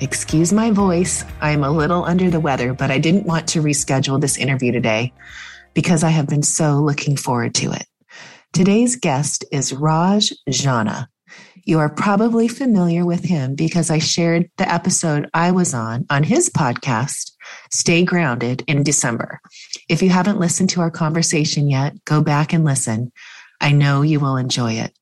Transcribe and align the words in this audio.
Excuse 0.00 0.52
my 0.52 0.72
voice. 0.72 1.24
I'm 1.40 1.62
a 1.62 1.70
little 1.70 2.04
under 2.04 2.28
the 2.28 2.40
weather, 2.40 2.74
but 2.74 2.90
I 2.90 2.98
didn't 2.98 3.26
want 3.26 3.48
to 3.48 3.62
reschedule 3.62 4.20
this 4.20 4.36
interview 4.36 4.72
today 4.72 5.12
because 5.72 6.02
I 6.02 6.10
have 6.10 6.28
been 6.28 6.42
so 6.42 6.80
looking 6.80 7.16
forward 7.16 7.54
to 7.56 7.72
it. 7.72 7.86
Today's 8.52 8.96
guest 8.96 9.44
is 9.52 9.72
Raj 9.72 10.32
Jana. 10.48 11.08
You 11.64 11.78
are 11.78 11.88
probably 11.88 12.48
familiar 12.48 13.06
with 13.06 13.24
him 13.24 13.54
because 13.54 13.90
I 13.90 13.98
shared 13.98 14.50
the 14.58 14.70
episode 14.70 15.30
I 15.32 15.52
was 15.52 15.72
on 15.72 16.06
on 16.10 16.24
his 16.24 16.50
podcast, 16.50 17.30
Stay 17.72 18.04
Grounded, 18.04 18.64
in 18.66 18.82
December. 18.82 19.40
If 19.88 20.02
you 20.02 20.10
haven't 20.10 20.40
listened 20.40 20.70
to 20.70 20.80
our 20.80 20.90
conversation 20.90 21.70
yet, 21.70 22.04
go 22.04 22.20
back 22.20 22.52
and 22.52 22.64
listen. 22.64 23.12
I 23.60 23.72
know 23.72 24.02
you 24.02 24.18
will 24.20 24.36
enjoy 24.36 24.72
it. 24.72 24.92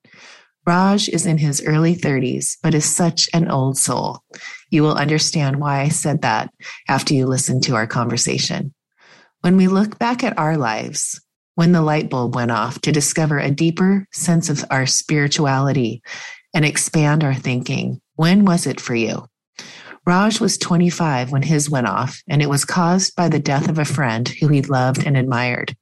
Raj 0.64 1.08
is 1.08 1.26
in 1.26 1.38
his 1.38 1.62
early 1.66 1.96
30s, 1.96 2.56
but 2.62 2.74
is 2.74 2.84
such 2.84 3.28
an 3.34 3.50
old 3.50 3.76
soul. 3.76 4.22
You 4.72 4.82
will 4.82 4.96
understand 4.96 5.60
why 5.60 5.82
I 5.82 5.90
said 5.90 6.22
that 6.22 6.50
after 6.88 7.12
you 7.12 7.26
listen 7.26 7.60
to 7.60 7.74
our 7.74 7.86
conversation. 7.86 8.72
When 9.42 9.58
we 9.58 9.68
look 9.68 9.98
back 9.98 10.24
at 10.24 10.38
our 10.38 10.56
lives, 10.56 11.20
when 11.56 11.72
the 11.72 11.82
light 11.82 12.08
bulb 12.08 12.34
went 12.34 12.52
off 12.52 12.80
to 12.80 12.90
discover 12.90 13.38
a 13.38 13.50
deeper 13.50 14.06
sense 14.12 14.48
of 14.48 14.64
our 14.70 14.86
spirituality 14.86 16.02
and 16.54 16.64
expand 16.64 17.22
our 17.22 17.34
thinking, 17.34 18.00
when 18.16 18.46
was 18.46 18.66
it 18.66 18.80
for 18.80 18.94
you? 18.94 19.26
Raj 20.06 20.40
was 20.40 20.56
25 20.56 21.30
when 21.30 21.42
his 21.42 21.68
went 21.68 21.86
off, 21.86 22.22
and 22.26 22.40
it 22.40 22.48
was 22.48 22.64
caused 22.64 23.14
by 23.14 23.28
the 23.28 23.38
death 23.38 23.68
of 23.68 23.78
a 23.78 23.84
friend 23.84 24.26
who 24.26 24.48
he 24.48 24.62
loved 24.62 25.06
and 25.06 25.18
admired. 25.18 25.76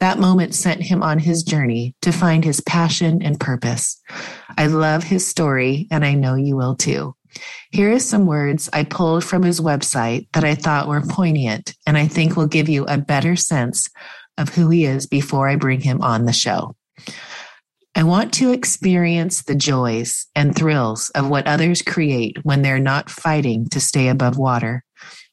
That 0.00 0.18
moment 0.18 0.54
sent 0.54 0.80
him 0.80 1.02
on 1.02 1.18
his 1.18 1.42
journey 1.42 1.94
to 2.00 2.12
find 2.12 2.44
his 2.44 2.62
passion 2.62 3.20
and 3.20 3.38
purpose. 3.38 4.00
I 4.56 4.68
love 4.68 5.04
his 5.04 5.26
story, 5.26 5.86
and 5.90 6.02
I 6.02 6.14
know 6.14 6.34
you 6.34 6.56
will 6.56 6.76
too. 6.76 7.14
Here 7.70 7.92
are 7.92 7.98
some 7.98 8.26
words 8.26 8.68
I 8.72 8.84
pulled 8.84 9.24
from 9.24 9.42
his 9.42 9.60
website 9.60 10.28
that 10.32 10.44
I 10.44 10.54
thought 10.54 10.88
were 10.88 11.00
poignant 11.00 11.74
and 11.86 11.96
I 11.96 12.06
think 12.06 12.36
will 12.36 12.46
give 12.46 12.68
you 12.68 12.84
a 12.84 12.98
better 12.98 13.36
sense 13.36 13.88
of 14.38 14.50
who 14.50 14.68
he 14.70 14.84
is 14.84 15.06
before 15.06 15.48
I 15.48 15.56
bring 15.56 15.80
him 15.80 16.02
on 16.02 16.24
the 16.24 16.32
show. 16.32 16.76
I 17.94 18.04
want 18.04 18.32
to 18.34 18.52
experience 18.52 19.42
the 19.42 19.54
joys 19.54 20.26
and 20.34 20.56
thrills 20.56 21.10
of 21.10 21.28
what 21.28 21.46
others 21.46 21.82
create 21.82 22.38
when 22.42 22.62
they're 22.62 22.78
not 22.78 23.10
fighting 23.10 23.68
to 23.68 23.80
stay 23.80 24.08
above 24.08 24.38
water. 24.38 24.82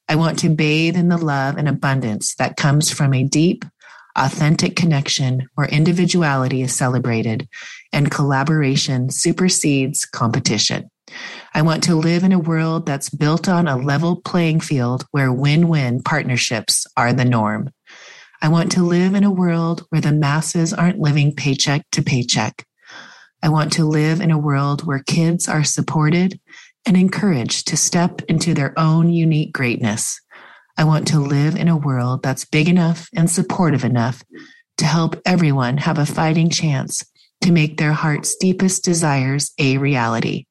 I 0.08 0.16
want 0.16 0.38
to 0.40 0.50
bathe 0.50 0.96
in 0.96 1.08
the 1.08 1.16
love 1.16 1.56
and 1.56 1.68
abundance 1.68 2.34
that 2.34 2.56
comes 2.56 2.90
from 2.90 3.14
a 3.14 3.24
deep, 3.24 3.64
authentic 4.16 4.76
connection 4.76 5.48
where 5.54 5.68
individuality 5.68 6.62
is 6.62 6.76
celebrated 6.76 7.48
and 7.92 8.10
collaboration 8.10 9.08
supersedes 9.08 10.04
competition. 10.04 10.90
I 11.52 11.62
want 11.62 11.82
to 11.84 11.96
live 11.96 12.22
in 12.22 12.32
a 12.32 12.38
world 12.38 12.86
that's 12.86 13.10
built 13.10 13.48
on 13.48 13.66
a 13.66 13.76
level 13.76 14.20
playing 14.20 14.60
field 14.60 15.04
where 15.10 15.32
win 15.32 15.68
win 15.68 16.02
partnerships 16.02 16.86
are 16.96 17.12
the 17.12 17.24
norm. 17.24 17.70
I 18.40 18.48
want 18.48 18.70
to 18.72 18.82
live 18.82 19.14
in 19.14 19.24
a 19.24 19.32
world 19.32 19.84
where 19.90 20.00
the 20.00 20.12
masses 20.12 20.72
aren't 20.72 21.00
living 21.00 21.34
paycheck 21.34 21.82
to 21.92 22.02
paycheck. 22.02 22.64
I 23.42 23.48
want 23.48 23.72
to 23.74 23.84
live 23.84 24.20
in 24.20 24.30
a 24.30 24.38
world 24.38 24.86
where 24.86 25.02
kids 25.02 25.48
are 25.48 25.64
supported 25.64 26.40
and 26.86 26.96
encouraged 26.96 27.68
to 27.68 27.76
step 27.76 28.22
into 28.28 28.54
their 28.54 28.78
own 28.78 29.10
unique 29.10 29.52
greatness. 29.52 30.20
I 30.78 30.84
want 30.84 31.08
to 31.08 31.18
live 31.18 31.56
in 31.56 31.68
a 31.68 31.76
world 31.76 32.22
that's 32.22 32.44
big 32.44 32.68
enough 32.68 33.08
and 33.14 33.28
supportive 33.28 33.84
enough 33.84 34.22
to 34.78 34.84
help 34.86 35.20
everyone 35.26 35.78
have 35.78 35.98
a 35.98 36.06
fighting 36.06 36.48
chance 36.48 37.04
to 37.42 37.52
make 37.52 37.76
their 37.76 37.92
heart's 37.92 38.36
deepest 38.36 38.84
desires 38.84 39.52
a 39.58 39.78
reality. 39.78 40.46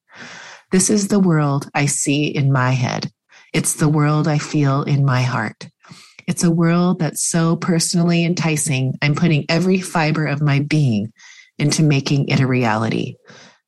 This 0.70 0.88
is 0.88 1.08
the 1.08 1.18
world 1.18 1.68
I 1.74 1.86
see 1.86 2.26
in 2.26 2.52
my 2.52 2.70
head. 2.70 3.10
It's 3.52 3.74
the 3.74 3.88
world 3.88 4.28
I 4.28 4.38
feel 4.38 4.84
in 4.84 5.04
my 5.04 5.22
heart. 5.22 5.68
It's 6.28 6.44
a 6.44 6.50
world 6.50 7.00
that's 7.00 7.28
so 7.28 7.56
personally 7.56 8.24
enticing. 8.24 8.94
I'm 9.02 9.16
putting 9.16 9.46
every 9.48 9.80
fiber 9.80 10.26
of 10.26 10.40
my 10.40 10.60
being 10.60 11.12
into 11.58 11.82
making 11.82 12.28
it 12.28 12.38
a 12.38 12.46
reality. 12.46 13.16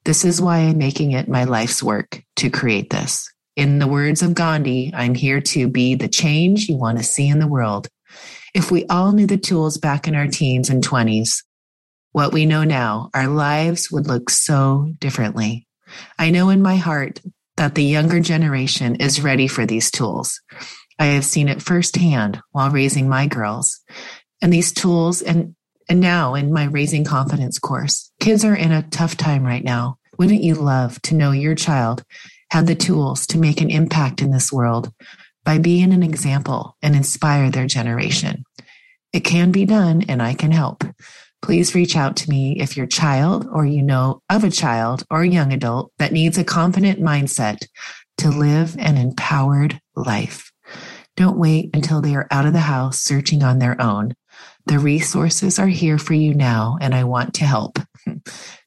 This 0.04 0.24
is 0.24 0.40
why 0.40 0.58
I'm 0.58 0.78
making 0.78 1.10
it 1.10 1.28
my 1.28 1.42
life's 1.42 1.82
work 1.82 2.22
to 2.36 2.50
create 2.50 2.90
this. 2.90 3.28
In 3.56 3.80
the 3.80 3.88
words 3.88 4.22
of 4.22 4.34
Gandhi, 4.34 4.92
I'm 4.94 5.16
here 5.16 5.40
to 5.40 5.69
be 5.69 5.96
the 5.96 6.08
change 6.08 6.69
you 6.69 6.76
want 6.76 6.98
to 6.98 7.04
see 7.04 7.26
in 7.26 7.40
the 7.40 7.48
world. 7.48 7.88
If 8.54 8.70
we 8.70 8.86
all 8.86 9.10
knew 9.10 9.26
the 9.26 9.38
tools 9.38 9.76
back 9.76 10.06
in 10.06 10.14
our 10.14 10.28
teens 10.28 10.70
and 10.70 10.86
20s, 10.86 11.42
what 12.12 12.32
we 12.32 12.46
know 12.46 12.62
now, 12.62 13.10
our 13.12 13.26
lives 13.26 13.90
would 13.90 14.06
look 14.06 14.30
so 14.30 14.92
differently. 15.00 15.66
I 16.19 16.30
know 16.30 16.50
in 16.50 16.62
my 16.62 16.76
heart 16.76 17.20
that 17.56 17.75
the 17.75 17.84
younger 17.84 18.20
generation 18.20 18.97
is 18.97 19.22
ready 19.22 19.47
for 19.47 19.66
these 19.66 19.91
tools. 19.91 20.41
I 20.98 21.06
have 21.06 21.25
seen 21.25 21.48
it 21.48 21.62
firsthand 21.62 22.41
while 22.53 22.70
raising 22.70 23.08
my 23.08 23.26
girls. 23.26 23.80
And 24.41 24.52
these 24.52 24.72
tools 24.72 25.22
and 25.22 25.54
and 25.88 26.00
now 26.00 26.34
in 26.34 26.52
my 26.52 26.64
raising 26.64 27.04
confidence 27.04 27.58
course, 27.58 28.12
kids 28.20 28.44
are 28.44 28.54
in 28.54 28.72
a 28.72 28.88
tough 28.88 29.16
time 29.16 29.44
right 29.44 29.64
now. 29.64 29.98
Wouldn't 30.16 30.42
you 30.42 30.54
love 30.54 31.02
to 31.02 31.14
know 31.14 31.32
your 31.32 31.56
child 31.56 32.04
have 32.52 32.66
the 32.66 32.75
tools 32.75 33.26
to 33.26 33.38
make 33.38 33.60
an 33.60 33.70
impact 33.70 34.22
in 34.22 34.31
this 34.31 34.52
world 34.52 34.92
by 35.44 35.58
being 35.58 35.92
an 35.92 36.02
example 36.02 36.76
and 36.82 36.94
inspire 36.94 37.50
their 37.50 37.66
generation. 37.66 38.44
It 39.12 39.20
can 39.20 39.52
be 39.52 39.64
done 39.64 40.02
and 40.08 40.22
I 40.22 40.34
can 40.34 40.50
help. 40.50 40.84
Please 41.42 41.75
reach 41.75 41.97
out 41.97 42.16
to 42.16 42.30
me 42.30 42.60
if 42.60 42.76
your 42.76 42.86
child 42.86 43.48
or 43.53 43.66
you 43.66 43.82
know 43.82 44.22
of 44.30 44.44
a 44.44 44.50
child 44.50 45.04
or 45.10 45.22
a 45.22 45.28
young 45.28 45.53
adult 45.53 45.92
that 45.98 46.12
needs 46.12 46.38
a 46.38 46.44
confident 46.44 47.00
mindset 47.00 47.66
to 48.19 48.30
live 48.30 48.76
an 48.78 48.97
empowered 48.97 49.81
life. 49.97 50.52
Don't 51.16 51.38
wait 51.38 51.70
until 51.75 52.00
they 52.00 52.14
are 52.14 52.28
out 52.31 52.47
of 52.47 52.52
the 52.52 52.60
house 52.60 53.00
searching 53.00 53.42
on 53.42 53.58
their 53.58 53.81
own. 53.81 54.14
The 54.66 54.78
resources 54.78 55.58
are 55.58 55.66
here 55.66 55.98
for 55.98 56.14
you 56.14 56.32
now, 56.32 56.78
and 56.81 56.94
I 56.94 57.04
want 57.04 57.34
to 57.34 57.44
help. 57.44 57.78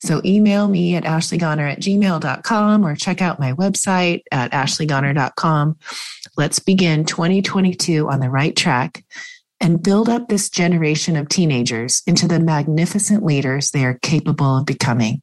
So 0.01 0.21
email 0.23 0.67
me 0.67 0.95
at 0.95 1.03
ashleygoner 1.03 1.71
at 1.71 1.79
gmail.com 1.79 2.85
or 2.85 2.95
check 2.95 3.23
out 3.23 3.39
my 3.39 3.53
website 3.53 4.21
at 4.31 4.51
ashleygoner.com. 4.51 5.77
Let's 6.37 6.59
begin 6.59 7.05
2022 7.05 8.07
on 8.07 8.19
the 8.19 8.29
right 8.29 8.55
track 8.55 9.03
and 9.59 9.81
build 9.81 10.09
up 10.09 10.27
this 10.27 10.49
generation 10.49 11.15
of 11.15 11.29
teenagers 11.29 12.01
into 12.05 12.27
the 12.27 12.39
magnificent 12.39 13.23
leaders 13.23 13.71
they 13.71 13.85
are 13.85 13.99
capable 14.01 14.57
of 14.57 14.65
becoming. 14.65 15.21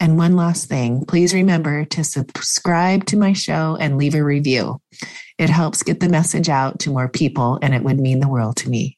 And 0.00 0.16
one 0.16 0.36
last 0.36 0.68
thing, 0.68 1.04
please 1.06 1.34
remember 1.34 1.84
to 1.86 2.04
subscribe 2.04 3.04
to 3.06 3.16
my 3.16 3.32
show 3.32 3.76
and 3.80 3.98
leave 3.98 4.14
a 4.14 4.22
review. 4.22 4.80
It 5.38 5.50
helps 5.50 5.82
get 5.82 5.98
the 5.98 6.08
message 6.08 6.48
out 6.48 6.78
to 6.80 6.90
more 6.90 7.08
people 7.08 7.58
and 7.62 7.74
it 7.74 7.82
would 7.82 7.98
mean 7.98 8.20
the 8.20 8.28
world 8.28 8.56
to 8.58 8.70
me. 8.70 8.96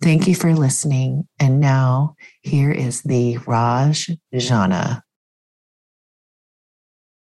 Thank 0.00 0.26
you 0.26 0.34
for 0.34 0.54
listening. 0.54 1.28
And 1.38 1.60
now 1.60 2.14
here 2.42 2.70
is 2.70 3.02
the 3.02 3.38
Raj 3.38 4.08
Jana. 4.32 5.02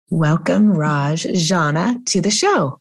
Welcome, 0.10 0.72
Raj 0.72 1.24
Jana, 1.24 2.00
to 2.08 2.22
the 2.22 2.32
show. 2.32 2.81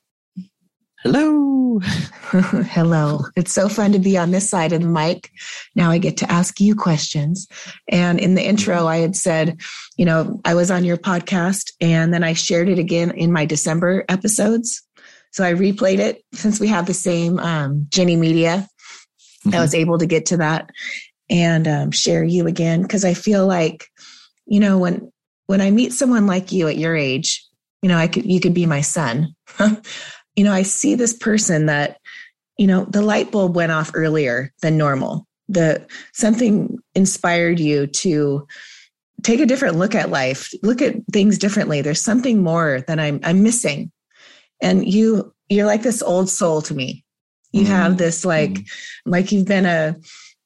Hello. 1.03 1.79
Hello. 1.83 3.21
It's 3.37 3.53
so 3.53 3.69
fun 3.69 3.93
to 3.93 3.99
be 3.99 4.19
on 4.19 4.31
this 4.31 4.49
side 4.49 4.73
of 4.73 4.83
the 4.83 4.89
mic. 4.89 5.31
Now 5.75 5.91
I 5.91 5.99
get 5.99 6.19
to 6.19 6.31
ask 6.31 6.61
you 6.61 6.75
questions. 6.75 7.49
And 7.89 8.21
in 8.21 8.35
the 8.35 8.47
intro, 8.47 8.87
I 8.87 8.99
had 8.99 9.17
said, 9.17 9.61
you 9.97 10.05
know, 10.05 10.41
I 10.45 10.55
was 10.55 10.71
on 10.71 10.85
your 10.85 10.99
podcast 10.99 11.73
and 11.81 12.13
then 12.13 12.23
I 12.23 12.35
shared 12.35 12.69
it 12.69 12.79
again 12.79 13.11
in 13.13 13.33
my 13.33 13.47
December 13.47 14.05
episodes. 14.09 14.83
So 15.33 15.45
I 15.45 15.55
replayed 15.55 15.99
it 15.99 16.23
since 16.33 16.61
we 16.61 16.69
have 16.69 16.87
the 16.87 16.95
same 16.95 17.39
um, 17.39 17.87
Jenny 17.91 18.17
Media 18.17 18.69
Mm-hmm. 19.47 19.57
I 19.57 19.61
was 19.61 19.75
able 19.75 19.99
to 19.99 20.07
get 20.07 20.27
to 20.27 20.37
that. 20.39 20.71
and 21.31 21.67
um, 21.69 21.91
share 21.93 22.25
you 22.25 22.47
again 22.47 22.83
because 22.83 23.05
I 23.05 23.15
feel 23.15 23.47
like, 23.47 23.87
you 24.47 24.61
know, 24.61 24.79
when 24.79 25.11
when 25.47 25.61
I 25.61 25.71
meet 25.71 25.93
someone 25.93 26.27
like 26.27 26.53
you 26.53 26.69
at 26.69 26.77
your 26.77 26.97
age, 26.97 27.45
you 27.83 27.89
know, 27.89 27.97
I 27.97 28.09
could 28.09 28.27
you 28.27 28.41
could 28.41 28.55
be 28.55 28.67
my 28.67 28.81
son. 28.83 29.35
you 30.41 30.45
know, 30.45 30.55
I 30.55 30.63
see 30.63 30.95
this 30.95 31.13
person 31.13 31.67
that, 31.67 31.99
you 32.57 32.67
know, 32.67 32.87
the 32.87 33.03
light 33.03 33.31
bulb 33.31 33.55
went 33.55 33.73
off 33.73 33.91
earlier 33.93 34.55
than 34.63 34.79
normal. 34.79 35.27
The 35.51 35.87
something 36.15 36.79
inspired 36.95 37.61
you 37.61 37.87
to 37.89 38.47
take 39.23 39.41
a 39.41 39.45
different 39.45 39.77
look 39.77 39.95
at 39.95 40.09
life, 40.09 40.51
look 40.63 40.81
at 40.81 40.95
things 41.13 41.37
differently. 41.37 41.83
There's 41.83 42.01
something 42.01 42.43
more 42.43 42.81
that 42.87 42.99
I'm 42.99 43.21
I'm 43.23 43.43
missing. 43.43 43.93
And 44.63 44.91
you 44.91 45.31
you're 45.51 45.67
like 45.67 45.83
this 45.83 46.01
old 46.01 46.31
soul 46.31 46.63
to 46.63 46.75
me. 46.75 47.05
You 47.53 47.65
mm-hmm. 47.65 47.73
have 47.73 47.99
this 47.99 48.25
like 48.25 48.53
mm-hmm. 48.53 49.11
like 49.11 49.33
you've 49.33 49.47
been 49.47 49.67
a 49.67 49.95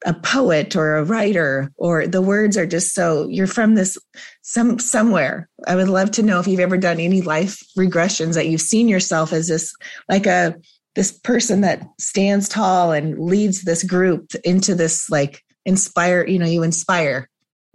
a 0.05 0.13
poet 0.13 0.75
or 0.75 0.95
a 0.95 1.03
writer 1.03 1.71
or 1.77 2.05
the 2.05 2.21
words 2.21 2.57
are 2.57 2.65
just 2.65 2.93
so 2.93 3.27
you're 3.27 3.47
from 3.47 3.75
this 3.75 3.97
some 4.41 4.77
somewhere. 4.79 5.49
I 5.67 5.75
would 5.75 5.89
love 5.89 6.11
to 6.11 6.23
know 6.23 6.39
if 6.39 6.47
you've 6.47 6.59
ever 6.59 6.77
done 6.77 6.99
any 6.99 7.21
life 7.21 7.59
regressions 7.77 8.35
that 8.35 8.47
you've 8.47 8.61
seen 8.61 8.87
yourself 8.87 9.33
as 9.33 9.47
this 9.47 9.73
like 10.09 10.25
a 10.25 10.55
this 10.95 11.11
person 11.11 11.61
that 11.61 11.87
stands 11.99 12.47
tall 12.47 12.91
and 12.91 13.19
leads 13.19 13.63
this 13.63 13.83
group 13.83 14.31
into 14.43 14.75
this 14.75 15.09
like 15.09 15.43
inspire 15.65 16.25
you 16.25 16.39
know 16.39 16.45
you 16.45 16.63
inspire. 16.63 17.29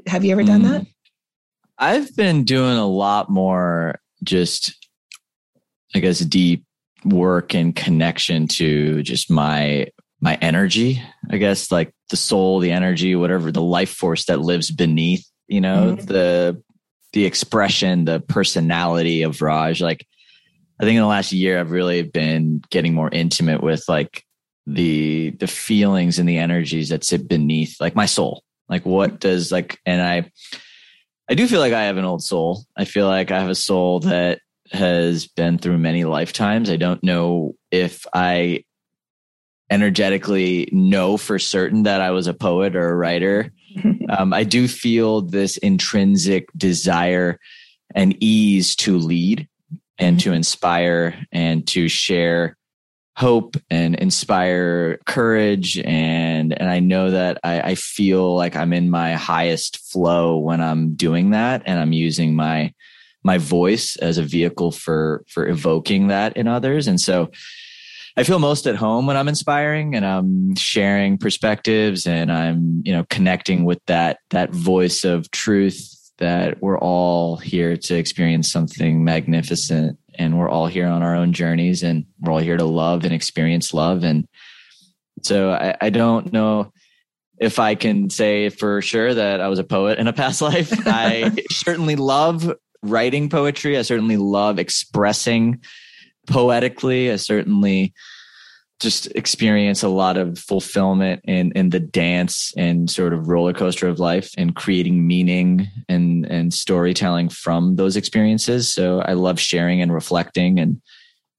Have 0.07 0.25
you 0.25 0.33
ever 0.33 0.43
done 0.43 0.63
mm. 0.63 0.69
that 0.71 0.87
i've 1.81 2.15
been 2.15 2.45
doing 2.45 2.77
a 2.77 2.87
lot 2.87 3.29
more 3.31 3.99
just 4.23 4.89
i 5.95 5.99
guess 5.99 6.21
deep 6.21 6.65
work 7.05 7.55
and 7.55 7.75
connection 7.75 8.47
to 8.47 9.03
just 9.03 9.31
my 9.31 9.89
my 10.21 10.35
energy, 10.37 11.03
I 11.31 11.39
guess, 11.39 11.73
like 11.73 11.93
the 12.11 12.17
soul, 12.17 12.59
the 12.59 12.73
energy, 12.73 13.17
whatever, 13.17 13.51
the 13.51 13.63
life 13.63 13.91
force 13.91 14.27
that 14.27 14.41
lives 14.41 14.71
beneath, 14.71 15.27
you 15.49 15.61
know, 15.61 15.95
mm-hmm. 15.97 16.07
the 16.07 16.63
the 17.13 17.25
expression, 17.25 18.05
the 18.05 18.21
personality 18.21 19.23
of 19.23 19.43
Raj. 19.43 19.81
Like 19.81 20.07
I 20.79 20.85
think 20.85 20.97
in 20.97 21.03
the 21.03 21.07
last 21.09 21.33
year 21.33 21.59
I've 21.59 21.71
really 21.71 22.03
been 22.03 22.63
getting 22.71 22.95
more 22.95 23.09
intimate 23.11 23.63
with 23.63 23.85
like 23.89 24.25
the 24.67 25.31
the 25.31 25.47
feelings 25.47 26.19
and 26.19 26.29
the 26.29 26.39
energies 26.39 26.91
that 26.91 27.05
sit 27.05 27.29
beneath 27.29 27.81
like 27.81 27.95
my 27.95 28.07
soul. 28.07 28.45
Like 28.69 28.85
what 28.85 29.21
does 29.21 29.51
like 29.51 29.79
and 29.87 30.01
I 30.01 30.31
I 31.29 31.35
do 31.35 31.47
feel 31.47 31.61
like 31.61 31.73
I 31.73 31.85
have 31.85 31.97
an 31.97 32.05
old 32.05 32.23
soul. 32.23 32.65
I 32.77 32.85
feel 32.85 33.07
like 33.07 33.31
I 33.31 33.41
have 33.41 33.51
a 33.51 33.55
soul 33.55 34.01
that 34.01 34.41
has 34.73 35.27
been 35.27 35.59
through 35.59 35.79
many 35.79 36.05
lifetimes. 36.05 36.71
I 36.71 36.77
don't 36.77 37.03
know 37.03 37.55
if 37.71 38.07
I 38.13 38.65
energetically 39.71 40.69
know 40.73 41.17
for 41.17 41.39
certain 41.39 41.85
that 41.85 42.01
I 42.01 42.11
was 42.11 42.27
a 42.27 42.35
poet 42.35 42.75
or 42.75 42.89
a 42.89 42.97
writer. 42.97 43.53
um, 44.09 44.33
I 44.33 44.45
do 44.45 44.67
feel 44.67 45.23
this 45.23 45.57
intrinsic 45.59 46.49
desire 46.57 47.39
and 47.95 48.17
ease 48.23 48.77
to 48.77 48.99
lead 48.99 49.49
and 49.99 50.17
mm-hmm. 50.17 50.31
to 50.31 50.35
inspire 50.35 51.27
and 51.33 51.67
to 51.69 51.89
share 51.89 52.57
hope 53.17 53.57
and 53.69 53.97
inspire 53.97 54.99
courage 55.05 55.79
and 55.79 56.59
and 56.59 56.71
I 56.71 56.79
know 56.81 57.11
that 57.11 57.39
I, 57.45 57.61
I 57.61 57.75
feel 57.75 58.35
like 58.35 58.57
I'm 58.57 58.73
in 58.73 58.89
my 58.89 59.13
highest 59.15 59.77
flow 59.93 60.39
when 60.39 60.63
I'm 60.63 60.95
doing 60.95 61.31
that 61.31 61.63
and 61.67 61.79
I'm 61.79 61.93
using 61.93 62.35
my 62.35 62.73
my 63.23 63.37
voice 63.37 63.97
as 63.97 64.17
a 64.17 64.23
vehicle 64.23 64.71
for 64.71 65.25
for 65.29 65.47
evoking 65.47 66.07
that 66.07 66.37
in 66.37 66.49
others 66.49 66.87
and 66.87 66.99
so 66.99 67.31
I 68.17 68.25
feel 68.25 68.39
most 68.39 68.67
at 68.67 68.77
home 68.77 69.07
when 69.07 69.17
I'm 69.17 69.29
inspiring 69.29 69.95
and 69.95 70.05
I'm 70.05 70.55
sharing 70.57 71.19
perspectives 71.19 72.07
and 72.07 72.31
I'm, 72.31 72.83
you 72.85 72.93
know, 72.93 73.05
connecting 73.09 73.65
with 73.65 73.81
that 73.87 74.19
that 74.31 74.51
voice 74.51 75.05
of 75.05 75.31
truth 75.31 75.97
that 76.19 76.61
we're 76.61 76.79
all 76.79 77.37
here 77.37 77.77
to 77.77 77.95
experience 77.95 78.51
something 78.51 79.05
magnificent 79.05 79.99
and 80.15 80.39
we're 80.39 80.51
all 80.51 80.67
here 80.67 80.87
on 80.87 81.03
our 81.03 81.15
own 81.15 81.33
journeys 81.33 81.83
and 81.83 82.05
we're 82.21 82.33
all 82.33 82.39
here 82.39 82.57
to 82.57 82.65
love 82.65 83.05
and 83.05 83.15
experience 83.15 83.73
love 83.73 84.05
and 84.05 84.27
so 85.23 85.51
I, 85.51 85.77
I 85.81 85.91
don't 85.91 86.33
know 86.33 86.73
if 87.39 87.59
I 87.59 87.75
can 87.75 88.11
say 88.11 88.51
for 88.51 88.83
sure 88.83 89.15
that 89.15 89.41
I 89.41 89.49
was 89.49 89.59
a 89.59 89.65
poet 89.65 89.99
in 89.99 90.07
a 90.07 90.13
past 90.13 90.43
life. 90.43 90.73
I 90.87 91.33
certainly 91.51 91.97
love 91.97 92.53
writing 92.83 93.29
poetry. 93.29 93.77
I 93.77 93.83
certainly 93.83 94.17
love 94.17 94.59
expressing 94.59 95.63
poetically. 96.31 97.11
I 97.11 97.17
certainly 97.17 97.93
just 98.81 99.07
experience 99.15 99.83
a 99.83 99.89
lot 99.89 100.17
of 100.17 100.39
fulfillment 100.39 101.21
in 101.25 101.53
in 101.53 101.71
the 101.71 101.81
dance 101.81 102.53
and 102.57 102.91
sort 102.91 103.13
of 103.13 103.29
roller 103.29 103.53
coaster 103.53 103.87
of 103.87 103.99
life 103.99 104.31
and 104.39 104.57
creating 104.57 105.07
meaning 105.07 105.69
and 105.89 106.25
and 106.27 106.55
storytelling 106.55 107.29
from 107.29 107.77
those 107.77 107.97
experiences. 107.97 108.73
So 108.73 109.01
I 109.01 109.13
love 109.13 109.39
sharing 109.39 109.83
and 109.83 109.93
reflecting 109.93 110.59
and 110.59 110.81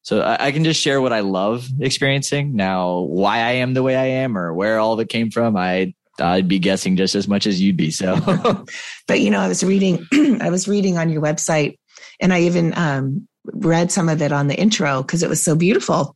so 0.03 0.21
I, 0.21 0.47
I, 0.47 0.51
can 0.51 0.63
just 0.63 0.81
share 0.81 0.99
what 0.99 1.13
I 1.13 1.19
love 1.19 1.67
experiencing. 1.79 2.55
Now, 2.55 3.01
why 3.01 3.37
I 3.37 3.51
am 3.51 3.75
the 3.75 3.83
way 3.83 3.95
I 3.95 4.05
am 4.05 4.35
or 4.35 4.51
where 4.51 4.79
all 4.79 4.93
of 4.93 4.99
it 4.99 5.09
came 5.09 5.29
from, 5.29 5.55
I 5.55 5.93
I'd 6.19 6.47
be 6.47 6.59
guessing 6.59 6.97
just 6.97 7.15
as 7.15 7.27
much 7.27 7.47
as 7.47 7.61
you'd 7.61 7.77
be. 7.77 7.91
So, 7.91 8.19
but 9.07 9.19
you 9.19 9.29
know, 9.29 9.39
I 9.39 9.47
was 9.47 9.63
reading, 9.63 10.07
I 10.41 10.49
was 10.49 10.67
reading 10.67 10.97
on 10.97 11.09
your 11.09 11.21
website, 11.21 11.77
and 12.19 12.33
I 12.33 12.41
even 12.41 12.75
um, 12.77 13.27
read 13.45 13.91
some 13.91 14.09
of 14.09 14.21
it 14.21 14.31
on 14.31 14.47
the 14.47 14.55
intro 14.55 15.01
because 15.01 15.23
it 15.23 15.29
was 15.29 15.43
so 15.43 15.55
beautiful. 15.55 16.15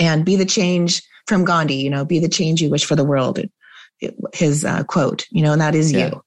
And 0.00 0.24
be 0.24 0.36
the 0.36 0.44
change 0.44 1.02
from 1.26 1.44
Gandhi, 1.44 1.76
you 1.76 1.90
know, 1.90 2.04
be 2.04 2.18
the 2.18 2.28
change 2.28 2.62
you 2.62 2.70
wish 2.70 2.84
for 2.84 2.96
the 2.96 3.04
world. 3.04 3.40
His 4.32 4.64
uh, 4.64 4.84
quote, 4.84 5.26
you 5.30 5.42
know, 5.42 5.52
and 5.52 5.60
that 5.60 5.74
is 5.74 5.92
yeah. 5.92 6.06
you. 6.06 6.22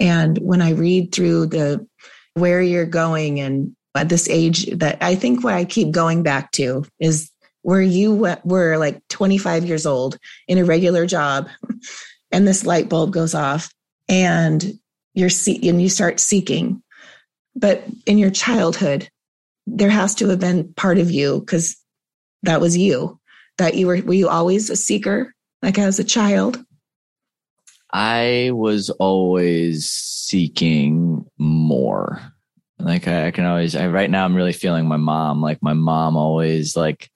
And 0.00 0.38
when 0.38 0.62
I 0.62 0.70
read 0.70 1.12
through 1.12 1.46
the 1.46 1.86
where 2.34 2.62
you're 2.62 2.86
going 2.86 3.40
and 3.40 3.76
at 3.94 4.08
this 4.08 4.28
age, 4.28 4.66
that 4.78 4.98
I 5.00 5.14
think 5.14 5.44
what 5.44 5.54
I 5.54 5.64
keep 5.64 5.90
going 5.90 6.22
back 6.22 6.52
to 6.52 6.84
is 6.98 7.30
where 7.62 7.82
you 7.82 8.14
were 8.44 8.78
like 8.78 9.06
25 9.08 9.66
years 9.66 9.84
old 9.84 10.18
in 10.48 10.58
a 10.58 10.64
regular 10.64 11.06
job, 11.06 11.48
and 12.32 12.48
this 12.48 12.64
light 12.64 12.88
bulb 12.88 13.12
goes 13.12 13.34
off, 13.34 13.72
and 14.08 14.78
you're 15.14 15.28
see- 15.28 15.68
and 15.68 15.82
you 15.82 15.88
start 15.88 16.18
seeking 16.18 16.82
but 17.54 17.84
in 18.06 18.18
your 18.18 18.30
childhood, 18.30 19.08
there 19.66 19.90
has 19.90 20.14
to 20.16 20.28
have 20.28 20.40
been 20.40 20.72
part 20.74 20.98
of 20.98 21.10
you 21.10 21.40
because 21.40 21.76
that 22.42 22.60
was 22.60 22.76
you. 22.76 23.18
That 23.58 23.74
you 23.74 23.86
were 23.86 24.00
were 24.02 24.14
you 24.14 24.28
always 24.28 24.70
a 24.70 24.76
seeker, 24.76 25.34
like 25.62 25.78
as 25.78 25.98
a 25.98 26.04
child? 26.04 26.64
I 27.92 28.50
was 28.52 28.90
always 28.90 29.90
seeking 29.90 31.26
more. 31.38 32.20
Like 32.78 33.06
I, 33.08 33.26
I 33.26 33.30
can 33.32 33.44
always 33.44 33.76
I 33.76 33.88
right 33.88 34.10
now 34.10 34.24
I'm 34.24 34.36
really 34.36 34.52
feeling 34.52 34.86
my 34.86 34.96
mom. 34.96 35.42
Like 35.42 35.62
my 35.62 35.74
mom 35.74 36.16
always 36.16 36.76
like 36.76 37.10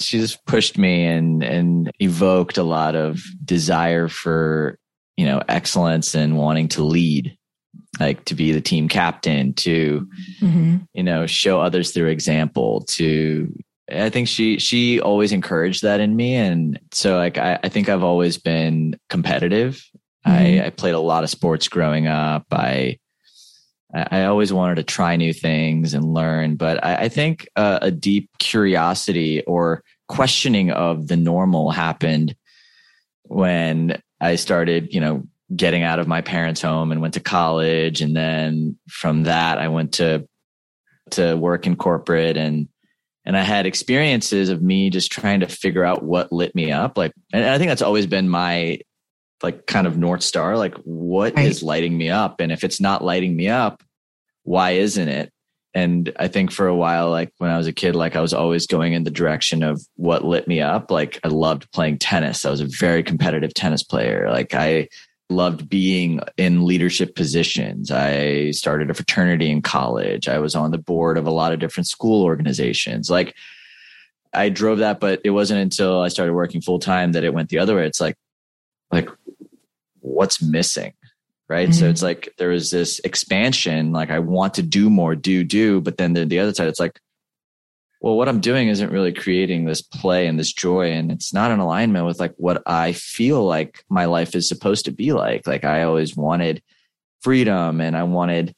she 0.00 0.18
just 0.18 0.44
pushed 0.44 0.76
me 0.76 1.06
and 1.06 1.44
and 1.44 1.92
evoked 2.00 2.58
a 2.58 2.64
lot 2.64 2.96
of 2.96 3.22
desire 3.44 4.08
for 4.08 4.78
you 5.16 5.26
know 5.26 5.40
excellence 5.48 6.14
and 6.14 6.36
wanting 6.36 6.68
to 6.68 6.82
lead 6.82 7.36
like 8.00 8.24
to 8.24 8.34
be 8.34 8.52
the 8.52 8.60
team 8.60 8.88
captain 8.88 9.52
to 9.54 10.08
mm-hmm. 10.40 10.76
you 10.92 11.02
know 11.02 11.26
show 11.26 11.60
others 11.60 11.92
through 11.92 12.08
example 12.08 12.82
to 12.82 13.52
i 13.90 14.08
think 14.08 14.28
she 14.28 14.58
she 14.58 15.00
always 15.00 15.32
encouraged 15.32 15.82
that 15.82 16.00
in 16.00 16.16
me 16.16 16.34
and 16.34 16.80
so 16.92 17.16
like 17.16 17.38
i, 17.38 17.58
I 17.62 17.68
think 17.68 17.88
i've 17.88 18.04
always 18.04 18.38
been 18.38 18.98
competitive 19.08 19.84
mm-hmm. 20.26 20.62
I, 20.62 20.66
I 20.66 20.70
played 20.70 20.94
a 20.94 21.00
lot 21.00 21.24
of 21.24 21.30
sports 21.30 21.68
growing 21.68 22.06
up 22.06 22.46
i 22.52 22.98
I 23.94 24.24
always 24.24 24.52
wanted 24.52 24.74
to 24.76 24.82
try 24.82 25.14
new 25.14 25.32
things 25.32 25.94
and 25.94 26.12
learn, 26.12 26.56
but 26.56 26.84
I, 26.84 27.04
I 27.04 27.08
think 27.08 27.48
uh, 27.54 27.78
a 27.80 27.92
deep 27.92 28.28
curiosity 28.38 29.44
or 29.44 29.84
questioning 30.08 30.72
of 30.72 31.06
the 31.06 31.16
normal 31.16 31.70
happened 31.70 32.34
when 33.22 34.02
I 34.20 34.34
started, 34.36 34.92
you 34.92 35.00
know, 35.00 35.26
getting 35.54 35.82
out 35.82 35.98
of 35.98 36.08
my 36.08 36.20
parents' 36.20 36.62
home 36.62 36.92
and 36.92 37.00
went 37.00 37.14
to 37.14 37.20
college. 37.20 38.00
And 38.00 38.16
then 38.16 38.78
from 38.88 39.24
that, 39.24 39.58
I 39.58 39.68
went 39.68 39.94
to, 39.94 40.26
to 41.10 41.34
work 41.34 41.66
in 41.66 41.76
corporate 41.76 42.36
and, 42.36 42.68
and 43.26 43.36
I 43.36 43.42
had 43.42 43.66
experiences 43.66 44.50
of 44.50 44.62
me 44.62 44.90
just 44.90 45.10
trying 45.10 45.40
to 45.40 45.48
figure 45.48 45.84
out 45.84 46.02
what 46.02 46.32
lit 46.32 46.54
me 46.54 46.70
up. 46.70 46.98
Like, 46.98 47.12
and 47.32 47.44
I 47.44 47.58
think 47.58 47.70
that's 47.70 47.82
always 47.82 48.06
been 48.06 48.28
my 48.28 48.80
like 49.42 49.66
kind 49.66 49.86
of 49.86 49.96
North 49.96 50.22
Star. 50.22 50.56
Like, 50.56 50.74
what 50.84 51.34
right. 51.34 51.46
is 51.46 51.62
lighting 51.62 51.96
me 51.96 52.10
up? 52.10 52.40
And 52.40 52.52
if 52.52 52.64
it's 52.64 52.80
not 52.80 53.04
lighting 53.04 53.34
me 53.34 53.48
up, 53.48 53.82
why 54.42 54.72
isn't 54.72 55.08
it? 55.08 55.32
And 55.74 56.12
I 56.18 56.28
think 56.28 56.52
for 56.52 56.68
a 56.68 56.74
while, 56.74 57.10
like 57.10 57.32
when 57.38 57.50
I 57.50 57.56
was 57.56 57.66
a 57.66 57.72
kid, 57.72 57.96
like 57.96 58.14
I 58.14 58.20
was 58.20 58.32
always 58.32 58.66
going 58.66 58.92
in 58.92 59.02
the 59.02 59.10
direction 59.10 59.62
of 59.64 59.82
what 59.96 60.24
lit 60.24 60.46
me 60.46 60.60
up. 60.60 60.90
Like 60.90 61.18
I 61.24 61.28
loved 61.28 61.70
playing 61.72 61.98
tennis. 61.98 62.44
I 62.44 62.50
was 62.50 62.60
a 62.60 62.66
very 62.66 63.02
competitive 63.02 63.54
tennis 63.54 63.82
player. 63.82 64.30
Like 64.30 64.54
I, 64.54 64.88
loved 65.30 65.68
being 65.68 66.20
in 66.36 66.66
leadership 66.66 67.14
positions. 67.14 67.90
I 67.90 68.50
started 68.50 68.90
a 68.90 68.94
fraternity 68.94 69.50
in 69.50 69.62
college. 69.62 70.28
I 70.28 70.38
was 70.38 70.54
on 70.54 70.70
the 70.70 70.78
board 70.78 71.16
of 71.16 71.26
a 71.26 71.30
lot 71.30 71.52
of 71.52 71.60
different 71.60 71.86
school 71.86 72.24
organizations. 72.24 73.08
Like 73.08 73.34
I 74.32 74.48
drove 74.48 74.78
that, 74.78 75.00
but 75.00 75.20
it 75.24 75.30
wasn't 75.30 75.60
until 75.60 76.00
I 76.00 76.08
started 76.08 76.34
working 76.34 76.60
full 76.60 76.78
time 76.78 77.12
that 77.12 77.24
it 77.24 77.32
went 77.32 77.48
the 77.48 77.58
other 77.58 77.76
way. 77.76 77.86
It's 77.86 78.00
like, 78.00 78.16
like, 78.92 79.08
what's 80.00 80.42
missing? 80.42 80.92
Right. 81.48 81.68
Mm-hmm. 81.68 81.78
So 81.78 81.88
it's 81.88 82.02
like 82.02 82.32
there 82.38 82.48
was 82.48 82.70
this 82.70 83.00
expansion, 83.00 83.92
like 83.92 84.10
I 84.10 84.18
want 84.18 84.54
to 84.54 84.62
do 84.62 84.88
more, 84.88 85.14
do, 85.14 85.44
do. 85.44 85.80
But 85.80 85.98
then 85.98 86.14
the, 86.14 86.24
the 86.24 86.38
other 86.38 86.54
side, 86.54 86.68
it's 86.68 86.80
like, 86.80 86.98
well, 88.04 88.18
what 88.18 88.28
I'm 88.28 88.40
doing 88.40 88.68
isn't 88.68 88.92
really 88.92 89.14
creating 89.14 89.64
this 89.64 89.80
play 89.80 90.26
and 90.26 90.38
this 90.38 90.52
joy. 90.52 90.92
And 90.92 91.10
it's 91.10 91.32
not 91.32 91.50
in 91.50 91.58
alignment 91.58 92.04
with 92.04 92.20
like 92.20 92.34
what 92.36 92.62
I 92.66 92.92
feel 92.92 93.42
like 93.46 93.82
my 93.88 94.04
life 94.04 94.34
is 94.34 94.46
supposed 94.46 94.84
to 94.84 94.90
be 94.90 95.14
like. 95.14 95.46
Like 95.46 95.64
I 95.64 95.84
always 95.84 96.14
wanted 96.14 96.62
freedom 97.22 97.80
and 97.80 97.96
I 97.96 98.02
wanted, 98.02 98.54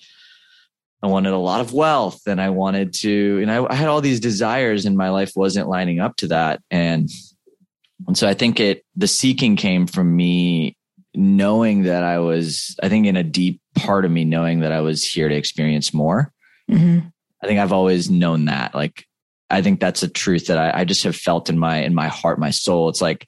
I 1.00 1.06
wanted 1.06 1.32
a 1.32 1.38
lot 1.38 1.60
of 1.60 1.72
wealth 1.72 2.22
and 2.26 2.40
I 2.40 2.50
wanted 2.50 2.92
to, 2.94 3.08
you 3.08 3.46
know, 3.46 3.68
I 3.70 3.76
had 3.76 3.86
all 3.86 4.00
these 4.00 4.18
desires 4.18 4.84
and 4.84 4.96
my 4.96 5.10
life 5.10 5.30
wasn't 5.36 5.68
lining 5.68 6.00
up 6.00 6.16
to 6.16 6.26
that. 6.26 6.60
And, 6.68 7.08
and 8.08 8.18
so 8.18 8.26
I 8.26 8.34
think 8.34 8.58
it, 8.58 8.84
the 8.96 9.06
seeking 9.06 9.54
came 9.54 9.86
from 9.86 10.16
me 10.16 10.76
knowing 11.14 11.84
that 11.84 12.02
I 12.02 12.18
was, 12.18 12.74
I 12.82 12.88
think 12.88 13.06
in 13.06 13.16
a 13.16 13.22
deep 13.22 13.60
part 13.76 14.04
of 14.04 14.10
me, 14.10 14.24
knowing 14.24 14.58
that 14.60 14.72
I 14.72 14.80
was 14.80 15.04
here 15.04 15.28
to 15.28 15.36
experience 15.36 15.94
more. 15.94 16.32
Mm-hmm. 16.68 17.06
I 17.40 17.46
think 17.46 17.60
I've 17.60 17.72
always 17.72 18.10
known 18.10 18.46
that. 18.46 18.74
Like, 18.74 19.06
I 19.48 19.62
think 19.62 19.80
that's 19.80 20.02
a 20.02 20.08
truth 20.08 20.46
that 20.46 20.58
I, 20.58 20.80
I 20.80 20.84
just 20.84 21.04
have 21.04 21.16
felt 21.16 21.48
in 21.48 21.58
my, 21.58 21.78
in 21.78 21.94
my 21.94 22.08
heart, 22.08 22.38
my 22.38 22.50
soul. 22.50 22.88
It's 22.88 23.00
like, 23.00 23.26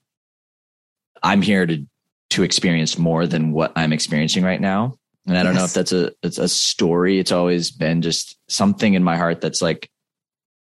I'm 1.22 1.42
here 1.42 1.66
to, 1.66 1.86
to 2.30 2.42
experience 2.42 2.98
more 2.98 3.26
than 3.26 3.52
what 3.52 3.72
I'm 3.76 3.92
experiencing 3.92 4.44
right 4.44 4.60
now. 4.60 4.98
And 5.28 5.36
I 5.36 5.42
don't 5.42 5.54
yes. 5.54 5.60
know 5.60 5.64
if 5.66 5.74
that's 5.74 5.92
a 5.92 6.12
it's 6.22 6.38
a 6.38 6.48
story. 6.48 7.18
It's 7.18 7.32
always 7.32 7.70
been 7.70 8.00
just 8.00 8.38
something 8.48 8.94
in 8.94 9.04
my 9.04 9.16
heart 9.18 9.42
that's 9.42 9.60
like 9.60 9.90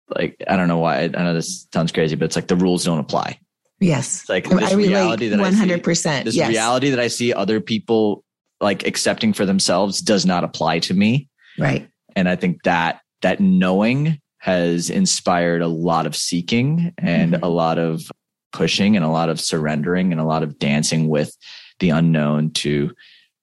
like 0.08 0.38
I 0.48 0.56
don't 0.56 0.70
know 0.70 0.78
why. 0.78 1.04
I 1.04 1.08
know 1.08 1.34
this 1.34 1.68
sounds 1.74 1.92
crazy, 1.92 2.16
but 2.16 2.26
it's 2.26 2.38
like 2.38 2.48
the 2.48 2.56
rules 2.56 2.86
don't 2.86 3.00
apply. 3.00 3.40
Yes. 3.82 4.22
It's 4.22 4.30
like 4.30 4.48
this 4.48 4.72
I 4.72 4.76
reality 4.76 5.28
that 5.28 5.40
100%. 5.40 5.90
I 5.90 5.94
see, 5.94 6.24
this 6.24 6.36
yes. 6.36 6.50
reality 6.50 6.92
that 6.92 7.00
I 7.00 7.08
see 7.08 7.34
other 7.34 7.60
people 7.60 8.24
like 8.62 8.88
accepting 8.88 9.34
for 9.34 9.46
themselves 9.46 10.02
does 10.02 10.26
not 10.26 10.46
apply 10.46 10.80
to 10.80 10.94
me. 10.94 11.28
Right. 11.60 11.90
And 12.16 12.30
I 12.30 12.38
think 12.38 12.64
that 12.64 13.02
that 13.22 13.42
knowing 13.42 14.22
has 14.46 14.92
inspired 14.92 15.64
a 15.64 15.68
lot 15.68 16.06
of 16.06 16.16
seeking 16.16 16.94
and 17.00 17.34
mm-hmm. 17.34 17.44
a 17.44 17.50
lot 17.50 17.80
of 17.80 18.12
pushing 18.54 18.96
and 18.96 19.04
a 19.04 19.10
lot 19.10 19.28
of 19.28 19.42
surrendering 19.42 20.12
and 20.12 20.22
a 20.22 20.24
lot 20.24 20.44
of 20.44 20.60
dancing 20.60 21.08
with 21.10 21.36
the 21.80 21.90
unknown 21.90 22.52
to 22.52 22.94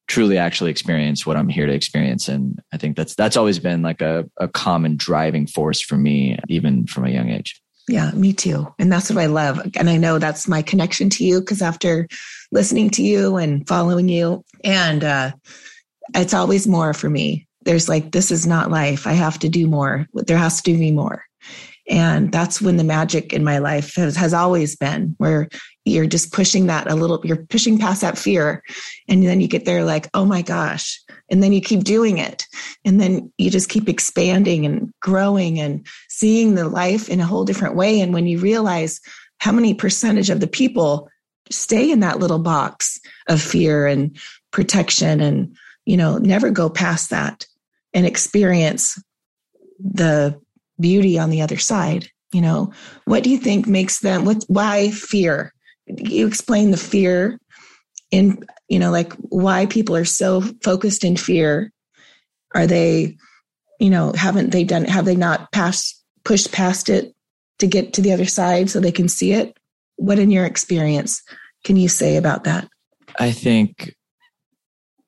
truly 0.06 0.38
actually 0.38 0.70
experience 0.70 1.26
what 1.26 1.36
I'm 1.36 1.48
here 1.48 1.66
to 1.66 1.72
experience. 1.72 2.28
And 2.28 2.62
I 2.72 2.76
think 2.76 2.96
that's 2.96 3.16
that's 3.16 3.36
always 3.36 3.58
been 3.58 3.82
like 3.82 4.00
a, 4.00 4.30
a 4.36 4.46
common 4.46 4.96
driving 4.96 5.48
force 5.48 5.80
for 5.80 5.96
me, 5.96 6.38
even 6.48 6.86
from 6.86 7.04
a 7.04 7.10
young 7.10 7.30
age. 7.30 7.60
Yeah, 7.88 8.12
me 8.12 8.32
too. 8.32 8.72
And 8.78 8.92
that's 8.92 9.10
what 9.10 9.18
I 9.18 9.26
love. 9.26 9.60
And 9.74 9.90
I 9.90 9.96
know 9.96 10.20
that's 10.20 10.46
my 10.46 10.62
connection 10.62 11.10
to 11.10 11.24
you 11.24 11.40
because 11.40 11.62
after 11.62 12.06
listening 12.52 12.90
to 12.90 13.02
you 13.02 13.38
and 13.38 13.66
following 13.66 14.08
you, 14.08 14.44
and 14.62 15.02
uh, 15.02 15.32
it's 16.14 16.32
always 16.32 16.68
more 16.68 16.94
for 16.94 17.10
me. 17.10 17.48
There's 17.64 17.88
like, 17.88 18.12
this 18.12 18.30
is 18.30 18.46
not 18.46 18.70
life. 18.70 19.06
I 19.06 19.12
have 19.12 19.38
to 19.40 19.48
do 19.48 19.66
more. 19.66 20.06
There 20.14 20.38
has 20.38 20.62
to 20.62 20.76
be 20.76 20.90
more. 20.90 21.24
And 21.88 22.30
that's 22.30 22.62
when 22.62 22.76
the 22.76 22.84
magic 22.84 23.32
in 23.32 23.42
my 23.42 23.58
life 23.58 23.96
has, 23.96 24.14
has 24.16 24.32
always 24.32 24.76
been 24.76 25.14
where 25.18 25.48
you're 25.84 26.06
just 26.06 26.32
pushing 26.32 26.66
that 26.66 26.88
a 26.88 26.94
little, 26.94 27.20
you're 27.24 27.44
pushing 27.46 27.76
past 27.76 28.02
that 28.02 28.16
fear. 28.16 28.62
And 29.08 29.24
then 29.26 29.40
you 29.40 29.48
get 29.48 29.64
there 29.64 29.84
like, 29.84 30.08
oh 30.14 30.24
my 30.24 30.42
gosh. 30.42 31.00
And 31.28 31.42
then 31.42 31.52
you 31.52 31.60
keep 31.60 31.82
doing 31.82 32.18
it. 32.18 32.46
And 32.84 33.00
then 33.00 33.32
you 33.36 33.50
just 33.50 33.68
keep 33.68 33.88
expanding 33.88 34.64
and 34.64 34.92
growing 35.00 35.58
and 35.58 35.84
seeing 36.08 36.54
the 36.54 36.68
life 36.68 37.08
in 37.08 37.20
a 37.20 37.26
whole 37.26 37.44
different 37.44 37.74
way. 37.74 38.00
And 38.00 38.14
when 38.14 38.28
you 38.28 38.38
realize 38.38 39.00
how 39.38 39.50
many 39.50 39.74
percentage 39.74 40.30
of 40.30 40.38
the 40.38 40.46
people 40.46 41.08
stay 41.50 41.90
in 41.90 42.00
that 42.00 42.20
little 42.20 42.38
box 42.38 43.00
of 43.28 43.42
fear 43.42 43.88
and 43.88 44.16
protection 44.52 45.20
and, 45.20 45.56
you 45.84 45.96
know, 45.96 46.16
never 46.18 46.50
go 46.50 46.70
past 46.70 47.10
that 47.10 47.44
and 47.94 48.06
experience 48.06 49.02
the 49.78 50.40
beauty 50.80 51.18
on 51.18 51.30
the 51.30 51.42
other 51.42 51.58
side 51.58 52.08
you 52.32 52.40
know? 52.40 52.72
What 53.04 53.22
do 53.22 53.30
you 53.30 53.38
think 53.38 53.66
makes 53.66 54.00
them 54.00 54.24
what 54.24 54.44
why 54.48 54.90
fear? 54.90 55.52
You 55.86 56.26
explain 56.26 56.70
the 56.70 56.76
fear 56.76 57.38
in 58.10 58.44
you 58.68 58.78
know 58.78 58.90
like 58.90 59.12
why 59.28 59.66
people 59.66 59.94
are 59.94 60.04
so 60.04 60.40
focused 60.62 61.04
in 61.04 61.16
fear. 61.16 61.70
Are 62.54 62.66
they 62.66 63.16
you 63.78 63.90
know 63.90 64.12
haven't 64.12 64.50
they 64.50 64.64
done 64.64 64.84
have 64.86 65.04
they 65.04 65.16
not 65.16 65.52
passed 65.52 66.02
pushed 66.24 66.52
past 66.52 66.88
it 66.88 67.14
to 67.58 67.66
get 67.66 67.92
to 67.94 68.00
the 68.00 68.12
other 68.12 68.26
side 68.26 68.70
so 68.70 68.80
they 68.80 68.92
can 68.92 69.08
see 69.08 69.32
it? 69.32 69.56
What 69.96 70.18
in 70.18 70.30
your 70.30 70.46
experience 70.46 71.22
can 71.64 71.76
you 71.76 71.88
say 71.88 72.16
about 72.16 72.44
that? 72.44 72.68
I 73.18 73.30
think 73.30 73.94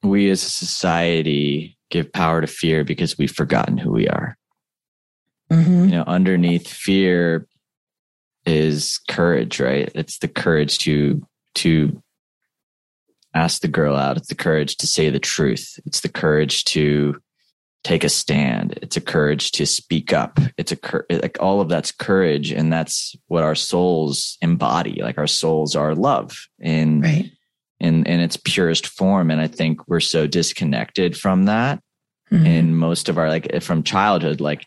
we 0.03 0.29
as 0.31 0.45
a 0.45 0.50
society 0.50 1.74
give 1.91 2.12
power 2.12 2.41
to 2.41 2.47
fear 2.47 2.85
because 2.85 3.19
we've 3.19 3.31
forgotten 3.31 3.79
who 3.79 3.91
we 3.91 4.09
are 4.09 4.37
Mm-hmm. 5.50 5.85
You 5.85 5.91
know, 5.91 6.05
underneath 6.07 6.69
fear 6.69 7.47
is 8.47 9.00
courage, 9.09 9.61
right? 9.61 9.91
It's 9.95 10.19
the 10.19 10.29
courage 10.29 10.79
to 10.79 11.26
to 11.57 12.03
ask 13.35 13.61
the 13.61 13.69
girl 13.69 13.97
out. 13.97 14.17
It's 14.17 14.29
the 14.29 14.35
courage 14.35 14.76
to 14.79 14.87
say 14.87 15.11
the 15.11 15.21
truth. 15.21 15.79
It's 15.87 16.00
the 16.00 16.09
courage 16.09 16.64
to 16.67 17.21
take 17.85 18.05
a 18.05 18.09
stand. 18.09 18.79
It's 18.81 18.97
a 18.97 19.00
courage 19.00 19.53
to 19.53 19.67
speak 19.67 20.12
up. 20.12 20.38
It's 20.57 20.73
a 20.73 20.76
cur- 20.76 21.07
like 21.11 21.37
all 21.41 21.61
of 21.61 21.69
that's 21.69 21.93
courage, 21.93 22.50
and 22.50 22.73
that's 22.73 23.14
what 23.29 23.45
our 23.45 23.55
souls 23.55 24.38
embody. 24.41 25.03
Like 25.03 25.19
our 25.19 25.26
souls 25.26 25.76
are 25.76 25.95
love 25.95 26.49
in 26.59 27.03
right. 27.03 27.31
In 27.85 28.05
in 28.07 28.21
its 28.21 28.37
purest 28.37 28.87
form. 28.87 29.31
And 29.31 29.41
I 29.41 29.47
think 29.47 29.87
we're 29.87 30.00
so 30.00 30.26
disconnected 30.26 31.17
from 31.17 31.45
that 31.45 31.81
mm-hmm. 32.33 32.47
in 32.47 32.75
most 32.75 33.09
of 33.09 33.19
our 33.19 33.29
like 33.29 33.62
from 33.62 33.83
childhood. 33.83 34.41
Like 34.41 34.67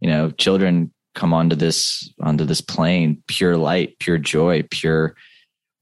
you 0.00 0.08
know, 0.08 0.30
children 0.30 0.92
come 1.14 1.34
onto 1.34 1.54
this 1.54 2.10
onto 2.20 2.44
this 2.44 2.62
plane, 2.62 3.22
pure 3.26 3.56
light, 3.56 3.98
pure 3.98 4.18
joy, 4.18 4.64
pure 4.70 5.14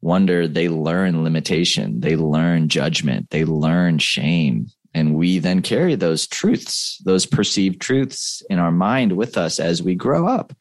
wonder. 0.03 0.49
They 0.49 0.69
learn 0.69 1.23
limitation, 1.23 2.01
they 2.01 2.17
learn 2.17 2.69
judgment, 2.69 3.31
they 3.31 3.45
learn 3.45 3.99
shame. 3.99 4.67
And 4.93 5.15
we 5.15 5.39
then 5.39 5.61
carry 5.61 5.95
those 5.95 6.27
truths, 6.27 7.01
those 7.05 7.27
perceived 7.27 7.83
truths 7.83 8.43
in 8.49 8.59
our 8.59 8.73
mind 8.73 9.13
with 9.13 9.37
us 9.37 9.61
as 9.61 9.83
we 9.83 9.95
grow 9.95 10.27
up. 10.27 10.55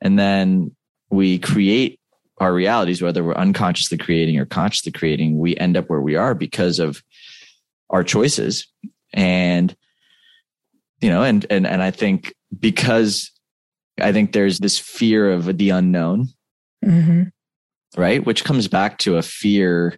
And 0.00 0.18
then 0.18 0.74
we 1.10 1.38
create 1.38 1.97
our 2.40 2.52
realities, 2.52 3.02
whether 3.02 3.24
we're 3.24 3.34
unconsciously 3.34 3.98
creating 3.98 4.38
or 4.38 4.46
consciously 4.46 4.92
creating, 4.92 5.38
we 5.38 5.56
end 5.56 5.76
up 5.76 5.88
where 5.88 6.00
we 6.00 6.16
are 6.16 6.34
because 6.34 6.78
of 6.78 7.02
our 7.90 8.04
choices. 8.04 8.66
And, 9.12 9.74
you 11.00 11.10
know, 11.10 11.22
and, 11.22 11.44
and, 11.50 11.66
and 11.66 11.82
I 11.82 11.90
think 11.90 12.34
because 12.58 13.30
I 14.00 14.12
think 14.12 14.32
there's 14.32 14.58
this 14.58 14.78
fear 14.78 15.32
of 15.32 15.58
the 15.58 15.70
unknown, 15.70 16.28
mm-hmm. 16.84 17.24
right? 17.96 18.24
Which 18.24 18.44
comes 18.44 18.68
back 18.68 18.98
to 18.98 19.16
a 19.16 19.22
fear 19.22 19.96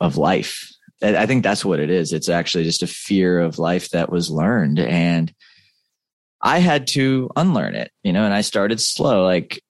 of 0.00 0.16
life. 0.16 0.68
I 1.02 1.26
think 1.26 1.42
that's 1.42 1.64
what 1.64 1.80
it 1.80 1.90
is. 1.90 2.12
It's 2.12 2.28
actually 2.28 2.64
just 2.64 2.82
a 2.82 2.88
fear 2.88 3.40
of 3.40 3.58
life 3.58 3.90
that 3.90 4.10
was 4.10 4.30
learned. 4.30 4.78
And 4.80 5.32
I 6.42 6.58
had 6.58 6.86
to 6.88 7.30
unlearn 7.36 7.74
it, 7.74 7.90
you 8.02 8.12
know, 8.12 8.24
and 8.24 8.34
I 8.34 8.42
started 8.42 8.80
slow. 8.80 9.24
Like, 9.24 9.60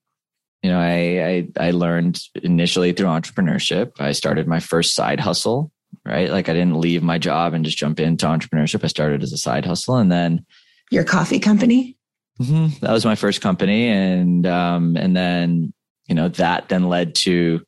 you 0.62 0.70
know, 0.70 0.78
I, 0.78 1.48
I, 1.58 1.68
I 1.68 1.70
learned 1.70 2.20
initially 2.42 2.92
through 2.92 3.06
entrepreneurship. 3.06 3.92
I 4.00 4.12
started 4.12 4.46
my 4.48 4.60
first 4.60 4.94
side 4.94 5.20
hustle, 5.20 5.70
right? 6.04 6.30
Like 6.30 6.48
I 6.48 6.52
didn't 6.52 6.80
leave 6.80 7.02
my 7.02 7.18
job 7.18 7.54
and 7.54 7.64
just 7.64 7.78
jump 7.78 8.00
into 8.00 8.26
entrepreneurship. 8.26 8.82
I 8.82 8.88
started 8.88 9.22
as 9.22 9.32
a 9.32 9.38
side 9.38 9.64
hustle 9.64 9.96
and 9.96 10.10
then 10.10 10.44
your 10.90 11.04
coffee 11.04 11.38
company? 11.38 11.96
Mm-hmm. 12.40 12.84
That 12.84 12.92
was 12.92 13.04
my 13.04 13.14
first 13.14 13.40
company, 13.40 13.88
and 13.88 14.46
um, 14.46 14.96
and 14.96 15.16
then 15.16 15.72
you 16.06 16.14
know 16.14 16.28
that 16.28 16.68
then 16.68 16.84
led 16.88 17.14
to 17.16 17.60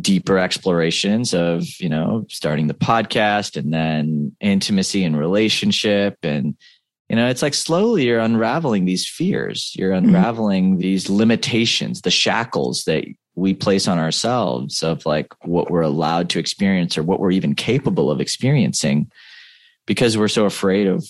deeper 0.00 0.38
explorations 0.38 1.34
of 1.34 1.64
you 1.78 1.88
know 1.88 2.24
starting 2.28 2.68
the 2.68 2.74
podcast 2.74 3.56
and 3.56 3.72
then 3.72 4.34
intimacy 4.40 5.04
and 5.04 5.18
relationship 5.18 6.16
and 6.22 6.56
you 7.12 7.16
know 7.16 7.28
it's 7.28 7.42
like 7.42 7.54
slowly 7.54 8.06
you're 8.06 8.18
unraveling 8.18 8.84
these 8.84 9.08
fears 9.08 9.72
you're 9.76 9.92
mm-hmm. 9.92 10.08
unraveling 10.08 10.72
mm-hmm. 10.72 10.80
these 10.80 11.08
limitations 11.08 12.00
the 12.00 12.10
shackles 12.10 12.82
that 12.84 13.04
we 13.34 13.54
place 13.54 13.86
on 13.86 13.98
ourselves 13.98 14.82
of 14.82 15.06
like 15.06 15.28
what 15.44 15.70
we're 15.70 15.80
allowed 15.82 16.28
to 16.30 16.38
experience 16.40 16.98
or 16.98 17.02
what 17.04 17.20
we're 17.20 17.30
even 17.30 17.54
capable 17.54 18.10
of 18.10 18.20
experiencing 18.20 19.10
because 19.86 20.18
we're 20.18 20.28
so 20.28 20.44
afraid 20.44 20.86
of 20.86 21.06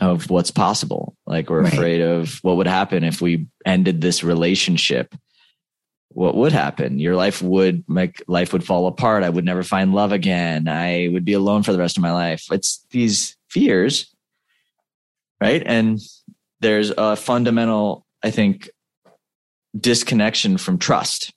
of 0.00 0.28
what's 0.30 0.50
possible. 0.50 1.16
Like 1.26 1.50
we're 1.50 1.62
right. 1.62 1.72
afraid 1.72 2.00
of 2.00 2.38
what 2.42 2.56
would 2.56 2.66
happen 2.66 3.04
if 3.04 3.20
we 3.20 3.46
ended 3.64 4.00
this 4.00 4.24
relationship. 4.24 5.14
What 6.08 6.36
would 6.36 6.52
happen? 6.52 6.98
Your 6.98 7.16
life 7.16 7.42
would 7.42 7.84
make 7.88 8.22
life 8.28 8.52
would 8.52 8.64
fall 8.64 8.86
apart. 8.86 9.24
I 9.24 9.30
would 9.30 9.44
never 9.44 9.62
find 9.62 9.94
love 9.94 10.12
again. 10.12 10.68
I 10.68 11.08
would 11.12 11.24
be 11.24 11.32
alone 11.32 11.62
for 11.62 11.72
the 11.72 11.78
rest 11.78 11.96
of 11.96 12.02
my 12.02 12.12
life. 12.12 12.46
It's 12.52 12.84
these 12.90 13.36
fears, 13.50 14.13
right? 15.40 15.62
And 15.64 16.00
there's 16.60 16.90
a 16.96 17.16
fundamental, 17.16 18.06
I 18.22 18.30
think, 18.30 18.70
disconnection 19.78 20.56
from 20.56 20.78
trust, 20.78 21.32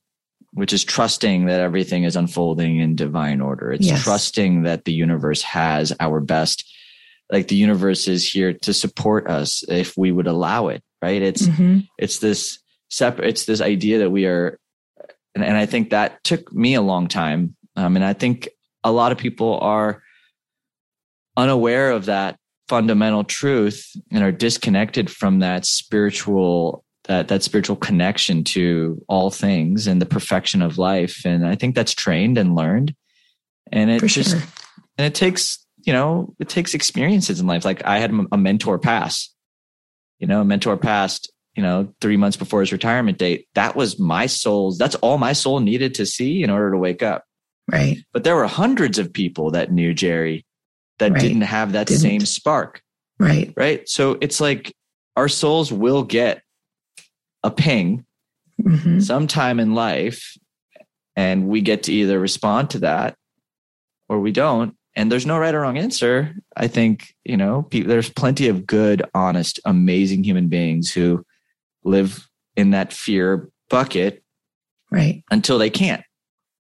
which 0.53 0.73
is 0.73 0.83
trusting 0.83 1.45
that 1.45 1.59
everything 1.59 2.03
is 2.03 2.15
unfolding 2.15 2.79
in 2.79 2.95
divine 2.95 3.41
order. 3.41 3.71
It's 3.71 3.87
Yes. 3.87 4.03
trusting 4.03 4.63
that 4.63 4.85
the 4.85 4.93
universe 4.93 5.41
has 5.41 5.93
our 5.99 6.19
best. 6.19 6.63
Like 7.31 7.47
the 7.47 7.55
universe 7.55 8.07
is 8.07 8.29
here 8.31 8.53
to 8.53 8.73
support 8.73 9.27
us 9.27 9.63
if 9.67 9.97
we 9.97 10.11
would 10.11 10.27
allow 10.27 10.67
it, 10.69 10.81
right? 11.01 11.21
It's 11.21 11.47
Mhm. 11.47 11.87
it's 11.97 12.19
this 12.19 12.59
separate 12.89 13.27
it's 13.27 13.45
this 13.45 13.59
idea 13.59 13.99
that 13.99 14.11
we 14.11 14.25
are 14.25 14.57
and, 15.35 15.43
and 15.43 15.57
i 15.57 15.65
think 15.65 15.89
that 15.89 16.23
took 16.23 16.53
me 16.53 16.73
a 16.73 16.81
long 16.81 17.09
time 17.09 17.53
um, 17.75 17.97
and 17.97 18.05
i 18.05 18.13
think 18.13 18.47
a 18.81 18.93
lot 18.93 19.11
of 19.11 19.17
people 19.17 19.59
are 19.59 20.01
unaware 21.35 21.91
of 21.91 22.05
that 22.05 22.37
fundamental 22.67 23.23
truth 23.23 23.89
and 24.11 24.23
are 24.23 24.31
disconnected 24.31 25.09
from 25.09 25.39
that 25.39 25.65
spiritual 25.65 26.83
that 27.05 27.29
that 27.29 27.41
spiritual 27.43 27.77
connection 27.77 28.43
to 28.43 29.01
all 29.07 29.29
things 29.31 29.87
and 29.87 30.01
the 30.01 30.05
perfection 30.05 30.61
of 30.61 30.77
life. 30.77 31.21
And 31.25 31.45
i 31.47 31.55
think 31.55 31.75
that's 31.75 31.93
trained 31.93 32.37
and 32.37 32.55
learned. 32.55 32.93
And 33.71 33.89
it 33.89 33.99
For 33.99 34.07
just 34.07 34.31
sure. 34.31 34.41
and 34.97 35.05
it 35.05 35.15
takes 35.15 35.65
you 35.85 35.93
know 35.93 36.33
it 36.39 36.49
takes 36.49 36.73
experiences 36.73 37.39
in 37.39 37.47
life. 37.47 37.63
Like 37.65 37.85
i 37.85 37.99
had 37.99 38.11
a 38.31 38.37
mentor 38.37 38.77
pass. 38.79 39.33
You 40.19 40.27
know 40.27 40.41
a 40.41 40.45
mentor 40.45 40.77
passed 40.77 41.31
you 41.55 41.63
know 41.63 41.93
three 42.01 42.17
months 42.17 42.37
before 42.37 42.59
his 42.59 42.71
retirement 42.71 43.17
date. 43.17 43.47
That 43.55 43.75
was 43.75 43.99
my 43.99 44.25
soul's 44.25 44.77
that's 44.77 44.95
all 44.95 45.17
my 45.17 45.33
soul 45.33 45.59
needed 45.59 45.95
to 45.95 46.05
see 46.05 46.43
in 46.43 46.49
order 46.49 46.71
to 46.71 46.77
wake 46.77 47.01
up. 47.03 47.23
Right. 47.69 47.97
but 48.13 48.23
there 48.23 48.37
were 48.37 48.47
hundreds 48.47 48.97
of 48.97 49.11
people 49.11 49.51
that 49.51 49.73
knew 49.73 49.93
jerry 49.93 50.45
that 50.99 51.11
Right. 51.13 51.21
didn't 51.21 51.41
have 51.41 51.71
that 51.73 51.87
Didn't. 51.87 52.01
same 52.01 52.21
spark 52.25 52.81
Right. 53.19 53.53
right 53.57 53.87
so 53.89 54.17
it's 54.21 54.39
like 54.41 54.73
our 55.15 55.27
souls 55.29 55.71
will 55.71 56.03
get 56.03 56.41
a 57.43 57.51
ping 57.51 58.05
Mhm. 58.61 59.01
sometime 59.03 59.59
in 59.59 59.73
life 59.75 60.35
and 61.15 61.47
we 61.47 61.61
get 61.61 61.83
to 61.83 61.93
either 61.93 62.19
respond 62.19 62.69
to 62.71 62.79
that 62.79 63.15
or 64.09 64.19
we 64.19 64.31
don't 64.31 64.75
and 64.95 65.11
there's 65.11 65.25
no 65.27 65.37
right 65.37 65.53
or 65.53 65.61
wrong 65.61 65.77
answer 65.77 66.33
i 66.55 66.67
think 66.67 67.13
you 67.23 67.37
know 67.37 67.63
pe- 67.69 67.81
there's 67.83 68.09
plenty 68.09 68.47
of 68.47 68.65
good 68.65 69.03
honest 69.13 69.59
amazing 69.65 70.23
human 70.23 70.47
beings 70.47 70.91
who 70.91 71.23
live 71.83 72.27
in 72.55 72.71
that 72.71 72.91
fear 72.93 73.49
bucket 73.69 74.23
Right. 74.89 75.23
until 75.31 75.57
they 75.59 75.69
can't 75.69 76.03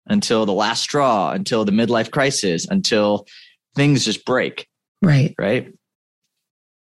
until 0.06 0.46
the 0.46 0.52
last 0.52 0.82
straw 0.82 1.32
until 1.32 1.64
the 1.64 1.72
midlife 1.72 2.10
crisis 2.10 2.66
until 2.68 3.26
things 3.74 4.04
just 4.04 4.24
break 4.24 4.66
Right. 5.02 5.34
right? 5.38 5.72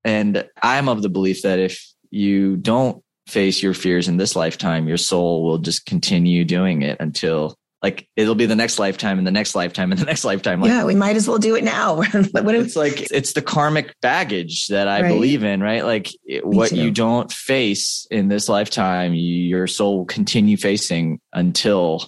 And 0.03 0.47
I'm 0.61 0.89
of 0.89 1.01
the 1.01 1.09
belief 1.09 1.43
that 1.43 1.59
if 1.59 1.85
you 2.09 2.57
don't 2.57 3.03
face 3.27 3.61
your 3.61 3.73
fears 3.73 4.07
in 4.07 4.17
this 4.17 4.35
lifetime, 4.35 4.87
your 4.87 4.97
soul 4.97 5.43
will 5.43 5.59
just 5.59 5.85
continue 5.85 6.43
doing 6.43 6.81
it 6.81 6.97
until 6.99 7.55
like 7.83 8.07
it'll 8.15 8.35
be 8.35 8.45
the 8.45 8.55
next 8.55 8.77
lifetime 8.79 9.17
and 9.17 9.25
the 9.25 9.31
next 9.31 9.55
lifetime 9.55 9.91
and 9.91 9.99
the 9.99 10.05
next 10.05 10.23
lifetime. 10.23 10.61
Like 10.61 10.69
yeah, 10.69 10.85
we 10.85 10.93
might 10.95 11.15
as 11.15 11.27
well 11.27 11.37
do 11.39 11.55
it 11.55 11.63
now. 11.63 11.95
what 12.01 12.55
if, 12.55 12.65
it's 12.65 12.75
like 12.75 13.11
it's 13.11 13.33
the 13.33 13.41
karmic 13.41 13.95
baggage 14.01 14.67
that 14.67 14.87
I 14.87 15.01
Right. 15.03 15.07
believe 15.09 15.43
in, 15.43 15.61
right? 15.61 15.83
Like 15.85 16.09
it- 16.25 16.45
what 16.45 16.71
you 16.71 16.91
don't 16.91 17.31
face 17.31 18.05
in 18.11 18.27
this 18.27 18.49
lifetime, 18.49 19.13
you, 19.13 19.33
your 19.35 19.67
soul 19.67 19.99
will 19.99 20.05
continue 20.05 20.57
facing 20.57 21.19
until 21.33 22.07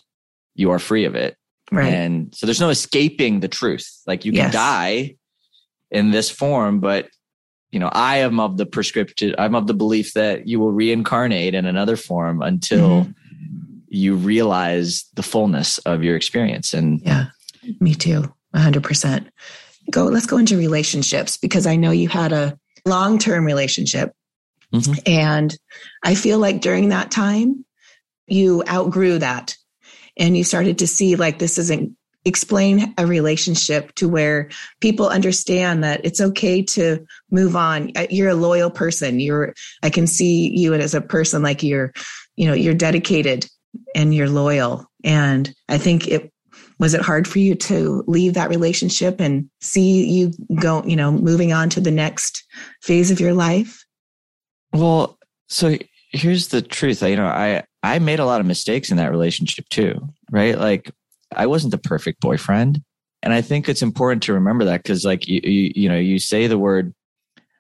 you 0.56 0.72
are 0.72 0.80
free 0.80 1.06
of 1.06 1.15
it. 1.15 1.36
Right. 1.77 1.94
And 1.94 2.34
so 2.36 2.46
there's 2.46 2.60
no 2.62 2.70
escaping 2.70 3.39
the 3.39 3.48
truth. 3.48 3.88
Like 4.08 4.25
you 4.25 4.32
can 4.32 4.46
Yes. 4.46 4.53
die 4.53 5.15
in 5.92 6.12
this 6.12 6.30
form, 6.30 6.80
but 6.80 7.10
you 7.72 7.80
know, 7.80 7.89
I 7.92 8.18
am 8.18 8.39
of 8.39 8.58
the 8.58 8.65
prescriptive, 8.68 9.34
I'm 9.39 9.56
of 9.56 9.65
the 9.65 9.74
belief 9.74 10.13
that 10.13 10.48
you 10.48 10.60
will 10.60 10.72
reincarnate 10.72 11.56
in 11.56 11.65
another 11.65 11.96
form 11.98 12.42
until 12.44 13.06
Mhm. 13.06 13.15
you 13.88 14.15
realize 14.15 15.06
the 15.15 15.24
fullness 15.24 15.80
of 15.80 16.03
your 16.03 16.15
experience. 16.15 16.74
And 16.74 17.02
Yeah, 17.04 17.28
me 17.80 17.95
too. 17.95 18.32
100%. 18.54 19.28
Go, 19.91 20.06
let's 20.06 20.28
go 20.28 20.38
into 20.38 20.56
relationships 20.56 21.36
because 21.38 21.65
I 21.65 21.76
know 21.76 21.89
you 21.91 22.10
had 22.10 22.32
a 22.32 22.58
long 22.86 23.17
term 23.17 23.43
relationship. 23.43 24.13
Mhm. 24.71 25.00
And 25.08 25.58
I 26.04 26.13
feel 26.15 26.38
like 26.39 26.62
during 26.62 26.89
that 26.89 27.10
time, 27.12 27.65
you 28.28 28.63
outgrew 28.69 29.17
that 29.19 29.56
and 30.17 30.38
you 30.38 30.43
started 30.43 30.80
to 30.80 30.88
see 30.88 31.15
like 31.15 31.39
this 31.39 31.58
isn't 31.58 31.95
explain 32.26 32.93
a 32.97 33.06
relationship 33.06 33.93
to 33.95 34.08
where 34.08 34.49
people 34.80 35.10
understand 35.10 35.84
that 35.84 36.06
it's 36.06 36.21
okay 36.21 36.62
to 36.62 37.06
move 37.32 37.56
on. 37.56 37.91
Uh, 37.95 38.08
you're 38.10 38.30
a 38.30 38.36
loyal 38.36 38.69
person. 38.69 39.19
You're 39.19 39.54
i 39.82 39.89
can 39.89 40.08
see 40.08 40.49
you 40.49 40.73
as 40.73 40.93
a 40.93 41.02
person 41.02 41.43
like 41.43 41.63
you're 41.63 41.91
you 42.36 42.47
know 42.47 42.54
you're 42.54 42.73
dedicated 42.73 43.47
and 43.95 44.13
you're 44.13 44.30
loyal. 44.30 44.86
And 45.04 45.54
i 45.67 45.78
think 45.78 46.08
it 46.08 46.32
was 46.80 46.93
it 46.93 47.02
hard 47.02 47.28
for 47.28 47.39
you 47.39 47.56
to 47.56 48.04
leave 48.08 48.34
that 48.34 48.49
relationship 48.49 49.19
and 49.19 49.49
see 49.62 50.06
you 50.06 50.32
go 50.60 50.84
you 50.86 50.95
know 50.95 51.12
moving 51.12 51.54
on 51.54 51.69
to 51.69 51.82
the 51.82 51.91
next 51.91 52.45
phase 52.82 53.12
of 53.12 53.19
your 53.19 53.34
life? 53.34 53.86
Well, 54.71 55.19
so 55.49 55.78
here's 56.10 56.47
the 56.47 56.62
truth. 56.62 57.04
You 57.04 57.15
know, 57.15 57.28
I, 57.28 57.63
I 57.84 58.00
made 58.00 58.19
a 58.19 58.26
lot 58.26 58.39
of 58.39 58.48
mistakes 58.48 58.89
in 58.91 58.98
that 58.98 59.12
relationship 59.12 59.67
too, 59.69 60.08
right? 60.32 60.58
Like 60.58 60.89
I 61.36 61.48
wasn't 61.48 61.72
the 61.72 61.78
perfect 61.78 62.22
boyfriend. 62.22 62.82
And 63.22 63.34
I 63.34 63.41
think 63.41 63.67
it's 63.69 63.82
important 63.82 64.24
to 64.24 64.34
remember 64.34 64.65
that 64.65 64.84
because 64.84 65.06
like 65.06 65.28
you, 65.28 65.41
you, 65.43 65.72
you 65.76 65.89
know, 65.89 65.98
you 65.98 66.17
say 66.19 66.48
the 66.48 66.58
word, 66.58 66.93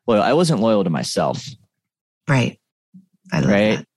well, 0.07 0.21
I 0.21 0.33
wasn't 0.33 0.61
loyal 0.61 0.83
to 0.83 0.89
myself. 0.89 1.45
right 2.27 2.59
i 3.31 3.39
love 3.39 3.49
Right. 3.49 3.77
that 3.77 3.87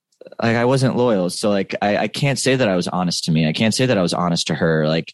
like 0.43 0.55
I 0.57 0.65
wasn't 0.65 0.97
loyal. 0.97 1.29
So 1.29 1.49
like 1.49 1.73
I, 1.81 1.97
I 1.97 2.07
can't 2.07 2.37
say 2.37 2.55
that 2.57 2.67
I 2.67 2.75
was 2.75 2.87
honest 2.89 3.23
to 3.25 3.31
me. 3.31 3.47
I 3.47 3.53
can't 3.53 3.73
say 3.73 3.85
that 3.85 3.97
I 3.97 4.01
was 4.01 4.13
honest 4.13 4.47
to 4.47 4.55
her. 4.55 4.85
Like, 4.87 5.13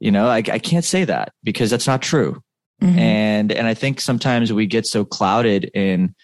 you 0.00 0.10
know, 0.10 0.26
I, 0.28 0.38
I 0.38 0.58
can't 0.58 0.84
say 0.84 1.04
that 1.04 1.32
because 1.44 1.70
that's 1.70 1.86
not 1.86 2.00
true. 2.02 2.40
Mhm. 2.82 2.96
And 2.98 3.52
and 3.52 3.66
I 3.66 3.74
think 3.74 4.00
sometimes 4.00 4.52
we 4.52 4.66
get 4.66 4.86
so 4.86 5.04
clouded 5.04 5.70
in 5.74 6.14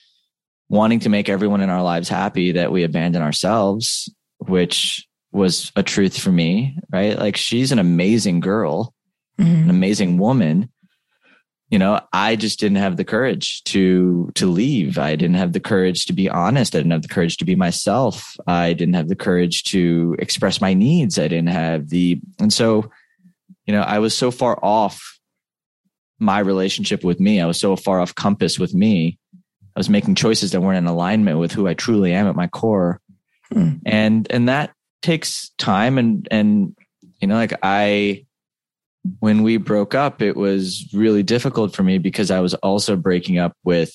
wanting 0.68 1.00
to 1.00 1.08
make 1.10 1.28
everyone 1.28 1.60
in 1.60 1.68
our 1.70 1.82
lives 1.82 2.08
happy 2.08 2.52
that 2.52 2.72
we 2.72 2.82
abandon 2.84 3.20
ourselves, 3.22 4.12
which 4.48 5.06
was 5.32 5.72
a 5.76 5.82
truth 5.82 6.18
for 6.18 6.30
me, 6.30 6.76
right? 6.92 7.18
Like 7.18 7.36
she's 7.36 7.72
an 7.72 7.78
amazing 7.78 8.40
girl, 8.40 8.94
Mhm. 9.38 9.64
an 9.64 9.70
amazing 9.70 10.18
woman. 10.18 10.68
You 11.70 11.78
know, 11.78 12.00
I 12.12 12.36
just 12.36 12.60
didn't 12.60 12.76
have 12.76 12.98
the 12.98 13.04
courage 13.04 13.62
to 13.64 14.30
to 14.34 14.46
leave. 14.46 14.98
I 14.98 15.16
didn't 15.16 15.36
have 15.36 15.54
the 15.54 15.60
courage 15.60 16.04
to 16.06 16.12
be 16.12 16.28
honest. 16.28 16.74
I 16.74 16.78
didn't 16.80 16.92
have 16.92 17.02
the 17.02 17.08
courage 17.08 17.38
to 17.38 17.46
be 17.46 17.54
myself. 17.56 18.36
I 18.46 18.74
didn't 18.74 18.92
have 18.94 19.08
the 19.08 19.16
courage 19.16 19.62
to 19.64 20.14
express 20.18 20.60
my 20.60 20.74
needs. 20.74 21.18
I 21.18 21.28
didn't 21.28 21.48
have 21.48 21.88
the 21.88 22.20
and 22.38 22.52
so, 22.52 22.90
you 23.66 23.72
know, 23.72 23.80
I 23.80 24.00
was 24.00 24.14
so 24.14 24.30
far 24.30 24.58
off 24.62 25.18
my 26.18 26.40
relationship 26.40 27.02
with 27.04 27.18
me. 27.18 27.40
I 27.40 27.46
was 27.46 27.58
so 27.58 27.74
far 27.74 28.00
off 28.00 28.14
compass 28.14 28.58
with 28.58 28.74
me. 28.74 29.18
I 29.74 29.80
was 29.80 29.88
making 29.88 30.14
choices 30.16 30.50
that 30.50 30.60
weren't 30.60 30.76
in 30.76 30.86
alignment 30.86 31.38
with 31.38 31.52
who 31.52 31.66
I 31.66 31.72
truly 31.72 32.12
am 32.12 32.26
at 32.26 32.36
my 32.36 32.48
core. 32.48 33.00
Hmm. 33.52 33.76
And 33.84 34.26
and 34.30 34.48
that 34.48 34.72
takes 35.02 35.50
time 35.58 35.98
and 35.98 36.26
and 36.30 36.76
you 37.20 37.28
know 37.28 37.34
like 37.34 37.54
I 37.62 38.26
when 39.18 39.42
we 39.42 39.56
broke 39.56 39.94
up 39.94 40.22
it 40.22 40.36
was 40.36 40.88
really 40.92 41.22
difficult 41.22 41.74
for 41.74 41.82
me 41.82 41.98
because 41.98 42.30
I 42.30 42.40
was 42.40 42.54
also 42.54 42.96
breaking 42.96 43.38
up 43.38 43.56
with 43.64 43.92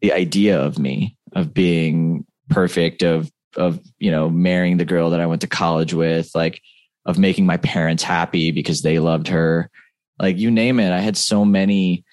the 0.00 0.12
idea 0.12 0.60
of 0.60 0.78
me 0.78 1.16
of 1.32 1.52
being 1.52 2.24
perfect 2.48 3.02
of 3.02 3.30
of 3.56 3.80
you 3.98 4.10
know 4.10 4.30
marrying 4.30 4.76
the 4.76 4.84
girl 4.84 5.10
that 5.10 5.20
I 5.20 5.26
went 5.26 5.40
to 5.40 5.48
college 5.48 5.94
with 5.94 6.30
like 6.34 6.60
of 7.04 7.18
making 7.18 7.46
my 7.46 7.56
parents 7.56 8.02
happy 8.02 8.50
because 8.50 8.82
they 8.82 8.98
loved 8.98 9.28
her 9.28 9.70
like 10.18 10.36
you 10.36 10.50
name 10.50 10.80
it 10.80 10.92
i 10.92 11.00
had 11.00 11.16
so 11.16 11.44
many 11.44 12.04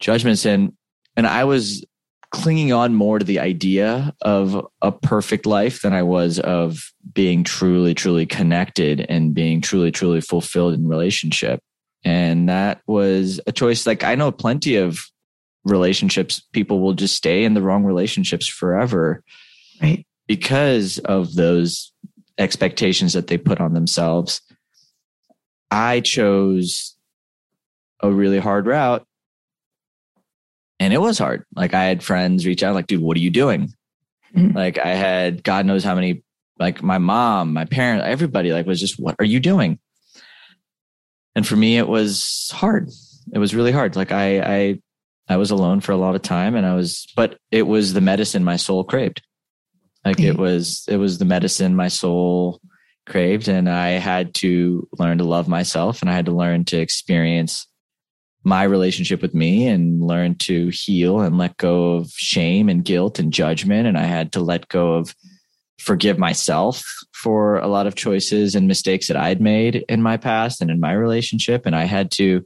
judgments 0.00 0.46
and 0.46 0.72
and 1.16 1.26
i 1.26 1.44
was 1.44 1.84
clinging 2.30 2.72
on 2.72 2.94
more 2.94 3.18
to 3.18 3.24
the 3.24 3.38
idea 3.38 4.14
of 4.22 4.66
a 4.82 4.92
perfect 4.92 5.46
life 5.46 5.82
than 5.82 5.92
i 5.94 6.02
was 6.02 6.38
of 6.40 6.92
being 7.12 7.42
truly 7.42 7.94
truly 7.94 8.26
connected 8.26 9.06
and 9.08 9.34
being 9.34 9.60
truly 9.60 9.90
truly 9.90 10.20
fulfilled 10.20 10.74
in 10.74 10.86
relationship. 10.86 11.60
And 12.04 12.48
that 12.48 12.80
was 12.86 13.40
a 13.46 13.52
choice 13.52 13.86
like 13.86 14.04
i 14.04 14.14
know 14.14 14.30
plenty 14.30 14.76
of 14.76 15.00
relationships. 15.64 16.40
People 16.52 16.80
will 16.80 16.94
just 16.94 17.14
stay 17.14 17.44
in 17.44 17.54
the 17.54 17.62
wrong 17.62 17.84
relationships 17.84 18.48
forever 18.48 19.22
right. 19.80 20.06
because 20.26 20.98
of 21.00 21.34
those 21.34 21.92
expectations 22.38 23.12
that 23.12 23.26
they 23.26 23.38
put 23.38 23.60
on 23.60 23.74
themselves. 23.74 24.40
I 25.70 26.00
chose 26.00 26.96
a 28.00 28.10
really 28.10 28.38
hard 28.38 28.66
route 28.66 29.04
and 30.80 30.92
it 30.92 31.00
was 31.00 31.18
hard. 31.18 31.44
Like 31.54 31.74
I 31.74 31.84
had 31.84 32.02
friends 32.02 32.46
reach 32.46 32.62
out 32.62 32.74
like, 32.74 32.86
dude, 32.86 33.02
what 33.02 33.16
are 33.16 33.20
you 33.20 33.30
doing? 33.30 33.72
Mhm. 34.34 34.54
Like 34.54 34.78
I 34.78 34.94
had 34.94 35.42
God 35.42 35.66
knows 35.66 35.84
how 35.84 35.94
many, 35.94 36.22
like 36.58 36.82
my 36.82 36.98
mom, 36.98 37.52
my 37.52 37.64
parents, 37.64 38.04
everybody 38.06 38.52
like 38.52 38.66
was 38.66 38.80
just, 38.80 38.98
what 38.98 39.16
are 39.18 39.24
you 39.24 39.40
doing? 39.40 39.78
And 41.34 41.46
for 41.46 41.54
me, 41.54 41.78
it 41.78 41.86
was 41.86 42.50
hard. 42.52 42.90
It 43.32 43.38
was 43.38 43.54
really 43.54 43.72
hard. 43.72 43.94
Like 43.94 44.10
I, 44.10 44.40
I, 44.40 44.80
I 45.28 45.36
was 45.36 45.50
alone 45.50 45.80
for 45.80 45.92
a 45.92 45.96
lot 45.96 46.16
of 46.16 46.22
time 46.22 46.56
and 46.56 46.66
I 46.66 46.74
was, 46.74 47.06
but 47.14 47.38
it 47.50 47.62
was 47.62 47.92
the 47.92 48.00
medicine 48.00 48.42
my 48.42 48.56
soul 48.56 48.82
craved. 48.82 49.22
Like 50.04 50.18
it 50.20 50.36
was, 50.36 50.84
it 50.88 50.96
was 50.96 51.18
the 51.18 51.24
medicine 51.24 51.76
my 51.76 51.88
soul 51.88 52.60
craved. 53.06 53.46
And 53.46 53.68
I 53.68 53.90
had 53.90 54.34
to 54.36 54.88
learn 54.98 55.18
to 55.18 55.24
love 55.24 55.46
myself 55.46 56.00
and 56.00 56.10
I 56.10 56.14
had 56.14 56.26
to 56.26 56.32
learn 56.32 56.64
to 56.66 56.78
experience 56.78 57.67
my 58.44 58.62
relationship 58.62 59.20
with 59.20 59.34
me 59.34 59.66
and 59.66 60.02
learn 60.02 60.34
to 60.36 60.68
heal 60.68 61.20
and 61.20 61.38
let 61.38 61.56
go 61.56 61.94
of 61.94 62.10
shame 62.12 62.68
and 62.68 62.84
guilt 62.84 63.18
and 63.18 63.32
judgment. 63.32 63.86
And 63.86 63.98
I 63.98 64.04
had 64.04 64.32
to 64.32 64.40
let 64.40 64.68
go 64.68 64.94
of 64.94 65.14
forgive 65.78 66.18
myself 66.18 66.84
for 67.12 67.58
a 67.58 67.68
lot 67.68 67.86
of 67.86 67.94
choices 67.94 68.54
and 68.54 68.66
mistakes 68.66 69.08
that 69.08 69.16
I'd 69.16 69.40
made 69.40 69.84
in 69.88 70.02
my 70.02 70.16
past 70.16 70.60
and 70.60 70.70
in 70.70 70.80
my 70.80 70.92
relationship. 70.92 71.66
And 71.66 71.74
I 71.74 71.84
had 71.84 72.10
to, 72.12 72.44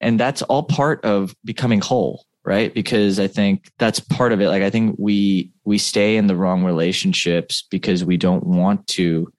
and 0.00 0.18
that's 0.18 0.42
all 0.42 0.62
part 0.62 1.04
of 1.04 1.34
becoming 1.44 1.80
whole 1.80 2.24
right 2.44 2.72
because 2.72 3.20
i 3.20 3.26
think 3.26 3.70
that's 3.78 4.00
part 4.00 4.32
of 4.32 4.40
it 4.40 4.48
like 4.48 4.62
i 4.62 4.70
think 4.70 4.96
we 4.98 5.50
we 5.64 5.76
stay 5.76 6.16
in 6.16 6.28
the 6.28 6.36
wrong 6.36 6.64
relationships 6.64 7.66
because 7.70 8.04
we 8.04 8.16
don't 8.16 8.46
want 8.46 8.86
to 8.86 9.30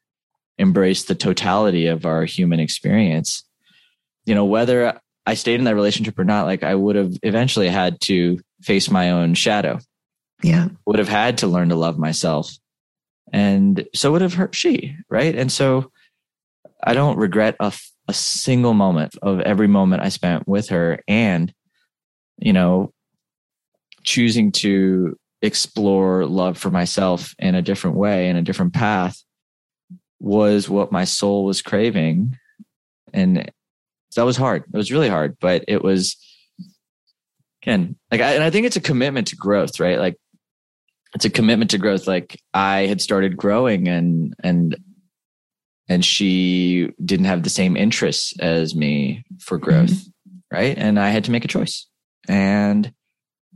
embrace 0.58 1.06
the 1.06 1.15
totality 1.15 1.88
of 1.88 2.06
our 2.06 2.25
human 2.25 2.60
experience 2.60 3.43
you 4.25 4.36
know 4.36 4.45
whether 4.45 4.99
i 5.29 5.33
stayed 5.33 5.59
in 5.59 5.65
that 5.65 5.75
relationship 5.75 6.17
or 6.17 6.23
not 6.23 6.45
like 6.45 6.63
i 6.63 6.73
would 6.73 6.95
have 6.95 7.13
eventually 7.23 7.69
had 7.69 7.99
to 8.01 8.39
face 8.61 8.89
my 8.89 9.11
own 9.11 9.33
shadow. 9.33 9.79
Yeah. 10.43 10.67
Would 10.85 10.99
have 10.99 11.07
had 11.07 11.37
to 11.39 11.47
learn 11.47 11.69
to 11.69 11.75
love 11.75 11.97
myself. 11.97 12.51
And 13.31 13.87
so 13.95 14.11
would 14.11 14.21
have 14.21 14.33
her 14.35 14.49
she 14.51 14.95
right? 15.09 15.35
And 15.35 15.51
so 15.51 15.91
i 16.83 16.93
don't 16.93 17.17
regret 17.17 17.55
a, 17.59 17.73
a 18.07 18.13
single 18.13 18.73
moment 18.73 19.13
of 19.21 19.41
every 19.41 19.67
moment 19.67 20.01
i 20.01 20.07
spent 20.07 20.47
with 20.47 20.69
her 20.69 20.97
and 21.09 21.53
you 22.37 22.53
know 22.53 22.93
choosing 24.03 24.49
to 24.53 25.17
explore 25.41 26.25
love 26.25 26.57
for 26.57 26.71
myself 26.71 27.35
in 27.37 27.53
a 27.53 27.61
different 27.61 27.97
way 27.97 28.29
in 28.29 28.37
a 28.37 28.41
different 28.41 28.73
path 28.73 29.21
was 30.19 30.69
what 30.69 30.91
my 30.91 31.05
soul 31.05 31.45
was 31.45 31.61
craving. 31.61 32.37
And 33.13 33.51
that 34.15 34.25
was 34.25 34.37
hard. 34.37 34.63
It 34.73 34.77
was 34.77 34.91
really 34.91 35.09
hard 35.09 35.37
but 35.39 35.63
it 35.67 35.83
was 35.83 36.17
again 37.61 37.95
like 38.11 38.21
I, 38.21 38.33
and 38.33 38.43
i 38.43 38.49
think 38.49 38.65
it's 38.65 38.75
a 38.75 38.81
commitment 38.81 39.27
to 39.27 39.35
growth 39.35 39.79
right? 39.79 39.99
Like 39.99 40.15
it's 41.15 41.25
a 41.25 41.29
commitment 41.29 41.71
to 41.71 41.77
growth. 41.77 42.07
Like 42.07 42.39
i 42.53 42.85
had 42.85 43.01
started 43.01 43.37
growing 43.37 43.87
and 43.87 44.35
and 44.43 44.77
and 45.87 46.05
she 46.05 46.91
didn't 47.03 47.25
have 47.25 47.43
the 47.43 47.49
same 47.49 47.75
interests 47.75 48.33
as 48.39 48.75
me 48.75 49.23
for 49.39 49.57
growth 49.57 49.89
mm-hmm. 49.89 50.55
right? 50.55 50.77
And 50.77 50.99
i 50.99 51.09
had 51.09 51.23
to 51.25 51.31
make 51.31 51.45
a 51.45 51.49
choice. 51.49 51.87
And 52.27 52.93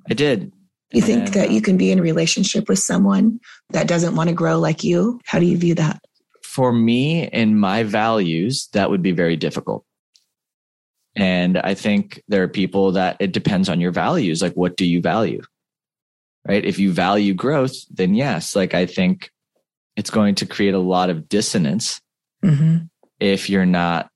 i 0.09 0.13
did. 0.13 0.51
You 0.91 1.01
think 1.01 1.25
and, 1.25 1.33
that 1.33 1.51
you 1.51 1.59
can 1.59 1.75
be 1.75 1.91
in 1.91 1.97
a 1.97 2.03
relationship 2.03 2.69
with 2.69 2.77
someone 2.77 3.39
that 3.71 3.87
doesn't 3.87 4.15
want 4.15 4.29
to 4.29 4.35
grow 4.35 4.59
like 4.59 4.83
you? 4.83 5.19
How 5.25 5.39
do 5.39 5.45
you 5.47 5.57
view 5.57 5.73
that? 5.75 6.03
For 6.43 6.71
me 6.71 7.27
and 7.29 7.59
my 7.59 7.81
values 7.81 8.69
that 8.73 8.91
would 8.91 9.01
be 9.01 9.11
very 9.11 9.35
difficult 9.35 9.85
and 11.15 11.57
i 11.59 11.73
think 11.73 12.21
there 12.27 12.43
are 12.43 12.47
people 12.47 12.93
that 12.93 13.17
it 13.19 13.31
depends 13.31 13.69
on 13.69 13.79
your 13.79 13.91
values 13.91 14.41
like 14.41 14.53
what 14.53 14.75
do 14.75 14.85
you 14.85 15.01
value 15.01 15.41
right? 16.47 16.65
If 16.65 16.79
you 16.79 16.91
value 16.91 17.33
growth, 17.33 17.75
then 17.89 18.13
yes, 18.13 18.55
like 18.55 18.73
I 18.73 18.85
think 18.85 19.29
it's 19.95 20.09
going 20.09 20.35
to 20.35 20.45
create 20.45 20.73
a 20.73 20.79
lot 20.79 21.09
of 21.09 21.29
dissonance 21.29 22.01
mm-hmm. 22.43 22.85
if 23.19 23.49
you're 23.49 23.65
not. 23.65 24.09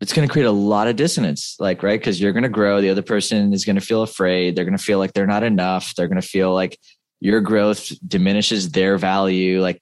It's 0.00 0.12
going 0.12 0.28
to 0.28 0.32
create 0.32 0.46
a 0.46 0.52
lot 0.52 0.88
of 0.88 0.96
dissonance, 0.96 1.56
like, 1.58 1.82
right? 1.82 1.98
Because 1.98 2.20
you're 2.20 2.32
going 2.32 2.42
to 2.42 2.48
grow. 2.48 2.80
The 2.80 2.90
other 2.90 3.00
person 3.00 3.54
is 3.54 3.64
going 3.64 3.76
to 3.76 3.82
feel 3.82 4.02
afraid. 4.02 4.54
They're 4.54 4.64
going 4.64 4.76
to 4.76 4.82
feel 4.82 4.98
like 4.98 5.14
they're 5.14 5.26
not 5.26 5.44
enough. 5.44 5.94
They're 5.94 6.08
going 6.08 6.20
to 6.20 6.26
feel 6.26 6.52
like 6.52 6.78
your 7.20 7.40
growth 7.40 7.90
diminishes 8.06 8.70
their 8.70 8.98
value. 8.98 9.62
Like, 9.62 9.80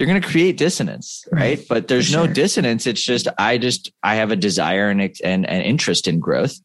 you're 0.00 0.08
going 0.08 0.20
to 0.20 0.26
create 0.26 0.56
dissonance, 0.56 1.26
right? 1.30 1.62
But 1.68 1.88
there's 1.88 2.10
no 2.10 2.26
dissonance. 2.26 2.86
It's 2.86 3.04
just, 3.04 3.28
I 3.36 3.58
just, 3.58 3.92
I 4.02 4.14
have 4.14 4.30
a 4.30 4.36
desire 4.36 4.88
and, 4.88 5.00
and, 5.00 5.46
and 5.46 5.62
interest 5.62 6.08
in 6.08 6.20
growth. 6.20 6.58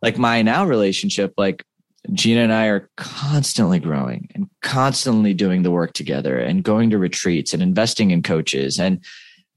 Like 0.00 0.16
my 0.16 0.40
now 0.40 0.64
relationship, 0.64 1.34
like 1.36 1.64
Gina 2.12 2.40
and 2.40 2.52
I 2.52 2.66
are 2.66 2.88
constantly 2.96 3.78
growing 3.78 4.30
and 4.34 4.48
constantly 4.62 5.34
doing 5.34 5.64
the 5.64 5.70
work 5.70 5.92
together 5.92 6.38
and 6.38 6.62
going 6.62 6.90
to 6.90 6.98
retreats 6.98 7.52
and 7.52 7.62
investing 7.62 8.10
in 8.10 8.22
coaches 8.22 8.80
and 8.80 9.04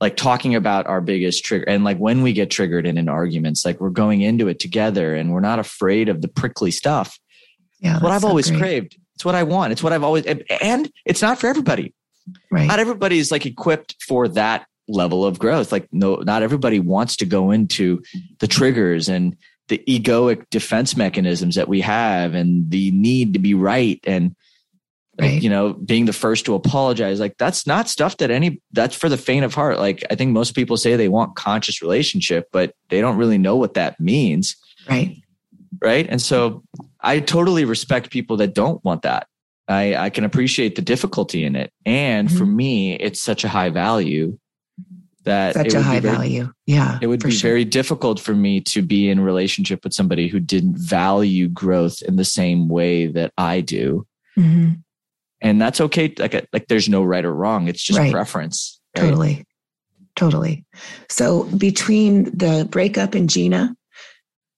like 0.02 0.18
talking 0.18 0.56
about 0.56 0.88
our 0.88 1.00
biggest 1.00 1.46
trigger 1.46 1.66
and 1.70 1.84
like 1.84 1.98
when 1.98 2.22
we 2.22 2.34
get 2.34 2.50
triggered 2.50 2.86
in 2.86 2.98
an 2.98 3.08
arguments, 3.08 3.66
like 3.66 3.80
we're 3.80 3.90
going 3.90 4.22
into 4.22 4.48
it 4.48 4.60
together 4.60 5.16
and 5.16 5.32
we're 5.32 5.40
not 5.40 5.60
afraid 5.60 6.10
of 6.10 6.22
the 6.22 6.28
prickly 6.28 6.72
stuff. 6.72 7.18
Yeah. 7.80 8.00
What 8.00 8.12
I've 8.12 8.22
so 8.22 8.28
always 8.28 8.50
great. 8.50 8.60
craved. 8.60 8.98
It's 9.16 9.24
what 9.24 9.36
I 9.36 9.44
want. 9.44 9.72
It's 9.72 9.84
what 9.84 9.94
I've 9.94 10.04
always, 10.04 10.26
and 10.26 10.92
it's 11.06 11.22
not 11.22 11.40
for 11.40 11.48
everybody. 11.48 11.94
Right. 12.52 12.68
Not 12.68 12.80
everybody's 12.80 13.32
like 13.32 13.46
equipped 13.46 13.96
for 14.08 14.28
that 14.30 14.68
level 14.88 15.26
of 15.26 15.40
growth. 15.40 15.72
Like 15.72 15.88
no, 15.92 16.16
not 16.18 16.44
everybody 16.44 16.80
wants 16.80 17.16
to 17.18 17.26
go 17.26 17.52
into 17.52 18.02
the 18.40 18.48
triggers 18.48 19.10
and 19.10 19.38
the 19.70 19.82
egoic 19.88 20.50
defense 20.50 20.98
mechanisms 20.98 21.56
that 21.56 21.70
we 21.70 21.82
have 21.82 22.34
and 22.34 22.70
the 22.70 22.92
need 22.92 23.34
to 23.34 23.40
be 23.40 23.54
right 23.54 24.00
and 24.06 24.36
right. 25.20 25.42
You 25.42 25.50
know 25.50 25.74
being 25.74 26.06
the 26.06 26.14
first 26.14 26.46
to 26.46 26.56
apologize 26.56 27.20
like 27.20 27.38
that's 27.38 27.66
not 27.66 27.88
stuff 27.88 28.18
that 28.18 28.32
any 28.32 28.62
that's 28.72 28.96
for 28.96 29.10
the 29.10 29.18
faint 29.18 29.46
of 29.46 29.54
heart 29.54 29.78
like 29.78 30.04
i 30.10 30.16
think 30.16 30.32
most 30.32 30.56
people 30.56 30.76
say 30.78 30.96
they 30.96 31.08
want 31.08 31.36
conscious 31.36 31.82
relationship 31.82 32.48
but 32.52 32.74
they 32.90 33.00
don't 33.02 33.18
really 33.18 33.38
know 33.38 33.56
what 33.56 33.76
that 33.76 34.00
means 34.00 34.56
right 34.90 35.18
right 35.82 36.08
and 36.10 36.22
so 36.22 36.64
i 37.02 37.20
totally 37.20 37.66
respect 37.66 38.10
people 38.10 38.38
that 38.38 38.54
don't 38.54 38.84
want 38.84 39.04
that 39.04 39.28
i 39.70 39.96
i 39.96 40.10
can 40.10 40.26
appreciate 40.26 40.76
the 40.76 40.82
difficulty 40.82 41.46
in 41.46 41.56
it 41.56 41.72
and 41.86 42.28
mm-hmm. 42.28 42.38
for 42.38 42.46
me 42.46 42.96
it's 42.96 43.22
such 43.22 43.44
a 43.44 43.48
high 43.48 43.70
value 43.70 44.38
that 45.30 45.54
such 45.54 45.74
a 45.74 45.82
high 45.82 46.00
very, 46.00 46.16
value. 46.16 46.54
Yeah. 46.66 46.98
It 47.02 47.08
would 47.08 47.22
be 47.22 47.32
sure. 47.32 47.50
very 47.50 47.66
difficult 47.66 48.20
for 48.20 48.34
me 48.34 48.62
to 48.62 48.82
be 48.82 49.10
in 49.10 49.20
relationship 49.20 49.84
with 49.84 49.94
somebody 49.94 50.28
who 50.28 50.40
didn't 50.40 50.78
value 50.78 51.48
growth 51.48 52.02
in 52.02 52.16
the 52.16 52.26
same 52.26 52.68
way 52.68 53.08
that 53.08 53.32
I 53.38 53.62
do. 53.62 54.08
Mm-hmm. 54.38 54.74
And 55.42 55.62
that's 55.62 55.80
okay. 55.82 56.14
Like, 56.18 56.48
like 56.52 56.68
there's 56.68 56.90
no 56.90 57.04
right 57.04 57.24
or 57.24 57.34
wrong. 57.34 57.68
It's 57.68 57.82
just 57.82 58.00
right. 58.00 58.12
preference. 58.12 58.80
Right? 58.96 59.04
Totally. 59.04 59.46
Totally. 60.16 60.66
So 61.10 61.44
between 61.44 62.26
the 62.36 62.68
breakup 62.70 63.14
and 63.14 63.30
Gina, 63.30 63.76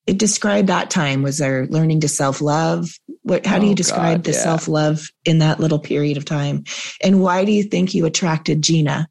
it 0.08 0.18
described 0.18 0.70
that 0.70 0.90
time. 0.90 1.22
Was 1.22 1.38
there 1.38 1.68
learning 1.68 2.00
to 2.02 2.08
self 2.08 2.42
love? 2.42 2.90
What, 3.24 3.46
how 3.46 3.60
do 3.60 3.66
you 3.66 3.74
oh, 3.74 3.76
describe 3.76 4.20
God, 4.20 4.24
the 4.26 4.32
yeah. 4.32 4.44
self 4.44 4.68
love 4.68 5.08
in 5.26 5.40
that 5.40 5.60
little 5.60 5.80
period 5.80 6.18
of 6.18 6.26
time? 6.26 6.64
And 7.04 7.22
why 7.22 7.46
do 7.46 7.52
you 7.52 7.64
think 7.64 7.94
you 7.94 8.06
attracted 8.06 8.62
Gina? 8.62 9.08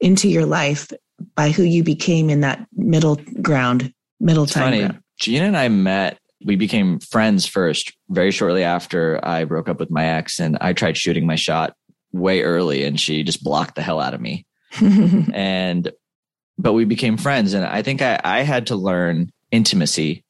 into 0.00 0.28
your 0.28 0.46
life 0.46 0.90
by 1.34 1.50
who 1.50 1.62
you 1.62 1.82
became 1.82 2.30
in 2.30 2.40
that 2.42 2.66
middle 2.72 3.16
ground, 3.42 3.92
middle 4.20 4.44
it's 4.44 4.52
time. 4.52 4.64
Funny. 4.64 4.78
Ground. 4.80 5.02
Gina 5.18 5.46
and 5.46 5.56
I 5.56 5.68
met. 5.68 6.18
We 6.44 6.54
became 6.54 7.00
friends 7.00 7.46
first, 7.46 7.92
very 8.08 8.30
shortly 8.30 8.62
after 8.62 9.18
I 9.24 9.44
broke 9.44 9.68
up 9.68 9.80
with 9.80 9.90
my 9.90 10.04
ex, 10.04 10.38
and 10.38 10.56
I 10.60 10.72
tried 10.72 10.96
shooting 10.96 11.26
my 11.26 11.34
shot 11.34 11.74
way 12.12 12.42
early, 12.42 12.84
and 12.84 12.98
she 12.98 13.24
just 13.24 13.42
blocked 13.42 13.74
the 13.74 13.82
hell 13.82 14.00
out 14.00 14.14
of 14.14 14.20
me. 14.20 14.46
and 14.80 15.90
but 16.56 16.74
we 16.74 16.84
became 16.84 17.16
friends, 17.16 17.54
and 17.54 17.64
I 17.64 17.82
think 17.82 18.02
I, 18.02 18.20
I 18.22 18.42
had 18.42 18.68
to 18.68 18.76
learn 18.76 19.30
intimacy 19.50 20.24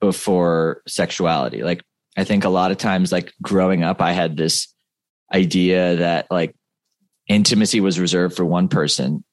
before 0.00 0.82
sexuality. 0.86 1.62
Like 1.62 1.82
I 2.16 2.24
think 2.24 2.44
a 2.44 2.48
lot 2.48 2.70
of 2.70 2.78
times, 2.78 3.12
like 3.12 3.32
growing 3.40 3.82
up, 3.82 4.00
I 4.00 4.12
had 4.12 4.36
this 4.36 4.68
idea 5.32 5.96
that 5.96 6.26
like 6.30 6.54
intimacy 7.28 7.80
was 7.80 8.00
reserved 8.00 8.36
for 8.36 8.44
one 8.44 8.68
person 8.68 9.24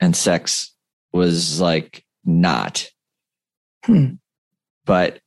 and 0.00 0.14
sex 0.14 0.74
was 1.12 1.60
like 1.60 2.04
not. 2.24 2.88
Hmm. 3.84 4.14
But 4.84 5.20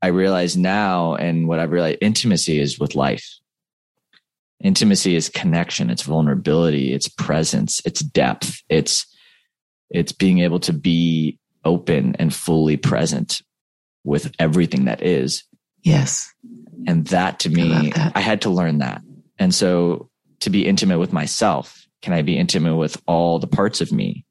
I 0.00 0.08
realize 0.08 0.56
now, 0.56 1.14
and 1.14 1.48
what 1.48 1.60
I 1.60 1.64
realize 1.64 1.96
intimacy 2.00 2.60
is 2.60 2.78
with 2.78 2.94
life. 2.94 3.26
Intimacy 4.62 5.16
is 5.16 5.28
connection, 5.28 5.90
it's 5.90 6.02
vulnerability, 6.02 6.92
it's 6.92 7.08
presence, 7.08 7.80
it's 7.84 8.00
depth, 8.00 8.62
it's 8.68 9.06
it's 9.90 10.12
being 10.12 10.38
able 10.40 10.60
to 10.60 10.72
be 10.72 11.38
open 11.64 12.16
and 12.18 12.34
fully 12.34 12.76
present 12.76 13.42
with 14.04 14.32
everything 14.38 14.84
that 14.84 15.02
is. 15.02 15.44
Yes. 15.82 16.32
And 16.86 17.06
that 17.08 17.40
to 17.40 17.50
me, 17.50 17.92
I, 17.94 18.12
I 18.16 18.20
had 18.20 18.42
to 18.42 18.50
learn 18.50 18.78
that. 18.78 19.02
And 19.38 19.54
so 19.54 20.10
to 20.44 20.50
be 20.50 20.66
intimate 20.66 20.98
with 20.98 21.12
myself? 21.12 21.86
Can 22.02 22.12
I 22.12 22.22
be 22.22 22.36
intimate 22.36 22.76
with 22.76 23.00
all 23.06 23.38
the 23.38 23.46
parts 23.46 23.80
of 23.80 23.90
me? 23.92 24.26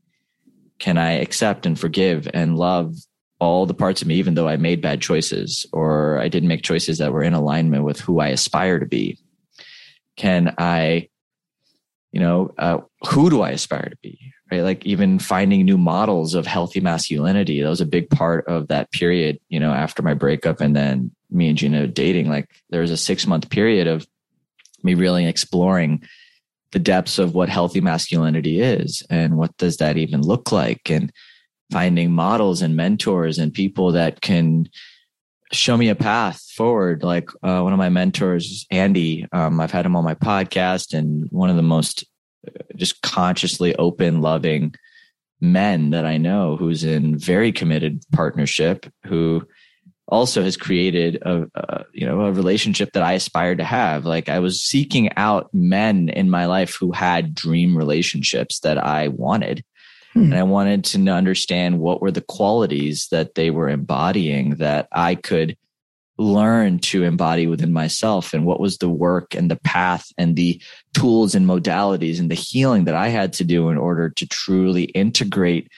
Can 0.78 0.98
I 0.98 1.14
accept 1.14 1.66
and 1.66 1.80
forgive 1.80 2.28
and 2.34 2.58
love 2.58 2.96
all 3.40 3.66
the 3.66 3.74
parts 3.74 4.02
of 4.02 4.08
me, 4.08 4.16
even 4.16 4.36
though 4.36 4.48
I 4.48 4.58
made 4.58 4.82
bad 4.82 5.02
choices 5.02 5.66
or 5.74 6.20
I 6.20 6.28
didn't 6.28 6.50
make 6.50 6.62
choices 6.62 7.00
that 7.00 7.12
were 7.12 7.24
in 7.24 7.34
alignment 7.34 7.84
with 7.84 8.00
who 8.00 8.20
I 8.20 8.28
aspire 8.28 8.80
to 8.80 8.86
be? 8.86 9.18
Can 10.16 10.54
I, 10.58 11.10
you 12.12 12.20
know, 12.20 12.54
uh, 12.60 12.78
who 13.08 13.32
do 13.32 13.42
I 13.42 13.50
aspire 13.50 13.90
to 13.90 13.98
be? 14.04 14.20
Right. 14.54 14.62
Like 14.62 14.86
even 14.86 15.18
finding 15.18 15.66
new 15.66 15.80
models 15.80 16.36
of 16.36 16.46
healthy 16.46 16.80
masculinity. 16.80 17.64
That 17.64 17.70
was 17.70 17.82
a 17.82 17.88
big 17.88 18.08
part 18.12 18.48
of 18.48 18.68
that 18.68 18.92
period, 18.92 19.40
you 19.50 19.60
know, 19.60 19.74
after 19.74 20.04
my 20.04 20.14
breakup 20.14 20.62
and 20.62 20.76
then 20.76 21.10
me 21.32 21.50
and 21.50 21.58
Gina 21.58 21.88
dating, 21.88 22.30
like 22.30 22.52
there 22.70 22.82
was 22.82 22.92
a 22.92 22.98
six 22.98 23.26
month 23.26 23.50
period 23.50 23.88
of 23.88 24.06
me 24.84 24.94
really 24.94 25.26
exploring 25.26 26.04
the 26.72 26.78
depths 26.78 27.18
of 27.18 27.34
what 27.34 27.50
healthy 27.50 27.82
masculinity 27.82 28.62
is 28.62 29.02
and 29.10 29.38
what 29.38 29.58
does 29.58 29.78
that 29.78 29.98
even 29.98 30.22
look 30.22 30.52
like 30.52 30.88
and 30.88 31.12
finding 31.72 32.12
models 32.12 32.62
and 32.62 32.76
mentors 32.76 33.40
and 33.40 33.56
people 33.56 33.94
that 33.94 34.22
can 34.22 34.70
show 35.52 35.76
me 35.76 35.90
a 35.90 35.96
path 35.96 36.44
forward. 36.56 37.02
Like 37.02 37.28
uh, 37.42 37.62
one 37.62 37.74
of 37.74 37.80
my 37.80 37.90
mentors, 37.90 38.68
Andy, 38.70 39.26
um, 39.32 39.60
I've 39.60 39.72
had 39.72 39.88
him 39.88 39.96
on 39.96 40.04
my 40.04 40.16
podcast 40.16 40.94
and 40.94 41.26
one 41.32 41.50
of 41.50 41.56
the 41.56 41.64
most 41.64 42.06
just 42.76 43.02
consciously 43.02 43.76
open, 43.76 44.22
loving 44.22 44.76
men 45.42 45.90
that 45.90 46.06
I 46.06 46.18
know 46.18 46.56
who's 46.56 46.84
in 46.84 47.18
very 47.18 47.52
committed 47.52 48.02
partnership 48.14 48.86
who 49.06 49.46
also 50.08 50.44
has 50.44 50.58
created 50.58 51.18
a, 51.24 51.48
a, 51.56 51.86
you 51.94 52.06
know 52.06 52.22
a 52.22 52.32
relationship 52.32 52.92
that 52.94 53.04
I 53.04 53.14
aspired 53.14 53.58
to 53.58 53.64
have. 53.64 54.06
Like 54.06 54.30
I 54.30 54.40
was 54.40 54.62
seeking 54.62 55.10
out 55.18 55.54
men 55.54 56.10
in 56.10 56.30
my 56.30 56.46
life 56.46 56.76
who 56.76 56.92
had 56.92 57.36
dream 57.36 57.78
relationships 57.78 58.60
that 58.60 58.78
I 58.78 59.10
wanted. 59.10 59.64
Hmm. 60.14 60.26
And 60.26 60.36
I 60.36 60.44
wanted 60.44 60.84
to 60.86 61.10
understand 61.10 61.80
what 61.80 62.02
were 62.02 62.12
the 62.12 62.22
qualities 62.22 63.08
that 63.12 63.36
they 63.36 63.50
were 63.50 63.70
embodying 63.70 64.52
that 64.58 64.88
I 64.92 65.16
could 65.16 65.58
learn 66.18 66.78
to 66.78 67.04
embody 67.04 67.48
within 67.48 67.74
myself 67.74 68.34
and 68.34 68.46
what 68.46 68.60
was 68.60 68.78
the 68.78 68.90
work 68.90 69.34
and 69.34 69.50
the 69.50 69.60
path 69.64 70.12
and 70.18 70.36
the 70.36 70.62
tools 70.94 71.34
and 71.34 71.48
modalities 71.48 72.20
and 72.20 72.30
the 72.30 72.36
healing 72.36 72.86
that 72.86 72.96
I 72.96 73.08
had 73.08 73.34
to 73.34 73.44
do 73.44 73.70
in 73.70 73.78
order 73.78 74.10
to 74.10 74.28
truly 74.28 74.84
integrate 74.84 75.70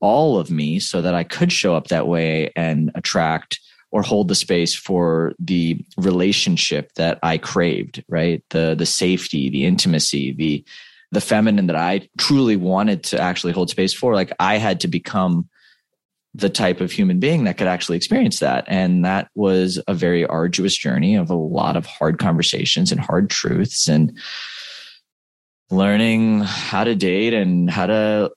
all 0.00 0.38
of 0.38 0.50
me 0.50 0.78
so 0.78 1.00
that 1.02 1.14
I 1.14 1.24
could 1.24 1.52
show 1.52 1.74
up 1.74 1.88
that 1.88 2.06
way 2.06 2.52
and 2.54 2.90
attract 2.94 3.60
or 3.90 4.02
hold 4.02 4.28
the 4.28 4.34
space 4.34 4.74
for 4.74 5.32
the 5.38 5.82
relationship 5.96 6.92
that 6.94 7.18
I 7.22 7.38
craved, 7.38 8.04
right? 8.08 8.42
The 8.50 8.74
the 8.78 8.86
safety, 8.86 9.48
the 9.48 9.64
intimacy, 9.64 10.32
the 10.32 10.64
the 11.10 11.22
feminine 11.22 11.68
that 11.68 11.76
I 11.76 12.08
truly 12.18 12.56
wanted 12.56 13.04
to 13.04 13.20
actually 13.20 13.54
hold 13.54 13.70
space 13.70 13.94
for. 13.94 14.14
Like 14.14 14.32
I 14.38 14.58
had 14.58 14.80
to 14.80 14.88
become 14.88 15.48
the 16.34 16.48
type 16.48 16.80
of 16.80 16.92
human 16.92 17.18
being 17.18 17.44
that 17.44 17.56
could 17.56 17.66
actually 17.66 17.96
experience 17.96 18.40
that. 18.40 18.64
And 18.68 19.04
that 19.04 19.28
was 19.34 19.80
a 19.88 19.94
very 19.94 20.24
arduous 20.26 20.76
journey 20.76 21.16
of 21.16 21.30
a 21.30 21.34
lot 21.34 21.76
of 21.76 21.86
hard 21.86 22.18
conversations 22.18 22.92
and 22.92 23.00
hard 23.00 23.30
truths 23.30 23.88
and 23.88 24.16
learning 25.70 26.40
how 26.40 26.84
to 26.84 26.94
date 26.94 27.34
and 27.34 27.70
how 27.70 27.86
to 27.86 28.30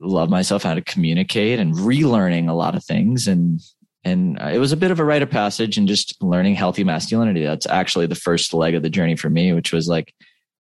love 0.00 0.30
myself, 0.30 0.62
how 0.62 0.74
to 0.74 0.82
communicate 0.82 1.58
and 1.58 1.74
relearning 1.74 2.48
a 2.48 2.54
lot 2.54 2.74
of 2.74 2.84
things. 2.84 3.26
And 3.26 3.60
and 4.04 4.38
it 4.40 4.58
was 4.58 4.72
a 4.72 4.76
bit 4.76 4.90
of 4.90 5.00
a 5.00 5.04
rite 5.04 5.22
of 5.22 5.30
passage 5.30 5.76
and 5.76 5.88
just 5.88 6.22
learning 6.22 6.54
healthy 6.54 6.84
masculinity. 6.84 7.44
That's 7.44 7.66
actually 7.66 8.06
the 8.06 8.14
first 8.14 8.54
leg 8.54 8.74
of 8.74 8.82
the 8.82 8.88
journey 8.88 9.16
for 9.16 9.28
me, 9.28 9.52
which 9.52 9.72
was 9.72 9.88
like, 9.88 10.14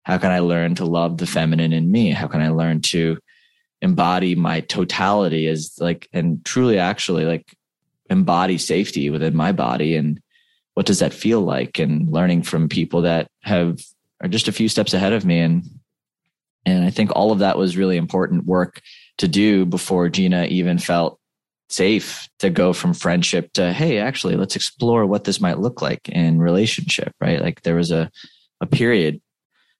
how 0.04 0.16
can 0.18 0.30
I 0.30 0.38
learn 0.38 0.76
to 0.76 0.84
love 0.84 1.18
the 1.18 1.26
feminine 1.26 1.72
in 1.72 1.90
me? 1.90 2.12
How 2.12 2.28
can 2.28 2.40
I 2.40 2.48
learn 2.50 2.80
to 2.82 3.18
embody 3.82 4.34
my 4.34 4.60
totality 4.60 5.46
as 5.46 5.74
like, 5.78 6.08
and 6.12 6.44
truly 6.44 6.78
actually 6.78 7.24
like 7.24 7.54
embody 8.10 8.58
safety 8.58 9.10
within 9.10 9.36
my 9.36 9.52
body? 9.52 9.96
And 9.96 10.20
what 10.74 10.86
does 10.86 10.98
that 11.00 11.14
feel 11.14 11.40
like? 11.40 11.78
And 11.78 12.10
learning 12.10 12.42
from 12.42 12.68
people 12.68 13.02
that 13.02 13.28
have 13.42 13.80
are 14.20 14.28
just 14.28 14.48
a 14.48 14.52
few 14.52 14.68
steps 14.68 14.94
ahead 14.94 15.12
of 15.12 15.24
me. 15.24 15.40
And, 15.40 15.64
and 16.64 16.84
I 16.84 16.90
think 16.90 17.10
all 17.14 17.32
of 17.32 17.40
that 17.40 17.58
was 17.58 17.76
really 17.76 17.96
important 17.96 18.46
work 18.46 18.80
to 19.18 19.28
do 19.28 19.64
before 19.66 20.08
Gina 20.08 20.44
even 20.44 20.78
felt 20.78 21.18
safe 21.68 22.28
to 22.38 22.50
go 22.50 22.72
from 22.72 22.94
friendship 22.94 23.52
to 23.52 23.72
hey 23.72 23.98
actually 23.98 24.36
let's 24.36 24.54
explore 24.54 25.04
what 25.04 25.24
this 25.24 25.40
might 25.40 25.58
look 25.58 25.82
like 25.82 26.08
in 26.08 26.38
relationship 26.38 27.12
right 27.20 27.42
like 27.42 27.62
there 27.62 27.74
was 27.74 27.90
a 27.90 28.10
a 28.60 28.66
period 28.66 29.20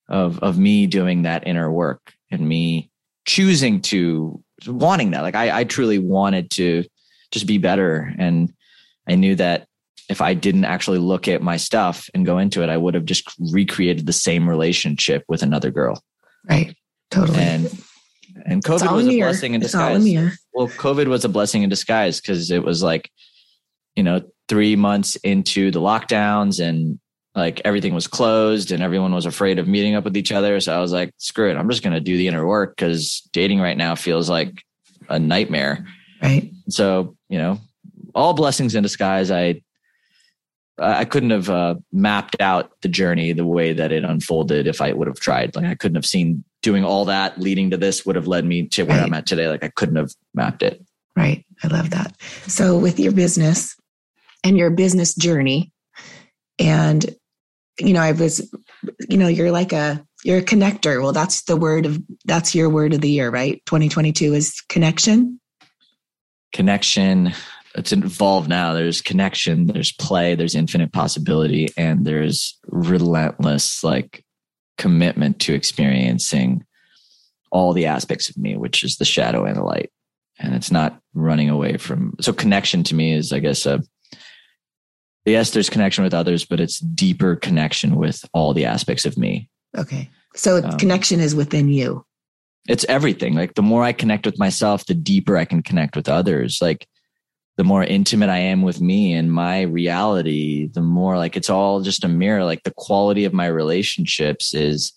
of 0.09 0.41
of 0.41 0.59
me 0.59 0.87
doing 0.87 1.23
that 1.23 1.47
inner 1.47 1.71
work 1.71 2.13
and 2.31 2.47
me 2.47 2.91
choosing 3.27 3.81
to 3.83 4.43
wanting 4.67 5.11
that. 5.11 5.23
Like 5.23 5.35
i 5.35 5.61
i 5.61 5.65
truly 5.65 5.99
wanted 5.99 6.51
to 6.53 6.85
just 7.33 7.47
be 7.47 7.59
better. 7.59 8.15
And 8.19 8.53
i 9.09 9.15
knew 9.15 9.35
that 9.37 9.67
if 10.09 10.21
i 10.21 10.35
didn't 10.35 10.65
actually 10.65 10.99
look 10.99 11.29
at 11.29 11.43
my 11.43 11.57
stuff 11.57 12.09
and 12.15 12.25
go 12.25 12.39
into 12.39 12.63
it 12.63 12.71
i 12.71 12.77
would 12.77 12.95
have 12.95 13.05
just 13.05 13.29
recreated 13.53 14.07
the 14.07 14.13
same 14.13 14.49
relationship 14.49 15.25
with 15.29 15.43
another 15.43 15.71
girl. 15.71 16.03
Right. 16.49 16.77
Totally. 17.11 17.39
And 17.39 17.83
and 18.45 18.63
COVID 18.63 18.93
was 18.93 19.07
a 19.07 19.19
blessing 19.19 19.55
in 19.55 19.61
disguise. 19.61 20.39
Well, 20.53 20.69
COVID 20.69 21.07
was 21.07 21.25
a 21.25 21.29
blessing 21.29 21.63
in 21.63 21.71
disguise 21.71 22.21
because 22.21 22.51
it 22.51 22.63
was 22.63 22.83
like, 22.83 23.11
you 23.95 24.03
know, 24.03 24.23
three 24.49 24.77
months 24.77 25.17
into 25.17 25.71
the 25.71 25.81
lockdowns 25.81 26.61
and 26.61 27.01
like 27.37 27.61
everything 27.67 27.95
was 27.95 28.07
closed 28.07 28.73
and 28.73 28.83
everyone 28.83 29.15
was 29.15 29.27
afraid 29.27 29.59
of 29.59 29.69
meeting 29.69 29.95
up 29.95 30.05
with 30.05 30.17
each 30.17 30.33
other. 30.33 30.59
So 30.59 30.75
I 30.75 30.81
was 30.81 30.91
like, 30.91 31.13
screw 31.19 31.51
it. 31.51 31.57
I'm 31.57 31.69
just 31.69 31.83
going 31.83 31.93
to 31.93 32.01
do 32.01 32.17
the 32.17 32.27
inner 32.27 32.47
work 32.47 32.75
because 32.75 33.21
dating 33.33 33.61
right 33.61 33.77
now 33.77 33.95
feels 33.95 34.31
like 34.31 34.65
a 35.11 35.19
nightmare. 35.19 35.87
Right. 36.23 36.51
So, 36.71 37.15
you 37.29 37.37
know, 37.37 37.61
all 38.15 38.33
blessings 38.33 38.75
in 38.75 38.83
disguise. 38.83 39.31
I, 39.31 39.61
I 40.79 41.05
couldn't 41.05 41.31
have 41.31 41.51
uh, 41.51 41.75
mapped 41.93 42.41
out 42.41 42.73
the 42.81 42.89
journey 42.89 43.33
the 43.33 43.47
way 43.47 43.75
that 43.75 43.93
it 43.93 44.05
unfolded 44.05 44.67
if 44.67 44.81
I 44.81 44.93
would 44.93 45.07
have 45.07 45.21
tried. 45.21 45.55
Like 45.55 45.67
I 45.67 45.75
couldn't 45.75 45.97
have 45.97 46.07
seen 46.07 46.43
doing 46.63 46.85
all 46.85 47.05
that 47.05 47.39
leading 47.39 47.71
to 47.71 47.77
this 47.77 48.07
would 48.07 48.17
have 48.17 48.27
led 48.27 48.47
me 48.47 48.67
to 48.69 48.85
where 48.85 48.97
right. 48.97 49.05
I'm 49.05 49.15
at 49.15 49.27
today. 49.27 49.49
Like 49.49 49.63
I 49.63 49.69
couldn't 49.69 49.97
have 49.97 50.13
mapped 50.35 50.63
it. 50.63 50.83
Right. 51.15 51.45
I 51.63 51.69
love 51.69 51.91
that. 51.91 52.19
So 52.47 52.79
with 52.79 52.99
your 52.99 53.13
business 53.13 53.77
and 54.43 54.57
your 54.57 54.71
business 54.71 55.15
journey, 55.15 55.71
and 56.59 57.15
you 57.79 57.93
know, 57.93 58.01
I 58.01 58.13
was, 58.13 58.51
you 59.09 59.19
know, 59.19 59.29
you're 59.29 59.53
like 59.53 59.73
a 59.73 60.05
you're 60.25 60.39
a 60.39 60.45
connector. 60.45 61.03
Well, 61.03 61.13
that's 61.13 61.43
the 61.43 61.57
word 61.57 61.87
of 61.87 62.03
that's 62.25 62.55
your 62.55 62.69
word 62.69 62.95
of 62.95 63.01
the 63.01 63.11
year, 63.11 63.31
right? 63.31 63.63
2022 63.67 64.35
is 64.35 64.61
connection. 64.69 65.41
Connection. 66.53 67.33
It's 67.75 67.93
involved 67.93 68.49
now. 68.49 68.73
There's 68.73 69.03
connection, 69.03 69.67
there's 69.67 69.93
play, 69.93 70.35
there's 70.35 70.55
infinite 70.55 70.93
possibility, 70.93 71.69
and 71.77 72.07
there's 72.07 72.59
relentless 72.69 73.85
like 73.85 74.25
commitment 74.79 75.41
to 75.41 75.55
experiencing 75.55 76.65
all 77.51 77.73
the 77.73 77.87
aspects 77.87 78.31
of 78.31 78.39
me, 78.39 78.57
which 78.57 78.83
is 78.83 78.97
the 78.97 79.05
shadow 79.05 79.45
and 79.45 79.57
the 79.57 79.63
light. 79.63 79.91
And 80.39 80.55
it's 80.55 80.71
not 80.71 81.01
running 81.15 81.51
away 81.51 81.77
from. 81.77 82.15
So 82.21 82.33
connection 82.33 82.83
to 82.85 82.95
me 82.95 83.13
is, 83.13 83.33
I 83.33 83.39
guess, 83.39 83.67
a 83.67 83.83
yes, 85.27 85.51
there's 85.51 85.71
connection 85.71 86.05
with 86.05 86.15
others, 86.15 86.45
but 86.45 86.61
it's 86.61 86.79
deeper 86.81 87.37
connection 87.37 87.97
with 87.97 88.25
all 88.33 88.55
the 88.55 88.65
aspects 88.65 89.05
of 89.05 89.19
me. 89.19 89.49
Okay. 89.77 90.09
So 90.35 90.59
um, 90.59 90.79
connection 90.79 91.21
is 91.21 91.35
within 91.35 91.69
you. 91.69 92.05
It's 92.69 92.87
everything. 92.89 93.35
Like 93.35 93.55
the 93.55 93.63
more 93.63 93.85
I 93.85 93.93
connect 93.93 94.27
with 94.27 94.39
myself, 94.39 94.87
the 94.87 94.95
deeper 94.95 95.37
I 95.37 95.45
can 95.45 95.63
connect 95.63 95.97
with 95.97 96.09
others. 96.09 96.59
Like 96.61 96.87
the 97.57 97.65
more 97.65 97.85
intimate 97.85 98.29
I 98.29 98.39
am 98.39 98.63
with 98.63 98.81
me 98.81 99.13
and 99.13 99.33
my 99.33 99.63
reality, 99.63 100.67
the 100.67 100.83
more 100.83 101.17
like 101.17 101.37
it's 101.37 101.51
all 101.51 101.81
just 101.81 102.05
a 102.05 102.09
mirror. 102.09 102.45
Like 102.45 102.65
the 102.65 102.75
quality 102.77 103.25
of 103.25 103.33
my 103.33 103.47
relationships 103.47 104.53
is 104.55 104.93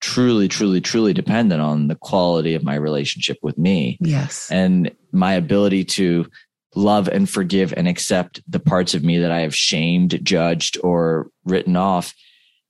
truly, 0.00 0.48
truly, 0.48 0.80
truly 0.80 1.12
dependent 1.12 1.60
on 1.60 1.88
the 1.88 1.94
quality 1.94 2.54
of 2.54 2.64
my 2.64 2.74
relationship 2.74 3.38
with 3.42 3.56
me. 3.56 3.96
Yes. 4.00 4.50
And 4.50 4.90
my 5.12 5.34
ability 5.34 5.84
to 5.84 6.26
love 6.74 7.08
and 7.08 7.28
forgive 7.28 7.72
and 7.76 7.88
accept 7.88 8.40
the 8.48 8.60
parts 8.60 8.94
of 8.94 9.04
me 9.04 9.18
that 9.18 9.30
I 9.30 9.40
have 9.40 9.54
shamed, 9.54 10.24
judged, 10.24 10.78
or 10.82 11.28
written 11.44 11.76
off 11.76 12.14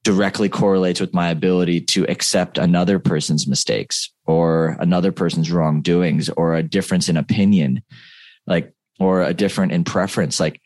directly 0.02 0.50
correlates 0.50 1.00
with 1.00 1.14
my 1.14 1.30
ability 1.30 1.80
to 1.80 2.04
accept 2.08 2.58
another 2.58 2.98
person's 2.98 3.46
mistakes 3.46 4.12
or 4.26 4.76
another 4.78 5.12
person's 5.12 5.50
wrongdoings 5.50 6.28
or 6.30 6.54
a 6.54 6.62
difference 6.62 7.08
in 7.08 7.16
opinion. 7.16 7.82
Like 8.46 8.74
or 9.00 9.22
a 9.22 9.34
different 9.34 9.72
in 9.72 9.84
preference 9.84 10.38
like 10.38 10.60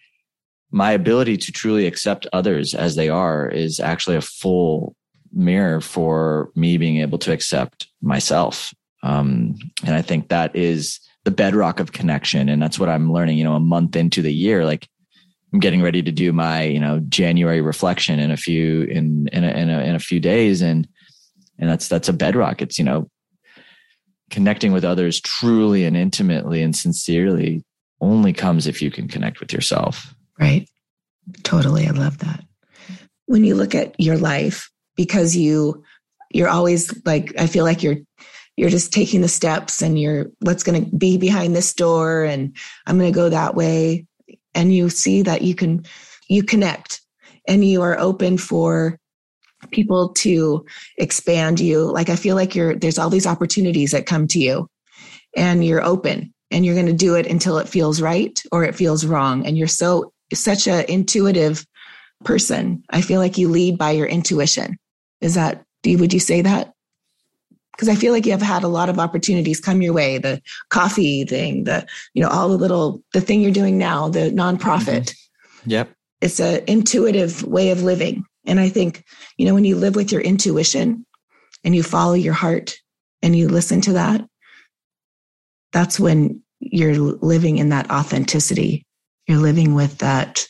my 0.70 0.92
ability 0.92 1.37
to 1.37 1.53
truly 1.53 1.87
accept 1.87 2.27
others 2.33 2.74
as 2.74 2.94
they 2.94 3.09
are 3.09 3.48
is 3.48 3.81
actually 3.81 4.16
a 4.16 4.20
full 4.20 4.94
mirror 5.33 5.81
for 5.81 6.51
me 6.55 6.77
being 6.77 6.98
able 6.98 7.18
to 7.18 7.33
accept 7.33 7.88
myself 8.03 8.74
um, 9.03 9.55
and 9.85 9.94
i 9.94 10.03
think 10.03 10.29
that 10.29 10.55
is 10.55 11.01
the 11.29 11.35
bedrock 11.35 11.79
of 11.79 11.93
connection 11.93 12.49
and 12.49 12.62
that's 12.62 12.79
what 12.79 12.88
i'm 12.88 13.12
learning 13.12 13.37
you 13.37 13.45
know 13.45 13.53
a 13.53 13.61
month 13.61 13.95
into 13.95 14.23
the 14.23 14.33
year 14.33 14.64
like 14.64 14.88
i'm 15.53 15.61
getting 15.61 15.83
ready 15.83 16.03
to 16.03 16.11
do 16.11 16.33
my 16.33 16.62
you 16.62 16.81
know 16.81 17.01
january 17.01 17.61
reflection 17.61 18.19
in 18.19 18.31
a 18.31 18.37
few 18.37 18.85
in 18.85 19.29
in 19.29 19.45
a, 19.45 19.49
in 19.49 19.69
a, 19.69 19.81
in 19.81 19.95
a 19.95 19.99
few 19.99 20.21
days 20.21 20.62
and 20.62 20.88
and 21.59 21.69
that's 21.69 21.87
that's 21.87 22.09
a 22.09 22.14
bedrock 22.14 22.62
it's 22.62 22.79
you 22.79 22.85
know 22.85 23.11
connecting 24.31 24.73
with 24.73 24.87
others 24.87 25.21
truly 25.21 25.85
and 25.85 25.99
intimately 25.99 26.62
and 26.62 26.75
sincerely 26.75 27.62
only 28.01 28.33
comes 28.33 28.67
if 28.67 28.81
you 28.81 28.91
can 28.91 29.09
connect 29.09 29.41
with 29.41 29.53
yourself. 29.53 30.14
Right. 30.38 30.69
Totally. 31.43 31.87
I 31.87 31.91
love 31.91 32.19
that. 32.19 32.45
When 33.27 33.45
you 33.45 33.55
look 33.55 33.75
at 33.75 33.95
your 33.99 34.17
life, 34.17 34.71
because 34.97 35.37
you 35.37 35.85
you're 36.33 36.49
always 36.49 36.95
like 37.05 37.33
I 37.38 37.47
feel 37.47 37.64
like 37.64 37.83
you're 37.83 37.99
you're 38.59 38.71
just 38.71 38.92
taking 38.92 39.21
the 39.21 39.29
steps 39.29 39.83
and 39.83 40.01
you're 40.01 40.27
what's 40.40 40.64
going 40.64 40.85
to 40.85 40.97
be 40.97 41.16
behind 41.16 41.55
this 41.55 41.73
door 41.73 42.25
and 42.25 42.57
I'm 42.87 42.99
going 42.99 43.12
to 43.12 43.16
go 43.16 43.29
that 43.29 43.55
way 43.55 44.07
and 44.53 44.75
you 44.75 44.90
see 44.90 45.23
that 45.23 45.42
you 45.42 45.55
can 45.55 45.85
you 46.29 46.42
connect 46.42 47.01
and 47.47 47.64
you 47.64 47.83
are 47.83 47.97
open 47.99 48.37
for 48.37 48.99
people 49.71 50.12
to 50.14 50.66
expand 50.97 51.61
you. 51.61 51.85
Like 51.85 52.09
I 52.09 52.16
feel 52.16 52.35
like 52.35 52.57
you're 52.57 52.75
there's 52.75 52.99
all 52.99 53.11
these 53.11 53.29
opportunities 53.29 53.92
that 53.92 54.07
come 54.07 54.27
to 54.29 54.40
you 54.40 54.66
and 55.37 55.64
you're 55.64 55.85
open 55.85 56.35
and 56.51 56.66
you're 56.66 56.75
going 56.75 56.87
to 56.87 56.92
do 56.92 57.14
it 57.14 57.29
until 57.29 57.59
it 57.59 57.68
feels 57.68 58.03
right 58.03 58.42
or 58.51 58.64
it 58.64 58.75
feels 58.75 59.07
wrong. 59.07 59.47
And 59.47 59.57
you're 59.57 59.68
so 59.68 60.12
such 60.35 60.66
a 60.66 60.90
intuitive 60.90 61.64
person. 62.25 62.83
I 62.90 63.03
feel 63.03 63.21
like 63.21 63.38
you 63.38 63.49
lead 63.49 63.79
by 63.79 63.92
your 63.92 64.09
intuition. 64.09 64.79
Is 65.21 65.37
that 65.37 65.62
would 65.87 66.12
you 66.12 66.21
say 66.21 66.42
that? 66.42 66.73
Because 67.79 67.88
I 67.88 67.95
feel 67.95 68.12
like 68.12 68.27
you 68.27 68.33
have 68.33 68.43
had 68.43 68.64
a 68.64 68.69
lot 68.69 68.88
of 68.88 68.99
opportunities 68.99 69.61
come 69.61 69.81
your 69.81 69.93
way, 69.93 70.19
the 70.19 70.43
coffee 70.69 71.25
thing, 71.25 71.62
the, 71.62 71.87
you 72.12 72.21
know, 72.21 72.29
all 72.29 72.49
the 72.49 72.57
little, 72.57 73.05
the 73.14 73.21
thing 73.21 73.41
you're 73.41 73.53
doing 73.53 73.79
now, 73.79 74.09
the 74.09 74.33
nonprofit. 74.33 75.14
Mm-hmm. 75.14 75.71
Yep. 75.71 75.91
It's 76.21 76.41
an 76.41 76.64
intuitive 76.67 77.45
way 77.45 77.71
of 77.71 77.85
living. 77.85 78.25
And 78.45 78.59
I 78.59 78.69
think, 78.69 79.05
you 79.37 79.47
know, 79.47 79.55
when 79.55 79.64
you 79.64 79.77
live 79.77 79.95
with 79.95 80.11
your 80.11 80.21
intuition 80.21 81.07
and 81.62 81.77
you 81.77 81.85
follow 81.85 82.14
your 82.14 82.35
heart 82.35 82.77
and 83.23 83.37
you 83.37 83.49
listen 83.49 83.81
to 83.83 83.93
that, 83.93 84.27
that's 85.73 86.01
when 86.01 86.43
you're 86.59 86.97
living 86.97 87.59
in 87.59 87.69
that 87.69 87.91
authenticity. 87.91 88.85
You're 89.29 89.38
living 89.38 89.75
with 89.75 89.99
that 89.99 90.49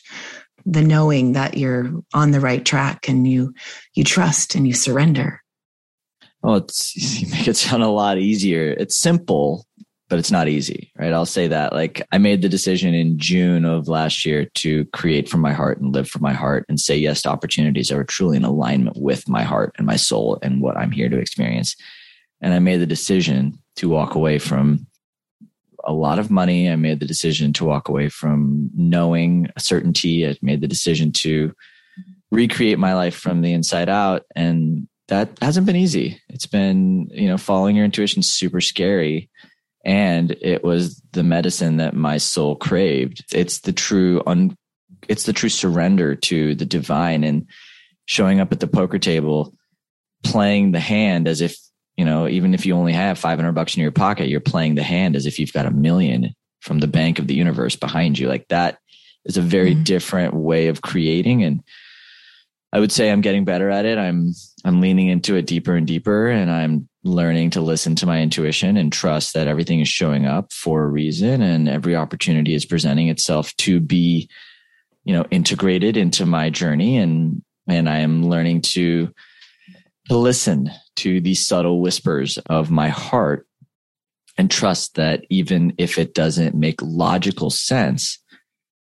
the 0.65 0.81
knowing 0.81 1.33
that 1.33 1.57
you're 1.57 1.91
on 2.13 2.31
the 2.31 2.39
right 2.39 2.65
track 2.65 3.07
and 3.07 3.27
you 3.27 3.53
you 3.93 4.03
trust 4.03 4.55
and 4.55 4.67
you 4.67 4.73
surrender. 4.73 5.41
Oh, 6.43 6.55
it's 6.55 6.95
you 7.21 7.29
make 7.29 7.47
it 7.47 7.57
sound 7.57 7.83
a 7.83 7.89
lot 7.89 8.17
easier. 8.17 8.71
It's 8.71 8.97
simple, 8.97 9.65
but 10.09 10.19
it's 10.19 10.31
not 10.31 10.47
easy, 10.47 10.91
right? 10.97 11.13
I'll 11.13 11.25
say 11.25 11.47
that. 11.47 11.73
Like 11.73 12.05
I 12.11 12.17
made 12.17 12.41
the 12.41 12.49
decision 12.49 12.93
in 12.93 13.19
June 13.19 13.65
of 13.65 13.87
last 13.87 14.25
year 14.25 14.45
to 14.55 14.85
create 14.85 15.29
from 15.29 15.41
my 15.41 15.53
heart 15.53 15.79
and 15.79 15.93
live 15.93 16.09
from 16.09 16.23
my 16.23 16.33
heart 16.33 16.65
and 16.67 16.79
say 16.79 16.97
yes 16.97 17.21
to 17.23 17.29
opportunities 17.29 17.89
that 17.89 17.97
are 17.97 18.03
truly 18.03 18.37
in 18.37 18.43
alignment 18.43 18.97
with 18.97 19.29
my 19.29 19.43
heart 19.43 19.73
and 19.77 19.85
my 19.85 19.95
soul 19.95 20.39
and 20.41 20.61
what 20.61 20.77
I'm 20.77 20.91
here 20.91 21.09
to 21.09 21.19
experience. 21.19 21.75
And 22.41 22.53
I 22.53 22.59
made 22.59 22.77
the 22.77 22.85
decision 22.85 23.59
to 23.75 23.89
walk 23.89 24.15
away 24.15 24.39
from 24.39 24.87
a 25.83 25.93
lot 25.93 26.19
of 26.19 26.31
money. 26.31 26.69
I 26.69 26.75
made 26.75 26.99
the 26.99 27.05
decision 27.05 27.53
to 27.53 27.65
walk 27.65 27.87
away 27.87 28.09
from 28.09 28.69
knowing 28.75 29.49
a 29.55 29.59
certainty. 29.59 30.27
I 30.27 30.37
made 30.41 30.61
the 30.61 30.67
decision 30.67 31.11
to 31.13 31.53
recreate 32.31 32.79
my 32.79 32.93
life 32.93 33.15
from 33.15 33.41
the 33.41 33.53
inside 33.53 33.89
out. 33.89 34.25
And 34.35 34.87
that 35.09 35.29
hasn't 35.41 35.65
been 35.65 35.75
easy. 35.75 36.21
It's 36.29 36.47
been, 36.47 37.09
you 37.11 37.27
know, 37.27 37.37
following 37.37 37.75
your 37.75 37.85
intuition 37.85 38.23
super 38.23 38.61
scary. 38.61 39.29
And 39.85 40.31
it 40.41 40.63
was 40.63 41.01
the 41.11 41.23
medicine 41.23 41.77
that 41.77 41.93
my 41.93 42.17
soul 42.17 42.55
craved. 42.55 43.23
It's 43.33 43.59
the 43.59 43.73
true 43.73 44.21
un, 44.25 44.55
it's 45.07 45.23
the 45.23 45.33
true 45.33 45.49
surrender 45.49 46.15
to 46.15 46.55
the 46.55 46.65
divine 46.65 47.23
and 47.23 47.47
showing 48.05 48.39
up 48.39 48.51
at 48.51 48.59
the 48.59 48.67
poker 48.67 48.99
table, 48.99 49.53
playing 50.23 50.71
the 50.71 50.79
hand 50.79 51.27
as 51.27 51.41
if 51.41 51.57
you 51.97 52.05
know, 52.05 52.29
even 52.29 52.53
if 52.53 52.65
you 52.65 52.75
only 52.75 52.93
have 52.93 53.19
500 53.19 53.51
bucks 53.51 53.75
in 53.75 53.81
your 53.81 53.91
pocket, 53.91 54.29
you're 54.29 54.39
playing 54.39 54.75
the 54.75 54.83
hand 54.83 55.17
as 55.17 55.25
if 55.25 55.37
you've 55.37 55.51
got 55.51 55.65
a 55.65 55.71
million 55.71 56.33
from 56.61 56.79
the 56.79 56.87
bank 56.87 57.19
of 57.19 57.27
the 57.27 57.35
universe 57.35 57.75
behind 57.75 58.17
you. 58.17 58.29
Like 58.29 58.47
that 58.47 58.79
is 59.25 59.35
a 59.35 59.41
very 59.41 59.73
mm-hmm. 59.73 59.83
different 59.83 60.33
way 60.33 60.67
of 60.67 60.81
creating. 60.81 61.43
And 61.43 61.61
I 62.71 62.79
would 62.79 62.91
say 62.91 63.11
I'm 63.11 63.21
getting 63.21 63.45
better 63.45 63.69
at 63.69 63.85
it. 63.85 63.97
I'm, 63.97 64.33
I'm 64.63 64.79
leaning 64.79 65.07
into 65.07 65.35
it 65.35 65.47
deeper 65.47 65.75
and 65.75 65.87
deeper 65.87 66.27
and 66.27 66.51
I'm 66.51 66.87
learning 67.03 67.51
to 67.51 67.61
listen 67.61 67.95
to 67.95 68.05
my 68.05 68.21
intuition 68.21 68.77
and 68.77 68.91
trust 68.91 69.33
that 69.33 69.47
everything 69.47 69.79
is 69.79 69.87
showing 69.87 70.25
up 70.25 70.53
for 70.53 70.83
a 70.83 70.87
reason 70.87 71.41
and 71.41 71.67
every 71.67 71.95
opportunity 71.95 72.53
is 72.53 72.65
presenting 72.65 73.07
itself 73.07 73.55
to 73.57 73.79
be, 73.79 74.29
you 75.03 75.13
know, 75.13 75.25
integrated 75.31 75.97
into 75.97 76.25
my 76.25 76.49
journey. 76.49 76.97
And, 76.97 77.41
and 77.67 77.89
I 77.89 77.99
am 77.99 78.29
learning 78.29 78.61
to, 78.61 79.11
to 80.09 80.17
listen 80.17 80.69
to 80.97 81.21
the 81.21 81.35
subtle 81.35 81.81
whispers 81.81 82.37
of 82.49 82.69
my 82.69 82.89
heart 82.89 83.47
and 84.37 84.51
trust 84.51 84.95
that 84.95 85.25
even 85.29 85.73
if 85.77 85.97
it 85.97 86.13
doesn't 86.13 86.55
make 86.55 86.81
logical 86.81 87.49
sense, 87.49 88.19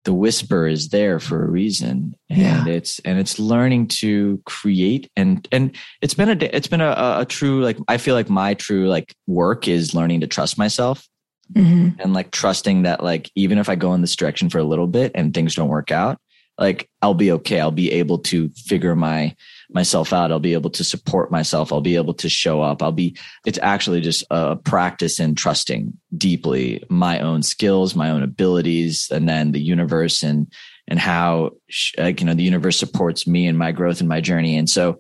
the 0.04 0.14
whisper 0.14 0.68
is 0.68 0.90
there 0.90 1.20
for 1.20 1.44
a 1.44 1.50
reason 1.50 2.16
and 2.30 2.40
yeah. 2.40 2.68
it's 2.68 3.00
and 3.00 3.20
it's 3.20 3.40
learning 3.40 3.88
to 3.88 4.42
create 4.46 5.12
and 5.16 5.48
and 5.52 5.76
it's 6.02 6.14
been 6.14 6.30
a 6.30 6.46
it's 6.54 6.68
been 6.68 6.82
a, 6.82 7.18
a 7.20 7.26
true 7.28 7.62
like 7.62 7.78
i 7.88 7.98
feel 7.98 8.16
like 8.16 8.30
my 8.30 8.54
true 8.54 8.88
like 8.88 9.14
work 9.28 9.68
is 9.68 9.94
learning 9.94 10.22
to 10.22 10.28
trust 10.28 10.58
myself 10.58 11.06
mm-hmm. 11.54 12.00
and 12.00 12.14
like 12.14 12.32
trusting 12.32 12.84
that 12.84 13.04
like 13.04 13.30
even 13.36 13.58
if 13.58 13.68
i 13.68 13.76
go 13.76 13.94
in 13.94 14.02
this 14.02 14.16
direction 14.16 14.50
for 14.50 14.60
a 14.60 14.64
little 14.64 14.88
bit 14.88 15.12
and 15.14 15.34
things 15.34 15.56
don't 15.56 15.70
work 15.70 15.92
out 15.92 16.18
like 16.58 16.90
i'll 17.02 17.14
be 17.14 17.32
okay 17.32 17.60
i'll 17.60 17.72
be 17.72 17.92
able 17.92 18.18
to 18.20 18.50
figure 18.50 18.96
my 18.96 19.36
myself 19.70 20.14
out. 20.14 20.32
I'll 20.32 20.40
be 20.40 20.54
able 20.54 20.70
to 20.72 20.84
support 20.84 21.32
myself. 21.32 21.72
I'll 21.72 21.82
be 21.82 21.96
able 21.96 22.14
to 22.16 22.30
show 22.30 22.62
up. 22.62 22.82
I'll 22.82 22.92
be, 22.92 23.18
it's 23.46 23.60
actually 23.62 24.02
just 24.02 24.24
a 24.32 24.56
practice 24.56 25.20
in 25.20 25.36
trusting 25.36 25.94
deeply 26.16 26.84
my 26.90 27.20
own 27.20 27.44
skills, 27.44 27.96
my 27.96 28.10
own 28.10 28.24
abilities, 28.24 29.10
and 29.12 29.28
then 29.28 29.52
the 29.52 29.62
universe 29.62 30.24
and, 30.24 30.52
and 30.88 31.00
how, 31.00 31.52
like, 31.98 32.22
you 32.22 32.26
know, 32.26 32.34
the 32.34 32.44
universe 32.44 32.78
supports 32.78 33.28
me 33.28 33.48
and 33.48 33.58
my 33.58 33.72
growth 33.72 34.00
and 34.00 34.10
my 34.10 34.22
journey. 34.22 34.58
And 34.58 34.70
so, 34.70 35.00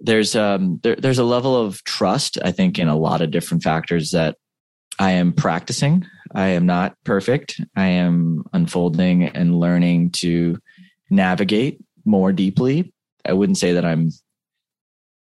there's 0.00 0.34
um 0.34 0.80
there, 0.82 0.96
there's 0.96 1.20
a 1.20 1.24
level 1.24 1.56
of 1.56 1.82
trust 1.84 2.36
i 2.44 2.50
think 2.50 2.80
in 2.80 2.88
a 2.88 2.96
lot 2.96 3.22
of 3.22 3.30
different 3.30 3.62
factors 3.62 4.10
that 4.10 4.36
i 4.98 5.12
am 5.12 5.32
practicing 5.32 6.04
i 6.34 6.48
am 6.48 6.66
not 6.66 6.96
perfect 7.04 7.60
i 7.76 7.86
am 7.86 8.44
unfolding 8.52 9.24
and 9.24 9.58
learning 9.58 10.10
to 10.10 10.58
navigate 11.10 11.78
more 12.04 12.32
deeply 12.32 12.92
I 13.24 13.32
wouldn't 13.32 13.58
say 13.58 13.72
that 13.72 13.84
I'm 13.84 14.10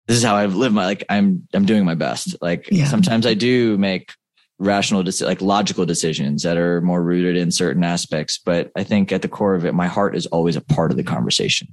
this 0.06 0.18
is 0.18 0.22
how 0.22 0.36
I've 0.36 0.54
lived 0.54 0.74
my 0.74 0.84
like 0.84 1.04
I'm 1.08 1.46
I'm 1.54 1.64
doing 1.64 1.84
my 1.84 1.94
best. 1.94 2.36
Like 2.42 2.68
yeah. 2.70 2.86
sometimes 2.86 3.26
I 3.26 3.34
do 3.34 3.78
make 3.78 4.12
rational 4.58 5.04
like 5.20 5.40
logical 5.40 5.86
decisions 5.86 6.42
that 6.42 6.56
are 6.56 6.80
more 6.80 7.02
rooted 7.02 7.36
in 7.36 7.50
certain 7.50 7.84
aspects, 7.84 8.38
but 8.38 8.70
I 8.76 8.84
think 8.84 9.12
at 9.12 9.22
the 9.22 9.28
core 9.28 9.54
of 9.54 9.64
it 9.64 9.74
my 9.74 9.86
heart 9.86 10.16
is 10.16 10.26
always 10.26 10.56
a 10.56 10.60
part 10.60 10.90
of 10.90 10.96
the 10.96 11.02
conversation. 11.02 11.68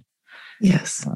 Yes. 0.60 1.06
Uh, 1.06 1.15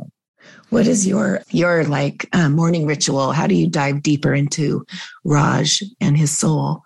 what 0.70 0.88
is 0.88 1.08
your 1.08 1.42
your 1.52 1.86
like 1.86 2.28
uh, 2.34 2.50
morning 2.50 2.86
ritual? 2.86 3.32
How 3.32 3.48
do 3.48 3.56
you 3.56 3.70
dive 3.70 4.02
deeper 4.02 4.34
into 4.34 4.86
Raj 5.24 5.84
and 6.02 6.18
his 6.18 6.36
soul? 6.36 6.82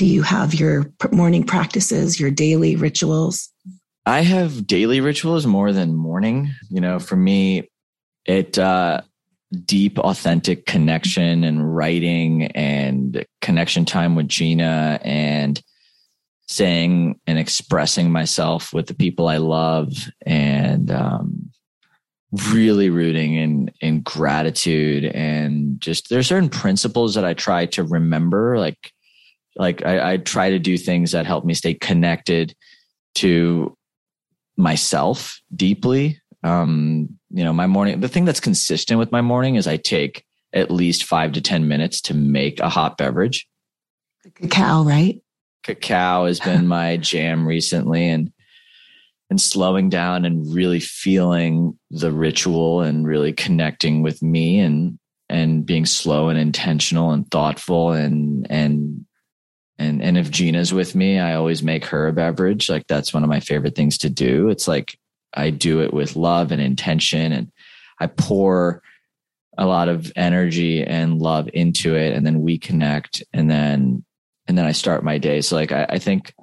Do 0.00 0.06
you 0.06 0.22
have 0.22 0.54
your 0.54 0.90
morning 1.12 1.44
practices, 1.44 2.18
your 2.18 2.30
daily 2.30 2.74
rituals? 2.74 3.50
I 4.06 4.22
have 4.22 4.66
daily 4.66 5.02
rituals 5.02 5.44
more 5.44 5.74
than 5.74 5.94
morning. 5.94 6.52
You 6.70 6.80
know, 6.80 6.98
for 6.98 7.16
me, 7.16 7.68
it 8.24 8.58
uh, 8.58 9.02
deep, 9.66 9.98
authentic 9.98 10.64
connection 10.64 11.44
and 11.44 11.76
writing 11.76 12.46
and 12.52 13.26
connection 13.42 13.84
time 13.84 14.14
with 14.14 14.26
Gina 14.26 14.98
and 15.02 15.60
saying 16.48 17.20
and 17.26 17.38
expressing 17.38 18.10
myself 18.10 18.72
with 18.72 18.86
the 18.86 18.94
people 18.94 19.28
I 19.28 19.36
love 19.36 19.92
and 20.24 20.90
um, 20.90 21.50
really 22.54 22.88
rooting 22.88 23.34
in 23.34 23.70
in 23.82 24.00
gratitude 24.00 25.04
and 25.04 25.78
just 25.78 26.08
there 26.08 26.20
are 26.20 26.22
certain 26.22 26.48
principles 26.48 27.16
that 27.16 27.26
I 27.26 27.34
try 27.34 27.66
to 27.66 27.84
remember 27.84 28.58
like 28.58 28.92
like 29.60 29.84
I, 29.84 30.12
I 30.12 30.16
try 30.16 30.50
to 30.50 30.58
do 30.58 30.78
things 30.78 31.12
that 31.12 31.26
help 31.26 31.44
me 31.44 31.52
stay 31.52 31.74
connected 31.74 32.54
to 33.16 33.76
myself 34.56 35.38
deeply. 35.54 36.18
Um, 36.42 37.10
you 37.28 37.44
know, 37.44 37.52
my 37.52 37.66
morning, 37.66 38.00
the 38.00 38.08
thing 38.08 38.24
that's 38.24 38.40
consistent 38.40 38.98
with 38.98 39.12
my 39.12 39.20
morning 39.20 39.56
is 39.56 39.66
I 39.66 39.76
take 39.76 40.24
at 40.54 40.70
least 40.70 41.04
five 41.04 41.32
to 41.32 41.42
10 41.42 41.68
minutes 41.68 42.00
to 42.02 42.14
make 42.14 42.58
a 42.58 42.70
hot 42.70 42.96
beverage. 42.96 43.46
Cacao, 44.34 44.82
right? 44.82 45.22
Cacao 45.62 46.24
has 46.24 46.40
been 46.40 46.66
my 46.66 46.96
jam 46.96 47.46
recently 47.46 48.08
and, 48.08 48.32
and 49.28 49.38
slowing 49.38 49.90
down 49.90 50.24
and 50.24 50.54
really 50.54 50.80
feeling 50.80 51.78
the 51.90 52.12
ritual 52.12 52.80
and 52.80 53.06
really 53.06 53.34
connecting 53.34 54.00
with 54.00 54.22
me 54.22 54.58
and, 54.58 54.98
and 55.28 55.66
being 55.66 55.84
slow 55.84 56.30
and 56.30 56.38
intentional 56.38 57.10
and 57.10 57.30
thoughtful 57.30 57.92
and, 57.92 58.46
and 58.50 59.04
and 59.80 60.02
and 60.02 60.18
if 60.18 60.30
Gina's 60.30 60.74
with 60.74 60.94
me, 60.94 61.18
I 61.18 61.34
always 61.34 61.62
make 61.62 61.86
her 61.86 62.06
a 62.06 62.12
beverage. 62.12 62.68
Like 62.68 62.86
that's 62.86 63.14
one 63.14 63.24
of 63.24 63.30
my 63.30 63.40
favorite 63.40 63.74
things 63.74 63.96
to 63.98 64.10
do. 64.10 64.50
It's 64.50 64.68
like 64.68 64.98
I 65.32 65.48
do 65.50 65.80
it 65.80 65.94
with 65.94 66.16
love 66.16 66.52
and 66.52 66.60
intention 66.60 67.32
and 67.32 67.50
I 67.98 68.06
pour 68.06 68.82
a 69.56 69.66
lot 69.66 69.88
of 69.88 70.12
energy 70.16 70.84
and 70.84 71.20
love 71.20 71.48
into 71.54 71.94
it 71.96 72.14
and 72.14 72.26
then 72.26 72.42
we 72.42 72.58
connect 72.58 73.22
and 73.32 73.50
then 73.50 74.04
and 74.46 74.58
then 74.58 74.66
I 74.66 74.72
start 74.72 75.02
my 75.02 75.16
day. 75.16 75.40
So 75.40 75.56
like 75.56 75.72
I, 75.72 75.86
I 75.88 75.98
think 75.98 76.34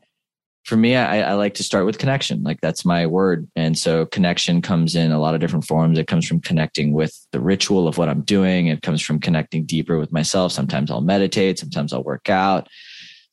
for 0.63 0.75
me, 0.75 0.95
I, 0.97 1.21
I, 1.21 1.33
like 1.35 1.53
to 1.55 1.63
start 1.63 1.85
with 1.85 1.97
connection. 1.97 2.43
Like 2.43 2.59
that's 2.59 2.83
my 2.83 3.05
word. 3.05 3.47
And 3.55 3.77
so 3.77 4.05
connection 4.05 4.61
comes 4.61 4.95
in 4.95 5.13
a 5.13 5.19
lot 5.19 5.33
of 5.33 5.39
different 5.39 5.63
forms. 5.63 5.97
It 5.97 6.07
comes 6.07 6.27
from 6.27 6.41
connecting 6.41 6.91
with 6.91 7.25
the 7.31 7.39
ritual 7.39 7.88
of 7.88 7.97
what 7.97 8.09
I'm 8.09 8.21
doing. 8.21 8.67
It 8.67 8.81
comes 8.81 9.01
from 9.01 9.21
connecting 9.21 9.65
deeper 9.65 9.97
with 9.97 10.11
myself. 10.11 10.51
Sometimes 10.51 10.91
I'll 10.91 10.99
meditate. 10.99 11.57
Sometimes 11.57 11.93
I'll 11.93 12.03
work 12.03 12.29
out. 12.29 12.67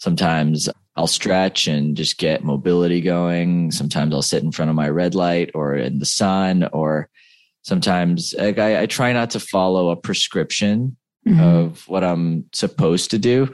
Sometimes 0.04 0.68
I'll 0.96 1.06
stretch 1.06 1.66
and 1.66 1.96
just 1.96 2.18
get 2.18 2.44
mobility 2.44 3.00
going. 3.00 3.70
Sometimes 3.70 4.12
I'll 4.12 4.20
sit 4.20 4.42
in 4.42 4.52
front 4.52 4.68
of 4.68 4.76
my 4.76 4.90
red 4.90 5.14
light 5.14 5.50
or 5.54 5.74
in 5.76 5.98
the 5.98 6.04
sun, 6.04 6.68
or 6.74 7.08
sometimes 7.62 8.34
like, 8.36 8.58
I, 8.58 8.82
I 8.82 8.86
try 8.86 9.14
not 9.14 9.30
to 9.30 9.40
follow 9.40 9.88
a 9.88 9.96
prescription 9.96 10.98
mm-hmm. 11.26 11.40
of 11.42 11.88
what 11.88 12.04
I'm 12.04 12.44
supposed 12.52 13.12
to 13.12 13.18
do. 13.18 13.50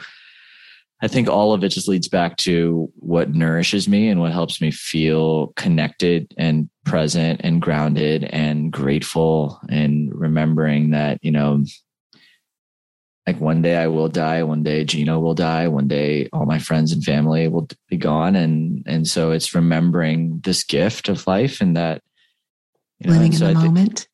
I 1.00 1.06
think 1.06 1.28
all 1.28 1.52
of 1.52 1.62
it 1.62 1.68
just 1.68 1.86
leads 1.86 2.08
back 2.08 2.36
to 2.38 2.90
what 2.96 3.32
nourishes 3.32 3.86
me 3.86 4.08
and 4.08 4.18
what 4.18 4.32
helps 4.32 4.60
me 4.60 4.72
feel 4.72 5.52
connected 5.54 6.34
and 6.36 6.68
present 6.84 7.42
and 7.44 7.62
grounded 7.62 8.24
and 8.24 8.72
grateful 8.72 9.60
and 9.68 10.12
remembering 10.12 10.90
that, 10.90 11.20
you 11.22 11.30
know, 11.30 11.62
like 13.30 13.40
one 13.40 13.62
day 13.62 13.76
I 13.76 13.86
will 13.86 14.08
die, 14.08 14.42
one 14.42 14.64
day 14.64 14.84
Gina 14.84 15.20
will 15.20 15.34
die, 15.34 15.68
one 15.68 15.86
day 15.86 16.28
all 16.32 16.46
my 16.46 16.58
friends 16.58 16.92
and 16.92 17.04
family 17.04 17.46
will 17.46 17.68
be 17.88 17.96
gone. 17.96 18.34
And, 18.34 18.82
and 18.86 19.06
so 19.06 19.30
it's 19.30 19.54
remembering 19.54 20.40
this 20.42 20.64
gift 20.64 21.08
of 21.08 21.26
life 21.28 21.60
and 21.60 21.76
that, 21.76 22.02
you 22.98 23.08
know, 23.08 23.12
living 23.12 23.32
in 23.32 23.38
so 23.38 23.52
the 23.52 23.60
I 23.60 23.64
moment. 23.64 24.08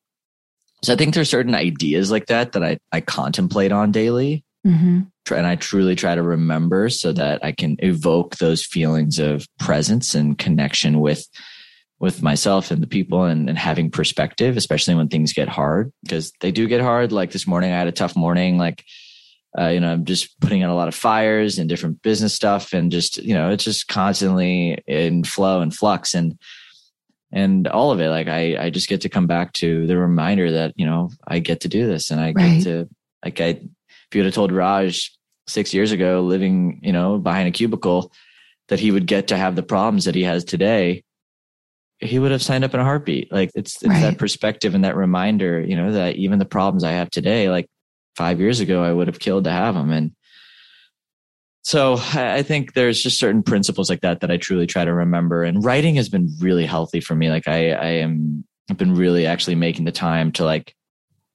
so 0.82 0.92
I 0.92 0.96
think 0.96 1.14
there's 1.14 1.30
certain 1.30 1.54
ideas 1.54 2.10
like 2.10 2.26
that 2.26 2.52
that 2.52 2.62
I, 2.62 2.78
I 2.92 3.00
contemplate 3.00 3.72
on 3.72 3.90
daily. 3.90 4.44
Mm-hmm. 4.66 5.02
And 5.32 5.46
I 5.46 5.56
truly 5.56 5.96
try 5.96 6.14
to 6.14 6.22
remember 6.22 6.90
so 6.90 7.12
that 7.12 7.42
I 7.42 7.52
can 7.52 7.76
evoke 7.78 8.36
those 8.36 8.66
feelings 8.66 9.18
of 9.18 9.46
presence 9.58 10.14
and 10.14 10.36
connection 10.36 11.00
with 11.00 11.26
with 11.98 12.22
myself 12.22 12.70
and 12.70 12.82
the 12.82 12.86
people 12.86 13.24
and, 13.24 13.48
and 13.48 13.56
having 13.56 13.90
perspective, 13.90 14.58
especially 14.58 14.94
when 14.94 15.08
things 15.08 15.32
get 15.32 15.48
hard, 15.48 15.90
because 16.02 16.30
they 16.40 16.52
do 16.52 16.68
get 16.68 16.82
hard. 16.82 17.10
Like 17.10 17.30
this 17.30 17.46
morning, 17.46 17.72
I 17.72 17.78
had 17.78 17.86
a 17.86 17.92
tough 17.92 18.14
morning. 18.14 18.58
Like, 18.58 18.84
uh, 19.58 19.68
you 19.68 19.80
know, 19.80 19.92
I'm 19.92 20.04
just 20.04 20.38
putting 20.40 20.62
out 20.62 20.70
a 20.70 20.74
lot 20.74 20.88
of 20.88 20.94
fires 20.94 21.58
and 21.58 21.68
different 21.68 22.02
business 22.02 22.34
stuff, 22.34 22.72
and 22.72 22.92
just 22.92 23.18
you 23.18 23.34
know, 23.34 23.50
it's 23.50 23.64
just 23.64 23.88
constantly 23.88 24.82
in 24.86 25.24
flow 25.24 25.60
and 25.60 25.74
flux, 25.74 26.14
and 26.14 26.38
and 27.32 27.66
all 27.68 27.90
of 27.90 28.00
it. 28.00 28.10
Like, 28.10 28.28
I 28.28 28.56
I 28.66 28.70
just 28.70 28.88
get 28.88 29.00
to 29.02 29.08
come 29.08 29.26
back 29.26 29.52
to 29.54 29.86
the 29.86 29.96
reminder 29.96 30.50
that 30.52 30.74
you 30.76 30.84
know 30.84 31.10
I 31.26 31.38
get 31.38 31.60
to 31.60 31.68
do 31.68 31.86
this, 31.86 32.10
and 32.10 32.20
I 32.20 32.32
right. 32.32 32.58
get 32.58 32.64
to 32.64 32.88
like 33.24 33.40
I 33.40 33.48
if 33.48 34.14
you 34.14 34.20
would 34.20 34.26
have 34.26 34.34
told 34.34 34.52
Raj 34.52 35.12
six 35.46 35.72
years 35.72 35.92
ago, 35.92 36.20
living 36.20 36.80
you 36.82 36.92
know 36.92 37.18
behind 37.18 37.48
a 37.48 37.52
cubicle, 37.52 38.12
that 38.68 38.80
he 38.80 38.90
would 38.90 39.06
get 39.06 39.28
to 39.28 39.38
have 39.38 39.56
the 39.56 39.62
problems 39.62 40.04
that 40.04 40.14
he 40.14 40.24
has 40.24 40.44
today 40.44 41.02
he 41.98 42.18
would 42.18 42.30
have 42.30 42.42
signed 42.42 42.62
up 42.62 42.74
in 42.74 42.80
a 42.80 42.84
heartbeat. 42.84 43.32
Like 43.32 43.50
it's, 43.54 43.76
it's 43.76 43.88
right. 43.88 44.02
that 44.02 44.18
perspective 44.18 44.74
and 44.74 44.84
that 44.84 44.96
reminder, 44.96 45.60
you 45.60 45.76
know, 45.76 45.92
that 45.92 46.16
even 46.16 46.38
the 46.38 46.44
problems 46.44 46.84
I 46.84 46.92
have 46.92 47.10
today, 47.10 47.48
like 47.48 47.70
five 48.16 48.40
years 48.40 48.60
ago, 48.60 48.82
I 48.82 48.92
would 48.92 49.06
have 49.06 49.18
killed 49.18 49.44
to 49.44 49.50
have 49.50 49.74
them. 49.74 49.90
And 49.90 50.12
so 51.62 51.96
I 52.14 52.42
think 52.42 52.74
there's 52.74 53.02
just 53.02 53.18
certain 53.18 53.42
principles 53.42 53.90
like 53.90 54.00
that 54.02 54.20
that 54.20 54.30
I 54.30 54.36
truly 54.36 54.66
try 54.66 54.84
to 54.84 54.92
remember. 54.92 55.42
And 55.42 55.64
writing 55.64 55.96
has 55.96 56.08
been 56.08 56.30
really 56.38 56.66
healthy 56.66 57.00
for 57.00 57.14
me. 57.14 57.28
Like 57.28 57.48
I, 57.48 57.72
I 57.72 57.86
am, 57.86 58.44
I've 58.70 58.76
been 58.76 58.94
really 58.94 59.26
actually 59.26 59.56
making 59.56 59.84
the 59.84 59.92
time 59.92 60.32
to 60.32 60.44
like 60.44 60.74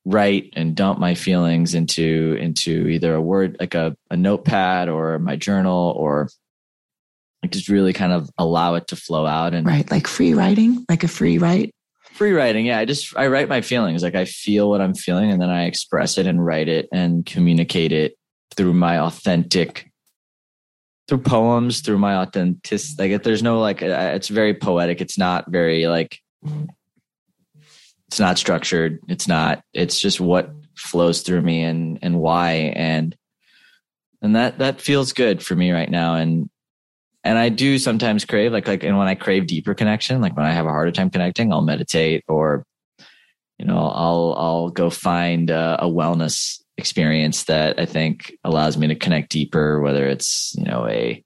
write 0.06 0.54
and 0.56 0.76
dump 0.76 1.00
my 1.00 1.14
feelings 1.14 1.76
into 1.76 2.36
into 2.40 2.88
either 2.88 3.14
a 3.14 3.22
word 3.22 3.56
like 3.60 3.76
a, 3.76 3.96
a 4.10 4.18
notepad 4.18 4.90
or 4.90 5.20
my 5.20 5.36
journal 5.36 5.94
or 5.96 6.28
like 7.44 7.52
just 7.52 7.70
really 7.70 7.94
kind 7.94 8.12
of 8.12 8.28
allow 8.38 8.74
it 8.74 8.88
to 8.88 8.96
flow 8.96 9.28
out 9.28 9.54
and 9.54 9.68
right 9.68 9.92
like 9.92 10.08
free 10.08 10.34
writing 10.34 10.84
like 10.90 11.04
a 11.04 11.08
free 11.08 11.38
write 11.38 11.72
free 12.14 12.34
writing 12.34 12.66
yeah 12.66 12.78
i 12.78 12.86
just 12.86 13.16
i 13.18 13.28
write 13.28 13.50
my 13.50 13.62
feelings. 13.62 14.04
Like 14.04 14.16
i 14.16 14.26
feel 14.26 14.70
what 14.70 14.82
i'm 14.82 14.94
feeling 14.94 15.32
and 15.32 15.42
then 15.42 15.50
i 15.50 15.66
express 15.66 16.18
it 16.18 16.28
and 16.28 16.44
write 16.46 16.68
it 16.68 16.88
and 16.92 17.26
communicate 17.26 17.92
it 17.92 18.16
through 18.56 18.74
my 18.74 19.00
authentic 19.00 19.92
through 21.12 21.18
poems 21.18 21.82
through 21.82 21.98
my 21.98 22.22
authentic 22.22 22.80
like 22.98 23.24
there's 23.24 23.44
no 23.44 23.60
like 23.60 23.82
it's 23.82 24.30
very 24.30 24.54
poetic. 24.54 25.02
It's 25.02 25.18
not 25.18 25.52
very 25.52 25.88
like 25.88 26.18
it's 28.08 28.20
not 28.20 28.38
structured. 28.38 29.00
It's 29.10 29.28
not 29.28 29.62
it's 29.74 30.00
just 30.00 30.22
what 30.22 30.52
flows 30.78 31.22
through 31.22 31.42
me 31.42 31.64
and 31.64 32.00
and 32.02 32.18
why. 32.18 32.52
And 32.76 33.14
and 34.22 34.38
that 34.38 34.60
that 34.60 34.80
feels 34.80 35.12
good 35.12 35.44
for 35.44 35.54
me 35.54 35.72
right 35.72 35.92
now. 35.92 36.16
And 36.16 36.50
and 37.24 37.38
I 37.38 37.50
do 37.50 37.78
sometimes 37.78 38.26
crave 38.26 38.52
like 38.52 38.68
like 38.68 38.84
and 38.84 38.98
when 38.98 39.08
I 39.08 39.16
crave 39.16 39.48
deeper 39.48 39.74
connection, 39.74 40.22
like 40.22 40.36
when 40.36 40.46
I 40.46 40.52
have 40.52 40.66
a 40.66 40.70
harder 40.72 40.92
time 40.92 41.10
connecting, 41.10 41.54
I'll 41.54 41.62
meditate 41.62 42.24
or 42.28 42.66
you 43.58 43.66
know 43.66 43.78
I'll 43.78 44.36
I'll 44.38 44.70
go 44.70 44.90
find 44.90 45.50
a, 45.50 45.78
a 45.82 45.86
wellness 45.86 46.62
experience 46.78 47.44
that 47.44 47.80
I 47.80 47.86
think 47.86 48.34
allows 48.44 48.78
me 48.78 48.88
to 48.88 48.96
connect 48.96 49.32
deeper, 49.32 49.82
whether 49.82 50.08
it's 50.08 50.56
you 50.58 50.64
know 50.64 50.88
a 50.88 51.24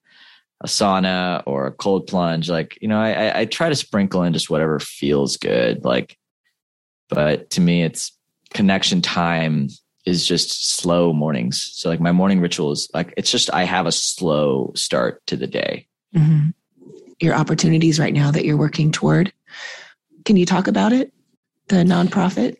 a 0.62 0.68
sauna 0.68 1.43
or 1.46 1.68
a 1.68 1.72
cold 1.72 2.08
plunge. 2.08 2.50
Like 2.50 2.78
you 2.82 2.88
know 2.88 3.00
I 3.00 3.41
I 3.41 3.46
try 3.46 3.70
to 3.70 3.76
sprinkle 3.76 4.24
in 4.24 4.34
just 4.34 4.50
whatever 4.50 4.80
feels 4.80 5.38
good. 5.38 5.86
Like, 5.86 6.18
but 7.10 7.50
to 7.52 7.62
me, 7.62 7.84
it's 7.84 8.12
connection 8.54 9.02
time 9.02 9.70
is 10.06 10.26
just 10.26 10.78
slow 10.78 11.14
mornings. 11.14 11.72
So 11.74 11.89
like 11.89 11.99
my 11.99 12.12
morning 12.12 12.39
rituals, 12.39 12.89
like 12.93 13.14
it's 13.18 13.32
just 13.32 13.53
I 13.53 13.64
have 13.64 13.86
a 13.86 13.91
slow 13.91 14.72
start 14.76 15.26
to 15.28 15.36
the 15.36 15.47
day. 15.47 15.88
Mm-hmm. 16.16 16.49
Your 17.20 17.34
opportunities 17.34 17.99
right 17.99 18.14
now 18.14 18.32
that 18.32 18.45
you're 18.45 18.58
working 18.58 18.91
toward. 18.91 19.34
Can 20.26 20.38
you 20.38 20.45
talk 20.45 20.68
about 20.68 20.91
it? 20.91 21.14
The 21.68 21.78
nonprofit. 21.78 22.58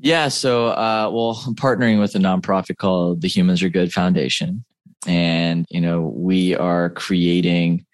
Yeah. 0.00 0.28
So, 0.28 0.68
uh, 0.68 1.10
well, 1.12 1.42
I'm 1.46 1.54
partnering 1.54 1.98
with 1.98 2.14
a 2.14 2.18
nonprofit 2.18 2.76
called 2.76 3.20
the 3.20 3.28
Humans 3.28 3.62
Are 3.62 3.68
Good 3.68 3.92
Foundation, 3.92 4.64
and 5.06 5.66
you 5.68 5.80
know 5.80 6.02
we 6.02 6.54
are 6.54 6.90
creating 6.90 7.84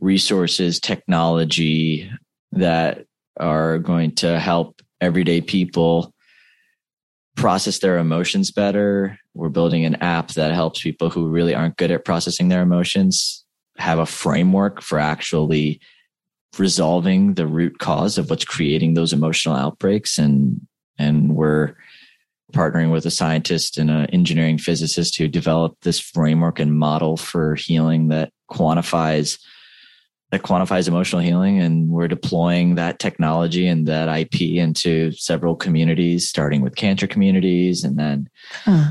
resources, 0.00 0.80
technology 0.80 2.10
that 2.52 3.04
are 3.38 3.78
going 3.78 4.14
to 4.14 4.38
help 4.38 4.80
everyday 5.00 5.40
people 5.40 6.13
process 7.36 7.78
their 7.80 7.98
emotions 7.98 8.50
better. 8.50 9.18
We're 9.34 9.48
building 9.48 9.84
an 9.84 9.96
app 9.96 10.28
that 10.32 10.52
helps 10.52 10.82
people 10.82 11.10
who 11.10 11.28
really 11.28 11.54
aren't 11.54 11.76
good 11.76 11.90
at 11.90 12.04
processing 12.04 12.48
their 12.48 12.62
emotions 12.62 13.44
have 13.76 13.98
a 13.98 14.06
framework 14.06 14.80
for 14.80 14.98
actually 14.98 15.80
resolving 16.58 17.34
the 17.34 17.46
root 17.46 17.78
cause 17.78 18.18
of 18.18 18.30
what's 18.30 18.44
creating 18.44 18.94
those 18.94 19.12
emotional 19.12 19.56
outbreaks 19.56 20.18
and 20.18 20.60
and 20.96 21.34
we're 21.34 21.74
partnering 22.52 22.92
with 22.92 23.04
a 23.04 23.10
scientist 23.10 23.76
and 23.76 23.90
an 23.90 24.06
engineering 24.06 24.58
physicist 24.58 25.18
who 25.18 25.26
developed 25.26 25.82
this 25.82 25.98
framework 25.98 26.60
and 26.60 26.78
model 26.78 27.16
for 27.16 27.56
healing 27.56 28.08
that 28.08 28.30
quantifies 28.48 29.38
that 30.34 30.42
quantifies 30.42 30.88
emotional 30.88 31.22
healing 31.22 31.60
and 31.60 31.88
we're 31.88 32.08
deploying 32.08 32.74
that 32.74 32.98
technology 32.98 33.68
and 33.68 33.86
that 33.86 34.08
IP 34.08 34.40
into 34.58 35.12
several 35.12 35.54
communities 35.54 36.28
starting 36.28 36.60
with 36.60 36.74
cancer 36.74 37.06
communities 37.06 37.84
and 37.84 37.96
then 37.96 38.28
huh. 38.64 38.90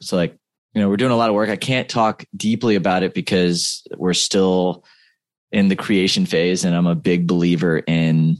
so 0.00 0.16
like 0.16 0.34
you 0.72 0.80
know 0.80 0.88
we're 0.88 0.96
doing 0.96 1.12
a 1.12 1.16
lot 1.16 1.28
of 1.28 1.34
work 1.34 1.50
I 1.50 1.56
can't 1.56 1.90
talk 1.90 2.24
deeply 2.34 2.74
about 2.74 3.02
it 3.02 3.12
because 3.12 3.82
we're 3.98 4.14
still 4.14 4.82
in 5.52 5.68
the 5.68 5.76
creation 5.76 6.24
phase 6.24 6.64
and 6.64 6.74
I'm 6.74 6.86
a 6.86 6.94
big 6.94 7.26
believer 7.26 7.82
in 7.86 8.38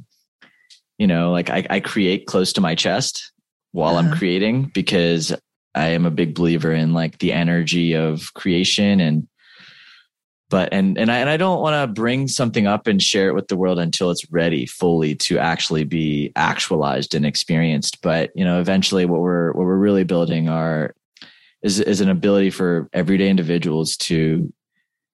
you 0.96 1.06
know 1.06 1.30
like 1.30 1.50
I, 1.50 1.66
I 1.68 1.80
create 1.80 2.26
close 2.26 2.54
to 2.54 2.62
my 2.62 2.74
chest 2.74 3.30
while 3.72 3.96
uh-huh. 3.96 4.08
I'm 4.08 4.16
creating 4.16 4.70
because 4.72 5.34
I 5.74 5.88
am 5.88 6.06
a 6.06 6.10
big 6.10 6.34
believer 6.34 6.72
in 6.72 6.94
like 6.94 7.18
the 7.18 7.34
energy 7.34 7.92
of 7.92 8.32
creation 8.32 9.00
and 9.00 9.28
but 10.50 10.70
and 10.72 10.96
and 10.98 11.10
I 11.10 11.18
and 11.18 11.28
I 11.28 11.36
don't 11.36 11.60
want 11.60 11.74
to 11.74 11.92
bring 11.92 12.28
something 12.28 12.66
up 12.66 12.86
and 12.86 13.02
share 13.02 13.28
it 13.28 13.34
with 13.34 13.48
the 13.48 13.56
world 13.56 13.78
until 13.78 14.10
it's 14.10 14.30
ready 14.30 14.66
fully 14.66 15.14
to 15.16 15.38
actually 15.38 15.84
be 15.84 16.32
actualized 16.36 17.14
and 17.14 17.26
experienced. 17.26 18.00
But 18.02 18.30
you 18.34 18.44
know, 18.44 18.60
eventually, 18.60 19.04
what 19.04 19.20
we're 19.20 19.52
what 19.52 19.66
we're 19.66 19.76
really 19.76 20.04
building 20.04 20.48
are 20.48 20.94
is 21.62 21.80
is 21.80 22.00
an 22.00 22.08
ability 22.08 22.50
for 22.50 22.88
everyday 22.92 23.28
individuals 23.28 23.96
to 23.96 24.52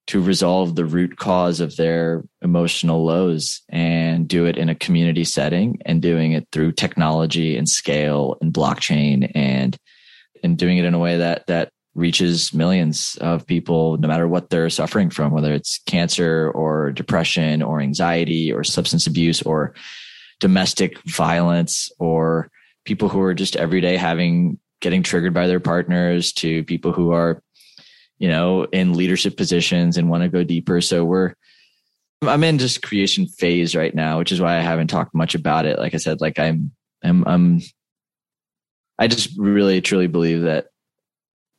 to 0.06 0.20
resolve 0.20 0.74
the 0.74 0.84
root 0.84 1.16
cause 1.16 1.60
of 1.60 1.76
their 1.76 2.22
emotional 2.42 3.04
lows 3.04 3.62
and 3.70 4.28
do 4.28 4.44
it 4.44 4.58
in 4.58 4.68
a 4.68 4.74
community 4.74 5.24
setting 5.24 5.78
and 5.86 6.02
doing 6.02 6.32
it 6.32 6.46
through 6.52 6.72
technology 6.72 7.56
and 7.56 7.68
scale 7.68 8.36
and 8.40 8.52
blockchain 8.52 9.30
and 9.34 9.76
and 10.42 10.58
doing 10.58 10.76
it 10.76 10.84
in 10.84 10.94
a 10.94 10.98
way 10.98 11.16
that 11.16 11.46
that 11.46 11.70
reaches 11.94 12.52
millions 12.52 13.16
of 13.20 13.46
people, 13.46 13.96
no 13.98 14.08
matter 14.08 14.26
what 14.26 14.50
they're 14.50 14.70
suffering 14.70 15.10
from, 15.10 15.32
whether 15.32 15.52
it's 15.52 15.78
cancer 15.86 16.50
or 16.54 16.90
depression 16.90 17.62
or 17.62 17.80
anxiety 17.80 18.52
or 18.52 18.64
substance 18.64 19.06
abuse 19.06 19.42
or 19.42 19.74
domestic 20.40 20.98
violence 21.04 21.90
or 21.98 22.50
people 22.84 23.08
who 23.08 23.20
are 23.20 23.34
just 23.34 23.56
every 23.56 23.80
day 23.80 23.96
having 23.96 24.58
getting 24.80 25.02
triggered 25.02 25.32
by 25.32 25.46
their 25.46 25.60
partners 25.60 26.32
to 26.32 26.64
people 26.64 26.92
who 26.92 27.12
are, 27.12 27.42
you 28.18 28.28
know, 28.28 28.64
in 28.64 28.92
leadership 28.92 29.36
positions 29.36 29.96
and 29.96 30.10
want 30.10 30.22
to 30.22 30.28
go 30.28 30.44
deeper. 30.44 30.80
So 30.80 31.04
we're, 31.04 31.34
I'm 32.22 32.44
in 32.44 32.58
just 32.58 32.82
creation 32.82 33.26
phase 33.26 33.74
right 33.74 33.94
now, 33.94 34.18
which 34.18 34.32
is 34.32 34.40
why 34.40 34.58
I 34.58 34.60
haven't 34.60 34.88
talked 34.88 35.14
much 35.14 35.34
about 35.34 35.64
it. 35.64 35.78
Like 35.78 35.94
I 35.94 35.98
said, 35.98 36.20
like 36.20 36.38
I'm, 36.38 36.72
I'm, 37.02 37.24
I'm, 37.26 37.60
I 38.98 39.06
just 39.06 39.36
really 39.38 39.80
truly 39.80 40.06
believe 40.06 40.42
that 40.42 40.66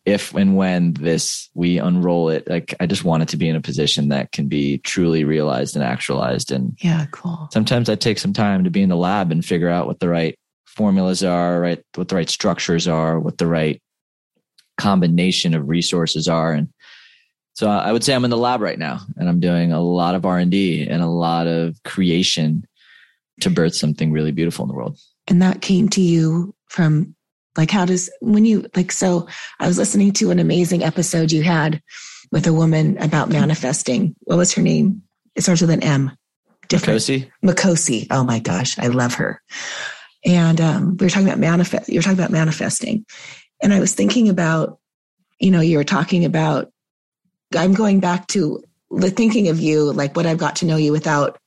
if 0.05 0.35
and 0.35 0.55
when 0.55 0.93
this 0.93 1.49
we 1.55 1.79
unroll 1.79 2.29
it, 2.29 2.47
like 2.47 2.75
I 2.79 2.85
just 2.85 3.03
want 3.03 3.23
it 3.23 3.29
to 3.29 3.37
be 3.37 3.49
in 3.49 3.55
a 3.55 3.61
position 3.61 4.09
that 4.09 4.31
can 4.31 4.47
be 4.47 4.77
truly 4.77 5.23
realized 5.23 5.75
and 5.75 5.83
actualized. 5.83 6.51
And 6.51 6.77
yeah, 6.79 7.07
cool. 7.11 7.49
Sometimes 7.51 7.89
I 7.89 7.95
take 7.95 8.19
some 8.19 8.33
time 8.33 8.63
to 8.63 8.69
be 8.69 8.83
in 8.83 8.89
the 8.89 8.95
lab 8.95 9.31
and 9.31 9.43
figure 9.43 9.69
out 9.69 9.87
what 9.87 9.99
the 9.99 10.09
right 10.09 10.37
formulas 10.67 11.23
are, 11.23 11.59
right? 11.59 11.83
What 11.95 12.09
the 12.09 12.15
right 12.15 12.29
structures 12.29 12.87
are, 12.87 13.19
what 13.19 13.39
the 13.39 13.47
right 13.47 13.81
combination 14.77 15.55
of 15.55 15.67
resources 15.67 16.27
are. 16.27 16.53
And 16.53 16.69
so 17.53 17.69
I 17.69 17.91
would 17.91 18.03
say 18.03 18.13
I'm 18.13 18.25
in 18.25 18.31
the 18.31 18.37
lab 18.37 18.61
right 18.61 18.77
now 18.77 18.99
and 19.17 19.27
I'm 19.27 19.39
doing 19.39 19.71
a 19.71 19.81
lot 19.81 20.13
of 20.13 20.25
R&D 20.25 20.87
and 20.87 21.01
a 21.01 21.07
lot 21.07 21.47
of 21.47 21.81
creation 21.83 22.65
to 23.41 23.49
birth 23.49 23.75
something 23.75 24.11
really 24.11 24.31
beautiful 24.31 24.63
in 24.63 24.69
the 24.69 24.75
world. 24.75 24.99
And 25.27 25.41
that 25.41 25.61
came 25.61 25.89
to 25.89 26.01
you 26.01 26.53
from 26.67 27.15
like 27.57 27.71
how 27.71 27.85
does 27.85 28.09
when 28.21 28.45
you 28.45 28.65
like 28.75 28.91
so 28.91 29.27
I 29.59 29.67
was 29.67 29.77
listening 29.77 30.11
to 30.13 30.31
an 30.31 30.39
amazing 30.39 30.83
episode 30.83 31.31
you 31.31 31.43
had 31.43 31.81
with 32.31 32.47
a 32.47 32.53
woman 32.53 32.97
about 33.01 33.29
manifesting. 33.29 34.15
What 34.21 34.37
was 34.37 34.53
her 34.53 34.61
name? 34.61 35.03
It 35.35 35.41
starts 35.41 35.61
with 35.61 35.69
an 35.69 35.83
M. 35.83 36.11
Different. 36.67 36.99
Makosi. 36.99 37.31
Makosi. 37.43 38.07
Oh 38.09 38.23
my 38.23 38.39
gosh, 38.39 38.77
I 38.79 38.87
love 38.87 39.15
her. 39.15 39.41
And 40.25 40.59
um, 40.59 40.97
we 40.97 41.05
were 41.05 41.09
talking 41.09 41.27
about 41.27 41.39
manifest. 41.39 41.87
You 41.87 41.99
were 41.99 42.01
talking 42.01 42.17
about 42.17 42.31
manifesting, 42.31 43.05
and 43.61 43.73
I 43.73 43.79
was 43.79 43.93
thinking 43.93 44.29
about, 44.29 44.79
you 45.39 45.51
know, 45.51 45.61
you 45.61 45.77
were 45.77 45.83
talking 45.83 46.25
about. 46.25 46.71
I'm 47.55 47.73
going 47.73 47.99
back 47.99 48.27
to 48.27 48.63
the 48.89 49.11
thinking 49.11 49.49
of 49.49 49.59
you, 49.59 49.93
like 49.93 50.15
what 50.15 50.25
I've 50.25 50.39
got 50.39 50.57
to 50.57 50.65
know 50.65 50.77
you 50.77 50.91
without 50.91 51.37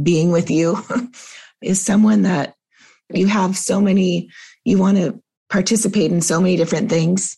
being 0.00 0.30
with 0.30 0.50
you, 0.50 0.78
is 1.62 1.82
someone 1.82 2.22
that 2.22 2.54
you 3.12 3.26
have 3.26 3.56
so 3.56 3.80
many. 3.80 4.30
You 4.64 4.78
want 4.78 4.98
to 4.98 5.20
participate 5.50 6.12
in 6.12 6.20
so 6.20 6.40
many 6.40 6.56
different 6.56 6.90
things, 6.90 7.36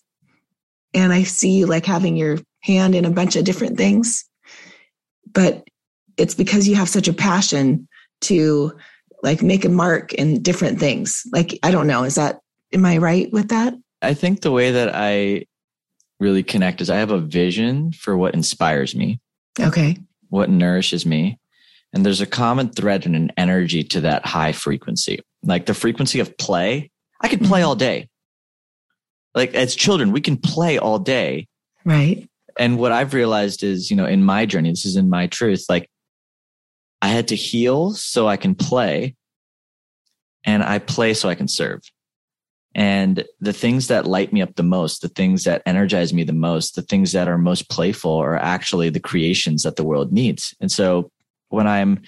and 0.95 1.13
I 1.13 1.23
see 1.23 1.51
you 1.51 1.67
like 1.67 1.87
having 1.87 2.17
your 2.17 2.39
hand 2.63 2.95
in 2.95 3.05
a 3.05 3.11
bunch 3.11 3.37
of 3.37 3.45
different 3.45 3.77
things, 3.77 4.25
but 5.33 5.65
it's 6.17 6.35
because 6.35 6.69
you 6.69 6.75
have 6.75 6.89
such 6.89 7.09
a 7.09 7.13
passion 7.13 7.89
to 8.23 8.73
like 9.23 9.43
make 9.43 9.65
a 9.65 9.69
mark 9.69 10.13
in 10.15 10.43
different 10.43 10.79
things. 10.79 11.23
Like, 11.33 11.59
I 11.63 11.71
don't 11.71 11.87
know. 11.87 12.05
Is 12.05 12.17
that, 12.17 12.41
am 12.73 12.85
I 12.85 12.99
right 12.99 13.33
with 13.33 13.49
that? 13.49 13.75
I 14.03 14.15
think 14.15 14.41
the 14.41 14.51
way 14.51 14.73
that 14.73 14.95
I 14.95 15.47
really 16.19 16.43
connect 16.43 16.81
is 16.81 16.91
I 16.91 16.97
have 16.97 17.11
a 17.11 17.19
vision 17.19 17.93
for 17.93 18.17
what 18.17 18.35
inspires 18.35 18.95
me. 18.95 19.21
Okay. 19.59 19.97
What 20.29 20.51
nourishes 20.51 21.07
me. 21.07 21.39
And 21.93 22.05
there's 22.05 22.21
a 22.21 22.27
common 22.27 22.71
thread 22.71 23.07
and 23.07 23.17
an 23.17 23.33
energy 23.37 23.83
to 23.85 24.01
that 24.03 24.25
high 24.25 24.53
frequency. 24.53 25.21
Like 25.43 25.67
the 25.67 25.75
frequency 25.75 26.21
of 26.21 26.37
play, 26.39 26.91
I 27.21 27.29
could 27.29 27.41
play 27.41 27.61
mm-hmm. 27.61 27.69
all 27.69 27.77
day. 27.77 28.09
Like 29.35 29.55
as 29.55 29.75
children, 29.77 30.13
we 30.13 30.21
can 30.21 30.37
play 30.37 30.79
all 30.79 30.99
day. 30.99 31.47
Right. 31.85 32.29
And 32.59 32.79
what 32.79 32.93
I've 32.93 33.15
realized 33.15 33.63
is, 33.63 33.91
you 33.91 33.97
know, 33.97 34.07
in 34.07 34.25
my 34.25 34.45
journey, 34.47 34.71
this 34.71 34.85
is 34.85 34.97
in 34.97 35.09
my 35.09 35.27
truth, 35.29 35.67
like 35.69 35.89
I 37.01 37.09
had 37.09 37.29
to 37.29 37.37
heal 37.37 37.93
so 37.93 38.29
I 38.29 38.37
can 38.37 38.55
play, 38.55 39.15
and 40.45 40.63
I 40.63 40.79
play 40.79 41.15
so 41.15 41.29
I 41.29 41.35
can 41.35 41.49
serve. 41.49 41.81
And 42.75 43.25
the 43.41 43.53
things 43.53 43.89
that 43.89 44.07
light 44.07 44.33
me 44.33 44.43
up 44.43 44.55
the 44.55 44.63
most, 44.63 45.03
the 45.03 45.09
things 45.09 45.45
that 45.45 45.63
energize 45.67 46.13
me 46.13 46.23
the 46.23 46.33
most, 46.33 46.77
the 46.77 46.83
things 46.83 47.13
that 47.13 47.29
are 47.29 47.39
most 47.39 47.69
playful 47.69 48.17
are 48.17 48.37
actually 48.37 48.91
the 48.91 49.01
creations 49.01 49.63
that 49.63 49.77
the 49.77 49.85
world 49.85 50.13
needs. 50.13 50.55
And 50.61 50.71
so 50.71 51.11
when 51.49 51.67
I'm 51.67 52.03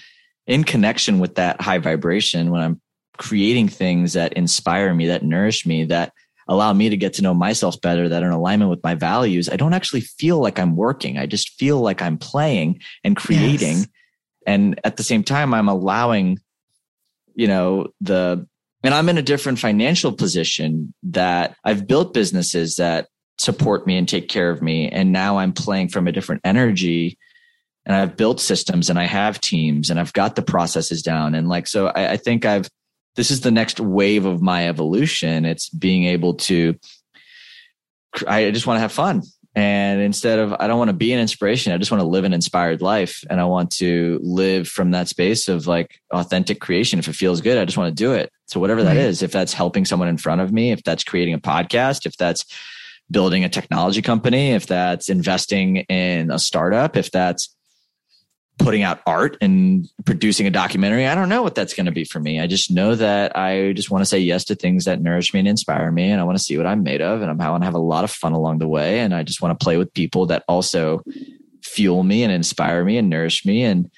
in 0.47 0.63
connection 0.65 1.19
with 1.19 1.35
that 1.37 1.61
high 1.61 1.79
vibration, 1.79 2.51
when 2.51 2.63
I'm 2.63 2.81
creating 3.23 3.69
things 3.69 4.15
that 4.15 4.33
inspire 4.33 4.93
me, 4.93 5.07
that 5.07 5.23
nourish 5.23 5.65
me, 5.65 5.85
that 5.85 6.13
allow 6.49 6.73
me 6.73 6.89
to 6.89 6.97
get 6.97 7.13
to 7.15 7.23
know 7.23 7.33
myself 7.33 7.81
better, 7.81 8.09
that 8.09 8.25
are 8.25 8.27
in 8.27 8.33
alignment 8.33 8.69
with 8.69 8.83
my 8.83 8.97
values, 8.97 9.49
I 9.49 9.57
don't 9.57 9.75
actually 9.75 10.01
feel 10.01 10.41
like 10.41 10.59
I'm 10.59 10.75
working. 10.75 11.19
I 11.19 11.27
just 11.27 11.51
feel 11.51 11.81
like 11.81 12.03
I'm 12.03 12.19
playing 12.19 12.81
and 13.05 13.17
creating. 13.17 13.77
Yes. 13.77 13.89
And 14.45 14.81
at 14.83 14.97
the 14.97 15.05
same 15.05 15.23
time 15.23 15.55
i'm 15.55 15.69
allowing 15.69 16.41
you 17.37 17.47
know 17.47 17.87
the 18.01 18.45
and 18.83 18.93
i'm 18.93 19.09
in 19.09 19.19
a 19.19 19.23
different 19.23 19.61
financial 19.61 20.13
position 20.13 20.93
that 21.05 21.57
i've 21.63 21.87
built 21.87 22.13
businesses 22.13 22.75
that 22.75 23.07
support 23.39 23.87
me 23.87 23.97
and 23.97 24.09
take 24.09 24.29
care 24.29 24.51
of 24.51 24.63
me. 24.63 24.89
And 24.89 25.13
now 25.13 25.39
i'm 25.39 25.53
playing 25.53 25.89
from 25.89 26.09
a 26.09 26.13
different 26.13 26.41
energy. 26.45 27.19
And 27.87 27.95
i've 27.95 28.17
built 28.17 28.41
systems 28.41 28.91
and 28.91 28.99
i 28.99 29.05
have 29.05 29.41
teams 29.41 29.91
and 29.91 30.01
i've 30.01 30.13
got 30.13 30.35
the 30.35 30.43
processes 30.43 31.03
down. 31.03 31.37
And 31.37 31.49
like 31.49 31.69
so 31.69 31.87
I, 31.87 32.13
I 32.13 32.17
think 32.17 32.45
i've 32.45 32.69
this 33.17 33.31
is 33.31 33.41
the 33.41 33.51
next 33.51 33.81
wave 33.81 34.25
of 34.25 34.43
my 34.43 34.69
evolution 34.69 35.45
it's 35.45 35.69
being 35.69 36.05
able 36.05 36.35
to 36.35 36.75
i 38.27 38.51
just 38.51 38.67
want 38.67 38.77
to 38.77 38.83
have 38.83 38.93
fun 38.93 39.23
and 39.55 40.01
instead 40.01 40.39
of, 40.39 40.55
I 40.59 40.67
don't 40.67 40.79
want 40.79 40.89
to 40.89 40.97
be 40.97 41.13
an 41.13 41.21
inspiration. 41.21 41.73
I 41.73 41.79
just 41.79 41.91
want 41.91 42.01
to 42.01 42.07
live 42.07 42.25
an 42.25 42.33
inspired 42.33 42.81
life. 42.81 43.23
And 43.29 43.39
I 43.39 43.45
want 43.45 43.71
to 43.73 44.19
live 44.23 44.67
from 44.67 44.93
that 44.93 45.09
space 45.09 45.47
of 45.49 45.67
like 45.67 46.01
authentic 46.11 46.61
creation. 46.61 46.99
If 46.99 47.07
it 47.07 47.15
feels 47.15 47.43
good, 47.43 47.59
I 47.59 47.67
just 47.67 47.77
want 47.77 47.95
to 47.95 48.03
do 48.03 48.13
it. 48.13 48.33
So 48.47 48.61
whatever 48.61 48.83
that 48.83 48.97
right. 48.97 49.05
is, 49.05 49.23
if 49.23 49.31
that's 49.31 49.53
helping 49.53 49.85
someone 49.85 50.09
in 50.09 50.17
front 50.17 50.41
of 50.41 50.53
me, 50.53 50.73
if 50.73 50.83
that's 50.85 51.05
creating 51.05 51.35
a 51.35 51.39
podcast, 51.39 52.07
if 52.07 52.17
that's 52.17 52.47
building 53.11 53.45
a 53.45 53.49
technology 53.51 54.01
company, 54.01 54.53
if 54.53 54.67
that's 54.67 55.11
investing 55.11 55.79
in 55.79 56.31
a 56.31 56.39
startup, 56.39 56.97
if 56.97 57.11
that's 57.11 57.55
putting 58.59 58.83
out 58.83 59.01
art 59.07 59.37
and 59.41 59.89
producing 60.05 60.47
a 60.47 60.51
documentary. 60.51 61.07
I 61.07 61.15
don't 61.15 61.29
know 61.29 61.43
what 61.43 61.55
that's 61.55 61.75
going 61.75 61.87
to 61.87 61.93
be 61.93 62.05
for 62.05 62.21
me. 62.21 62.41
I 62.41 62.47
just 62.47 62.71
know 62.71 62.95
that 62.95 63.37
I 63.37 63.73
just 63.73 63.91
want 63.91 64.03
to 64.03 64.07
say 64.07 64.19
yes 64.19 64.45
to 64.45 64.55
things 64.55 64.85
that 64.85 65.01
nourish 65.01 65.33
me 65.33 65.41
and 65.41 65.49
inspire 65.49 65.91
me. 65.91 66.11
And 66.11 66.21
I 66.21 66.25
want 66.25 66.39
to 66.39 66.45
see 66.45 66.57
what 66.57 66.67
I'm 66.67 66.83
made 66.83 67.01
of. 67.01 67.23
And 67.23 67.43
I 67.43 67.51
want 67.51 67.63
to 67.63 67.67
have 67.67 67.75
a 67.75 67.79
lot 67.79 68.05
of 68.05 68.11
fun 68.11 68.33
along 68.33 68.59
the 68.59 68.69
way. 68.69 69.01
And 69.01 69.15
I 69.15 69.23
just 69.23 69.43
want 69.43 69.59
to 69.59 69.63
play 69.63 69.77
with 69.77 69.95
people 69.95 70.27
that 70.27 70.45
also 70.49 71.03
fuel 71.63 72.03
me 72.03 72.23
and 72.23 72.33
inspire 72.33 72.85
me 72.85 72.99
and 72.99 73.09
nourish 73.09 73.45
me. 73.45 73.65
And, 73.65 73.91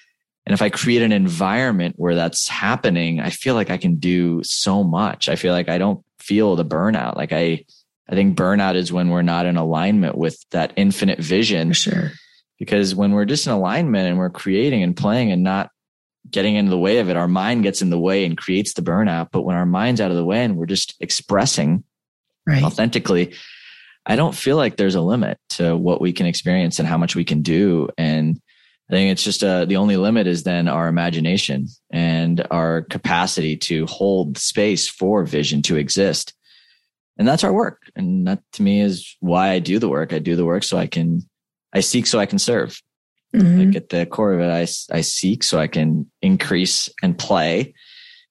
and 0.46 0.55
if 0.55 0.62
I 0.62 0.70
create 0.70 1.02
an 1.02 1.12
environment 1.12 1.94
where 1.98 2.14
that's 2.14 2.48
happening, 2.48 3.20
I 3.20 3.30
feel 3.30 3.55
like 3.55 3.70
I 3.70 3.76
can 3.76 3.96
do 3.96 4.42
so 4.44 4.84
much. 4.84 5.28
I 5.28 5.36
feel 5.36 5.52
like 5.52 5.68
I 5.68 5.78
don't 5.78 6.05
feel 6.20 6.57
the 6.57 6.64
burnout. 6.64 7.16
Like 7.16 7.32
I, 7.32 7.64
I 8.09 8.14
think 8.14 8.36
burnout 8.36 8.76
is 8.76 8.92
when 8.92 9.09
we're 9.09 9.22
not 9.22 9.46
in 9.46 9.57
alignment 9.57 10.16
with 10.16 10.38
that 10.50 10.72
infinite 10.76 11.18
vision. 11.18 11.72
Sure 11.72 12.12
because 12.59 12.94
when 12.94 13.12
we're 13.12 13.24
just 13.24 13.46
in 13.46 13.52
alignment 13.52 14.09
and 14.09 14.18
we're 14.18 14.30
creating 14.30 14.82
and 14.82 14.96
playing 14.96 15.32
and 15.32 15.42
not 15.42 15.70
getting 16.30 16.57
into 16.57 16.70
the 16.70 16.78
way 16.78 16.98
of 16.98 17.09
it, 17.09 17.16
our 17.16 17.28
mind 17.28 17.62
gets 17.62 17.82
in 17.82 17.90
the 17.90 17.98
way 17.98 18.24
and 18.24 18.38
creates 18.38 18.74
the 18.74 18.82
burnout. 18.82 19.28
But 19.30 19.42
when 19.42 19.57
our 19.57 19.66
mind's 19.66 20.00
out 20.00 20.11
of 20.11 20.16
the 20.16 20.24
way 20.24 20.44
and 20.44 20.57
we're 20.57 20.66
just 20.66 20.94
expressing 21.00 21.84
right. 22.46 22.62
authentically, 22.62 23.34
I 24.07 24.16
don't 24.16 24.34
feel 24.34 24.57
like 24.57 24.76
there's 24.76 24.94
a 24.94 25.00
limit 25.00 25.38
to 25.50 25.76
what 25.76 26.00
we 26.00 26.12
can 26.12 26.26
experience 26.26 26.78
and 26.78 26.88
how 26.88 26.98
much 26.98 27.16
we 27.16 27.24
can 27.24 27.42
do. 27.42 27.88
And 27.96 28.40
I 28.90 28.92
think 28.92 29.12
it's 29.12 29.22
just 29.24 29.42
uh, 29.42 29.64
the 29.64 29.76
only 29.76 29.96
limit 29.96 30.26
is 30.26 30.42
then 30.42 30.68
our 30.68 30.88
imagination 30.88 31.68
and 31.90 32.46
our 32.50 32.82
capacity 32.82 33.57
to 33.57 33.86
hold 33.86 34.36
space 34.36 34.88
for 34.88 35.24
vision 35.24 35.62
to 35.62 35.76
exist. 35.76 36.34
And 37.16 37.26
that's 37.26 37.44
our 37.44 37.52
work. 37.52 37.82
And 37.96 38.26
that 38.26 38.40
to 38.55 38.62
me 38.62 38.80
is 38.80 39.16
why 39.20 39.50
I 39.50 39.59
do 39.59 39.78
the 39.78 39.88
work. 39.88 40.12
I 40.12 40.18
do 40.18 40.36
the 40.36 40.44
work 40.44 40.64
so 40.64 40.76
I 40.76 40.86
can 40.86 41.22
I 41.74 41.80
seek 41.80 42.06
so 42.06 42.18
I 42.18 42.26
can 42.26 42.38
serve. 42.38 42.80
Mm-hmm. 43.34 43.58
Like 43.58 43.76
at 43.76 43.88
the 43.88 44.06
core 44.06 44.32
of 44.32 44.40
it, 44.40 44.50
I, 44.50 44.96
I 44.96 45.00
seek 45.00 45.42
so 45.42 45.58
I 45.58 45.66
can 45.66 46.10
increase 46.22 46.88
and 47.02 47.18
play. 47.18 47.74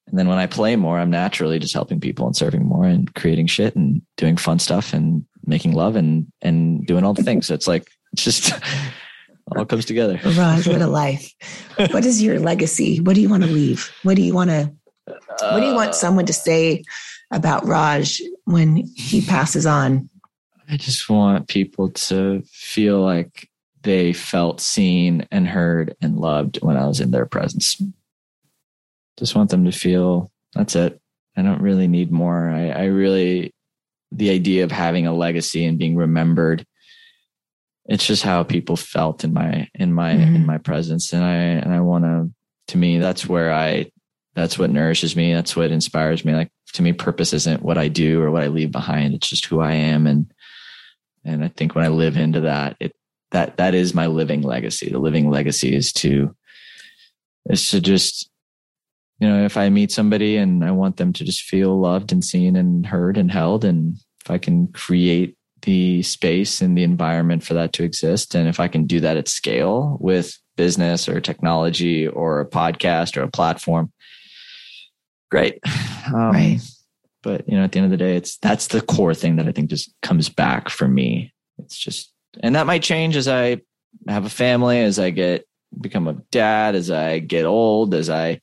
And 0.07 0.17
then 0.17 0.27
when 0.27 0.37
I 0.37 0.47
play 0.47 0.75
more, 0.75 0.97
I'm 0.97 1.09
naturally 1.09 1.59
just 1.59 1.73
helping 1.73 1.99
people 1.99 2.25
and 2.25 2.35
serving 2.35 2.65
more 2.65 2.85
and 2.85 3.13
creating 3.13 3.47
shit 3.47 3.75
and 3.75 4.01
doing 4.17 4.37
fun 4.37 4.59
stuff 4.59 4.93
and 4.93 5.25
making 5.45 5.73
love 5.73 5.95
and, 5.95 6.27
and 6.41 6.85
doing 6.85 7.03
all 7.03 7.13
the 7.13 7.23
things. 7.23 7.47
So 7.47 7.53
it's 7.53 7.67
like, 7.67 7.87
it's 8.13 8.23
just 8.23 8.53
all 9.57 9.65
comes 9.65 9.85
together. 9.85 10.19
Raj, 10.23 10.67
what 10.67 10.81
a 10.81 10.87
life. 11.03 11.33
what 11.77 12.05
is 12.05 12.21
your 12.21 12.39
legacy? 12.39 12.99
What 12.99 13.15
do 13.15 13.21
you 13.21 13.29
want 13.29 13.43
to 13.43 13.49
leave? 13.49 13.91
What 14.03 14.15
do 14.15 14.21
you 14.21 14.33
want 14.33 14.49
to, 14.49 14.73
what 15.05 15.59
do 15.59 15.65
you 15.65 15.75
want 15.75 15.95
someone 15.95 16.25
to 16.27 16.33
say 16.33 16.83
about 17.31 17.65
Raj 17.65 18.21
when 18.45 18.87
he 18.95 19.21
passes 19.21 19.65
on? 19.65 20.09
I 20.73 20.77
just 20.77 21.07
want 21.07 21.47
people 21.49 21.91
to 21.91 22.41
feel 22.51 22.99
like 22.99 23.47
they 23.83 24.11
felt 24.11 24.59
seen 24.59 25.27
and 25.29 25.47
heard 25.47 25.95
and 26.01 26.17
loved 26.17 26.57
when 26.63 26.77
I 26.77 26.87
was 26.87 26.99
in 26.99 27.11
their 27.11 27.27
presence. 27.27 27.79
Just 29.19 29.35
want 29.35 29.51
them 29.51 29.65
to 29.65 29.71
feel 29.71 30.31
that's 30.55 30.75
it. 30.75 30.99
I 31.37 31.43
don't 31.43 31.61
really 31.61 31.87
need 31.87 32.11
more. 32.11 32.49
I, 32.49 32.69
I 32.69 32.83
really, 32.85 33.53
the 34.11 34.31
idea 34.31 34.63
of 34.63 34.71
having 34.71 35.05
a 35.05 35.13
legacy 35.13 35.63
and 35.63 35.77
being 35.77 35.95
remembered, 35.95 36.65
it's 37.85 38.07
just 38.07 38.23
how 38.23 38.41
people 38.41 38.75
felt 38.75 39.23
in 39.23 39.31
my, 39.31 39.69
in 39.75 39.93
my, 39.93 40.15
mm-hmm. 40.15 40.37
in 40.37 40.45
my 40.47 40.57
presence. 40.57 41.13
And 41.13 41.23
I, 41.23 41.35
and 41.35 41.71
I 41.71 41.81
want 41.81 42.03
to, 42.03 42.31
to 42.69 42.77
me, 42.79 42.97
that's 42.97 43.29
where 43.29 43.53
I, 43.53 43.91
that's 44.33 44.57
what 44.57 44.71
nourishes 44.71 45.15
me. 45.15 45.35
That's 45.35 45.55
what 45.55 45.69
inspires 45.69 46.25
me. 46.25 46.33
Like 46.33 46.51
to 46.73 46.81
me, 46.81 46.93
purpose 46.93 47.31
isn't 47.31 47.61
what 47.61 47.77
I 47.77 47.89
do 47.89 48.23
or 48.23 48.31
what 48.31 48.41
I 48.41 48.47
leave 48.47 48.71
behind. 48.71 49.13
It's 49.13 49.29
just 49.29 49.45
who 49.45 49.59
I 49.59 49.73
am. 49.73 50.07
And, 50.07 50.33
and 51.25 51.43
I 51.43 51.47
think 51.49 51.75
when 51.75 51.85
I 51.85 51.89
live 51.89 52.17
into 52.17 52.41
that, 52.41 52.75
it 52.79 52.93
that 53.31 53.57
that 53.57 53.73
is 53.73 53.93
my 53.93 54.07
living 54.07 54.41
legacy. 54.41 54.89
The 54.89 54.99
living 54.99 55.29
legacy 55.29 55.75
is 55.75 55.91
to 55.93 56.35
is 57.49 57.67
to 57.69 57.81
just 57.81 58.29
you 59.19 59.27
know 59.27 59.43
if 59.43 59.57
I 59.57 59.69
meet 59.69 59.91
somebody 59.91 60.37
and 60.37 60.63
I 60.63 60.71
want 60.71 60.97
them 60.97 61.13
to 61.13 61.23
just 61.23 61.41
feel 61.41 61.79
loved 61.79 62.11
and 62.11 62.23
seen 62.23 62.55
and 62.55 62.85
heard 62.85 63.17
and 63.17 63.31
held, 63.31 63.65
and 63.65 63.97
if 64.23 64.31
I 64.31 64.37
can 64.37 64.67
create 64.67 65.35
the 65.63 66.01
space 66.03 66.61
and 66.61 66.77
the 66.77 66.83
environment 66.83 67.43
for 67.43 67.53
that 67.53 67.73
to 67.73 67.83
exist. 67.83 68.35
And 68.35 68.47
if 68.47 68.59
I 68.59 68.67
can 68.67 68.85
do 68.85 68.99
that 68.99 69.17
at 69.17 69.27
scale 69.27 69.97
with 69.99 70.37
business 70.55 71.09
or 71.09 71.19
technology 71.19 72.07
or 72.07 72.41
a 72.41 72.49
podcast 72.49 73.17
or 73.17 73.23
a 73.23 73.31
platform, 73.31 73.91
great. 75.31 75.59
Um, 76.07 76.31
right. 76.31 76.59
But 77.23 77.47
you 77.47 77.57
know, 77.57 77.63
at 77.63 77.71
the 77.71 77.79
end 77.79 77.85
of 77.85 77.91
the 77.91 77.97
day, 77.97 78.15
it's 78.15 78.37
that's 78.37 78.67
the 78.67 78.81
core 78.81 79.15
thing 79.15 79.37
that 79.37 79.47
I 79.47 79.51
think 79.51 79.69
just 79.69 79.93
comes 80.01 80.29
back 80.29 80.69
for 80.69 80.87
me. 80.87 81.33
It's 81.57 81.77
just, 81.77 82.11
and 82.41 82.55
that 82.55 82.67
might 82.67 82.83
change 82.83 83.15
as 83.15 83.27
I 83.27 83.61
have 84.07 84.25
a 84.25 84.29
family, 84.29 84.79
as 84.81 84.99
I 84.99 85.09
get 85.09 85.47
become 85.79 86.07
a 86.07 86.21
dad, 86.31 86.75
as 86.75 86.91
I 86.91 87.19
get 87.19 87.45
old, 87.45 87.93
as 87.93 88.09
I 88.09 88.41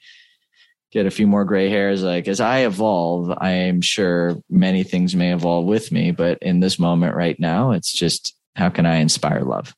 get 0.91 1.07
a 1.07 1.11
few 1.11 1.26
more 1.26 1.45
gray 1.45 1.68
hairs. 1.68 2.03
Like 2.03 2.26
as 2.26 2.41
I 2.41 2.61
evolve, 2.61 3.31
I 3.37 3.51
am 3.51 3.81
sure 3.81 4.43
many 4.49 4.83
things 4.83 5.14
may 5.14 5.33
evolve 5.33 5.66
with 5.66 5.93
me. 5.93 6.11
But 6.11 6.39
in 6.43 6.61
this 6.61 6.78
moment 6.78 7.14
right 7.14 7.39
now, 7.39 7.72
it's 7.72 7.93
just 7.93 8.35
how 8.57 8.70
can 8.70 8.87
I 8.87 8.97
inspire 8.97 9.43
love? 9.43 9.74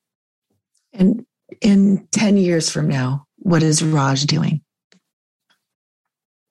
And 0.92 1.26
in 1.60 2.06
10 2.12 2.36
years 2.36 2.70
from 2.70 2.88
now, 2.88 3.26
what 3.36 3.62
is 3.62 3.82
Raj 3.82 4.24
doing? 4.24 4.62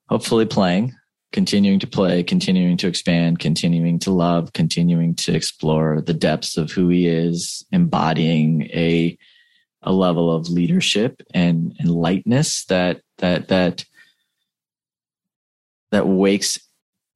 Hopefully 0.09 0.45
playing, 0.45 0.93
continuing 1.31 1.79
to 1.79 1.87
play, 1.87 2.23
continuing 2.23 2.77
to 2.77 2.87
expand, 2.87 3.39
continuing 3.39 3.99
to 3.99 4.11
love, 4.11 4.53
continuing 4.53 5.15
to 5.15 5.33
explore 5.33 6.01
the 6.01 6.13
depths 6.13 6.57
of 6.57 6.71
who 6.71 6.89
he 6.89 7.07
is, 7.07 7.65
embodying 7.71 8.63
a 8.73 9.17
a 9.83 9.91
level 9.91 10.31
of 10.31 10.47
leadership 10.47 11.23
and, 11.33 11.75
and 11.79 11.89
lightness 11.89 12.65
that 12.65 13.01
that 13.17 13.47
that 13.47 13.85
that 15.91 16.07
wakes 16.07 16.59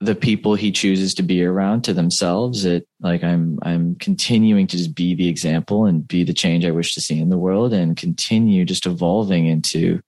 the 0.01 0.16
people 0.16 0.55
he 0.55 0.72
chooses 0.72 1.13
to 1.13 1.24
be 1.24 1.43
around 1.43 1.84
to 1.84 1.93
themselves. 1.93 2.66
It 2.66 2.88
like 2.99 3.24
i'm 3.24 3.59
i'm 3.61 3.95
continuing 3.95 4.68
to 4.68 4.78
just 4.78 4.95
be 4.95 5.16
the 5.16 5.28
example 5.28 5.86
and 5.86 6.07
be 6.07 6.24
the 6.24 6.34
change 6.34 6.66
i 6.66 6.72
wish 6.72 6.93
to 6.95 7.01
see 7.01 7.20
in 7.20 7.30
the 7.30 7.38
world 7.38 7.74
and 7.74 7.97
continue 7.97 8.66
just 8.66 8.86
evolving 8.86 9.45
into 9.45 10.01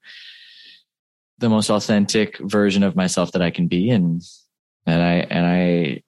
the 1.39 1.49
most 1.49 1.69
authentic 1.69 2.37
version 2.39 2.83
of 2.83 2.95
myself 2.95 3.31
that 3.31 3.41
i 3.41 3.49
can 3.49 3.67
be 3.67 3.89
and 3.89 4.21
and 4.85 5.01
i 5.01 5.13
and 5.29 5.45
i 5.45 6.01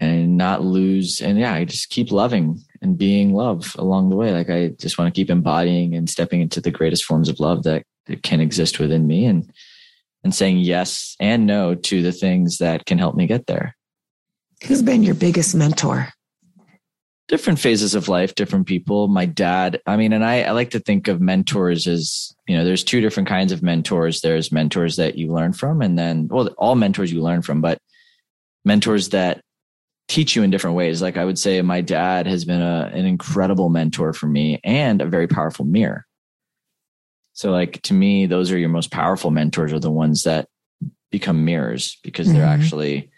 and 0.00 0.36
not 0.36 0.62
lose 0.62 1.20
and 1.20 1.38
yeah 1.38 1.52
i 1.52 1.64
just 1.64 1.90
keep 1.90 2.12
loving 2.12 2.60
and 2.80 2.96
being 2.96 3.34
love 3.34 3.74
along 3.78 4.08
the 4.08 4.16
way 4.16 4.32
like 4.32 4.48
i 4.48 4.68
just 4.78 4.98
want 4.98 5.12
to 5.12 5.18
keep 5.18 5.30
embodying 5.30 5.94
and 5.94 6.08
stepping 6.08 6.40
into 6.40 6.60
the 6.60 6.70
greatest 6.70 7.04
forms 7.04 7.28
of 7.28 7.40
love 7.40 7.64
that, 7.64 7.82
that 8.06 8.22
can 8.22 8.40
exist 8.40 8.78
within 8.78 9.06
me 9.06 9.24
and 9.24 9.52
and 10.24 10.34
saying 10.34 10.58
yes 10.58 11.16
and 11.20 11.46
no 11.46 11.74
to 11.74 12.02
the 12.02 12.12
things 12.12 12.58
that 12.58 12.86
can 12.86 12.98
help 12.98 13.14
me 13.14 13.26
get 13.26 13.46
there. 13.46 13.76
Who's 14.66 14.82
been 14.82 15.02
your 15.02 15.14
biggest 15.14 15.54
mentor? 15.54 16.08
Different 17.28 17.58
phases 17.58 17.94
of 17.94 18.08
life, 18.08 18.34
different 18.34 18.66
people. 18.66 19.06
My 19.06 19.26
dad, 19.26 19.82
I 19.86 19.96
mean, 19.96 20.12
and 20.14 20.24
I, 20.24 20.42
I 20.42 20.52
like 20.52 20.70
to 20.70 20.80
think 20.80 21.08
of 21.08 21.20
mentors 21.20 21.86
as, 21.86 22.34
you 22.46 22.56
know, 22.56 22.64
there's 22.64 22.82
two 22.82 23.02
different 23.02 23.28
kinds 23.28 23.52
of 23.52 23.62
mentors. 23.62 24.22
There's 24.22 24.50
mentors 24.50 24.96
that 24.96 25.18
you 25.18 25.32
learn 25.32 25.52
from, 25.52 25.82
and 25.82 25.98
then, 25.98 26.28
well, 26.28 26.48
all 26.56 26.74
mentors 26.74 27.12
you 27.12 27.22
learn 27.22 27.42
from, 27.42 27.60
but 27.60 27.78
mentors 28.64 29.10
that 29.10 29.42
teach 30.08 30.34
you 30.34 30.42
in 30.42 30.50
different 30.50 30.76
ways. 30.76 31.02
Like 31.02 31.18
I 31.18 31.24
would 31.24 31.38
say, 31.38 31.60
my 31.60 31.82
dad 31.82 32.26
has 32.26 32.46
been 32.46 32.62
a, 32.62 32.90
an 32.94 33.04
incredible 33.04 33.68
mentor 33.68 34.14
for 34.14 34.26
me 34.26 34.58
and 34.64 35.02
a 35.02 35.06
very 35.06 35.28
powerful 35.28 35.66
mirror. 35.66 36.06
So 37.34 37.50
like 37.52 37.82
to 37.82 37.94
me, 37.94 38.26
those 38.26 38.50
are 38.50 38.58
your 38.58 38.70
most 38.70 38.90
powerful 38.90 39.30
mentors 39.30 39.72
are 39.72 39.78
the 39.78 39.90
ones 39.90 40.22
that 40.24 40.48
become 41.10 41.44
mirrors 41.44 41.98
because 42.02 42.32
they're 42.32 42.42
mm-hmm. 42.42 42.62
actually 42.62 43.10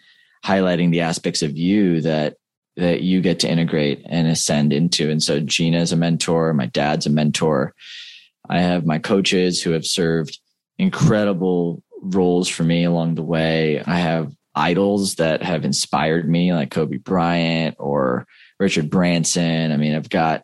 highlighting 0.45 0.91
the 0.91 1.01
aspects 1.01 1.41
of 1.41 1.57
you 1.57 2.01
that 2.01 2.35
that 2.81 3.01
you 3.01 3.21
get 3.21 3.39
to 3.39 3.49
integrate 3.49 4.01
and 4.05 4.27
ascend 4.27 4.73
into. 4.73 5.09
And 5.09 5.21
so 5.21 5.39
Gina 5.39 5.79
is 5.79 5.91
a 5.91 5.95
mentor, 5.95 6.51
my 6.53 6.65
dad's 6.65 7.05
a 7.05 7.11
mentor. 7.11 7.75
I 8.49 8.59
have 8.59 8.87
my 8.87 8.97
coaches 8.97 9.61
who 9.61 9.71
have 9.71 9.85
served 9.85 10.39
incredible 10.79 11.83
roles 12.01 12.49
for 12.49 12.63
me 12.63 12.83
along 12.83 13.15
the 13.15 13.23
way. 13.23 13.81
I 13.81 13.97
have 13.97 14.33
idols 14.55 15.15
that 15.15 15.43
have 15.43 15.63
inspired 15.63 16.27
me 16.27 16.53
like 16.53 16.71
Kobe 16.71 16.97
Bryant 16.97 17.75
or 17.77 18.25
Richard 18.59 18.89
Branson. 18.89 19.71
I 19.71 19.77
mean, 19.77 19.95
I've 19.95 20.09
got 20.09 20.41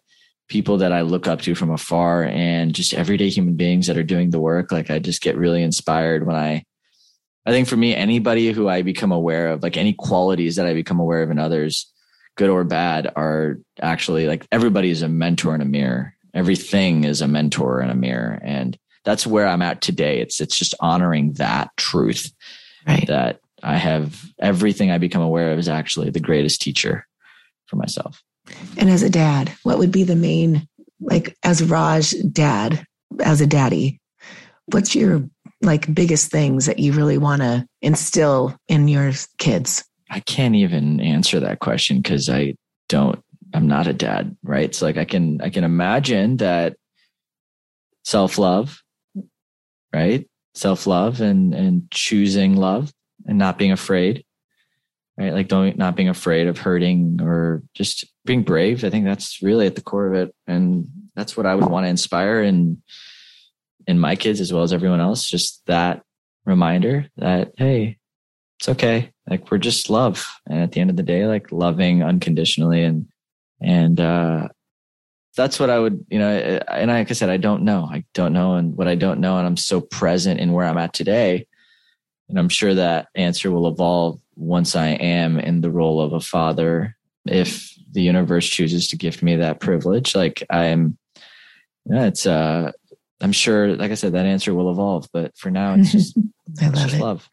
people 0.48 0.78
that 0.78 0.94
I 0.94 1.02
look 1.02 1.28
up 1.28 1.42
to 1.42 1.56
from 1.56 1.72
afar 1.72 2.24
and 2.24 2.74
just 2.74 2.94
everyday 2.94 3.30
human 3.30 3.56
beings 3.56 3.88
that 3.88 3.98
are 3.98 4.04
doing 4.04 4.30
the 4.30 4.40
work. 4.40 4.72
Like 4.72 4.92
I 4.92 5.00
just 5.00 5.22
get 5.22 5.36
really 5.36 5.64
inspired 5.64 6.26
when 6.26 6.36
I, 6.36 6.64
I 7.48 7.52
think 7.52 7.68
for 7.68 7.78
me, 7.78 7.96
anybody 7.96 8.52
who 8.52 8.70
I 8.70 8.84
become 8.84 9.12
aware 9.12 9.50
of, 9.50 9.64
like 9.64 9.76
any 9.76 9.94
qualities 9.94 10.58
that 10.58 10.68
I 10.68 10.76
become 10.76 11.00
aware 11.00 11.24
of 11.24 11.32
in 11.32 11.40
others, 11.40 11.92
good 12.38 12.50
or 12.50 12.64
bad, 12.64 13.12
are 13.16 13.60
actually 13.82 14.28
like 14.28 14.48
everybody 14.52 14.90
is 14.90 15.02
a 15.02 15.10
mentor 15.10 15.54
in 15.54 15.62
a 15.62 15.66
mirror. 15.66 16.14
Everything 16.34 17.04
is 17.04 17.22
a 17.22 17.28
mentor 17.28 17.82
in 17.82 17.90
a 17.90 17.96
mirror. 17.96 18.40
And 18.44 18.78
that's 19.04 19.28
where 19.28 19.48
I'm 19.48 19.62
at 19.62 19.82
today. 19.82 20.20
It's, 20.20 20.40
it's 20.40 20.58
just 20.58 20.76
honoring 20.80 21.34
that 21.34 21.72
truth 21.78 22.32
right. 22.88 23.08
that 23.08 23.40
I 23.64 23.78
have 23.78 24.24
everything 24.40 24.92
I 24.92 24.98
become 24.98 25.22
aware 25.22 25.52
of 25.52 25.60
is 25.60 25.68
actually 25.68 26.12
the 26.12 26.20
greatest 26.20 26.62
teacher 26.62 27.08
for 27.66 27.76
myself. 27.76 28.22
And 28.78 28.90
as 28.90 29.04
a 29.04 29.10
dad, 29.10 29.52
what 29.64 29.78
would 29.78 29.92
be 29.92 30.04
the 30.04 30.16
main, 30.16 30.68
like 31.00 31.36
as 31.44 31.64
Raj 31.64 32.14
dad, 32.32 32.86
as 33.20 33.42
a 33.42 33.48
daddy, 33.48 34.00
what's 34.68 34.96
your 34.96 35.28
like 35.62 35.92
biggest 35.94 36.30
things 36.30 36.68
that 36.68 36.80
you 36.80 36.94
really 36.94 37.18
want 37.18 37.42
to 37.42 37.66
instill 37.82 38.56
in 38.68 38.88
your 38.88 39.12
kids? 39.38 39.84
I 40.10 40.20
can't 40.22 40.56
even 40.56 41.00
answer 41.00 41.40
that 41.42 41.60
question 41.60 41.98
because 41.98 42.30
I 42.30 42.56
don't, 42.90 43.22
I'm 43.54 43.68
not 43.68 43.88
a 43.88 43.94
dad, 43.94 44.36
right? 44.44 44.74
So 44.74 44.86
like 44.86 44.98
I 44.98 45.06
can, 45.06 45.42
I 45.42 45.50
can 45.50 45.64
imagine 45.64 46.38
that 46.38 46.76
self 48.04 48.38
love, 48.38 48.82
right? 49.94 50.28
Self 50.54 50.88
love 50.88 51.22
and, 51.22 51.54
and 51.54 51.92
choosing 51.92 52.56
love 52.56 52.92
and 53.26 53.38
not 53.38 53.58
being 53.58 53.72
afraid 53.72 54.24
right? 55.18 55.34
Like 55.34 55.48
don't 55.48 55.78
not 55.78 55.96
being 55.96 56.10
afraid 56.10 56.48
of 56.48 56.60
hurting 56.60 57.20
or 57.22 57.64
just 57.74 58.06
being 58.26 58.44
brave. 58.44 58.84
I 58.84 58.90
think 58.90 59.06
that's 59.06 59.42
really 59.42 59.66
at 59.66 59.76
the 59.76 59.82
core 59.82 60.08
of 60.08 60.14
it, 60.14 60.36
and 60.46 60.88
that's 61.16 61.36
what 61.36 61.46
I 61.46 61.56
would 61.56 61.70
want 61.70 61.86
to 61.86 61.90
inspire 61.90 62.42
in 62.42 62.82
in 63.88 64.00
my 64.00 64.16
kids 64.16 64.40
as 64.40 64.54
well 64.54 64.64
as 64.64 64.74
everyone 64.74 65.02
else. 65.02 65.28
Just 65.28 65.66
that 65.66 66.04
reminder 66.46 67.08
that 67.18 67.54
hey, 67.58 67.98
it's 68.60 68.70
okay. 68.70 69.12
Like 69.30 69.52
we're 69.52 69.58
just 69.58 69.90
love, 69.90 70.26
and 70.48 70.62
at 70.62 70.72
the 70.72 70.82
end 70.82 70.90
of 70.90 70.96
the 70.96 71.04
day, 71.04 71.28
like 71.28 71.52
loving 71.52 72.04
unconditionally, 72.04 72.84
and 72.84 73.08
and 73.62 74.00
uh, 74.00 74.48
that's 75.36 75.60
what 75.60 75.70
I 75.70 75.80
would, 75.80 76.06
you 76.10 76.20
know. 76.20 76.30
And 76.68 76.92
I, 76.92 77.00
like 77.00 77.12
I 77.12 77.14
said, 77.14 77.30
I 77.30 77.38
don't 77.38 77.64
know. 77.64 77.88
I 77.92 78.04
don't 78.14 78.34
know, 78.34 78.56
and 78.56 78.76
what 78.76 78.88
I 78.88 78.96
don't 78.96 79.20
know, 79.20 79.38
and 79.38 79.46
I'm 79.46 79.58
so 79.58 79.82
present 79.82 80.40
in 80.40 80.54
where 80.54 80.66
I'm 80.66 80.78
at 80.78 80.94
today. 80.94 81.48
And 82.30 82.38
I'm 82.38 82.50
sure 82.50 82.74
that 82.74 83.08
answer 83.16 83.52
will 83.52 83.68
evolve 83.68 84.20
once 84.36 84.76
I 84.76 84.90
am 84.90 85.40
in 85.40 85.62
the 85.62 85.72
role 85.72 86.02
of 86.02 86.14
a 86.14 86.20
father, 86.20 86.96
if 87.26 87.74
the 87.92 88.02
universe 88.02 88.48
chooses 88.48 88.90
to 88.90 88.98
gift 88.98 89.24
me 89.24 89.38
that 89.38 89.60
privilege, 89.60 90.16
like 90.16 90.44
I'm, 90.50 90.98
yeah, 91.86 92.06
it's, 92.06 92.26
uh, 92.26 92.72
I'm 93.22 93.32
sure, 93.32 93.76
like 93.76 93.92
I 93.92 93.96
said, 93.96 94.14
that 94.14 94.26
answer 94.26 94.54
will 94.54 94.70
evolve, 94.72 95.08
but 95.12 95.36
for 95.38 95.50
now, 95.50 95.76
it's 95.76 95.92
just, 95.94 96.18
I 96.62 96.66
love 96.66 96.74
it's 96.74 96.84
just 96.84 97.00
love. 97.00 97.30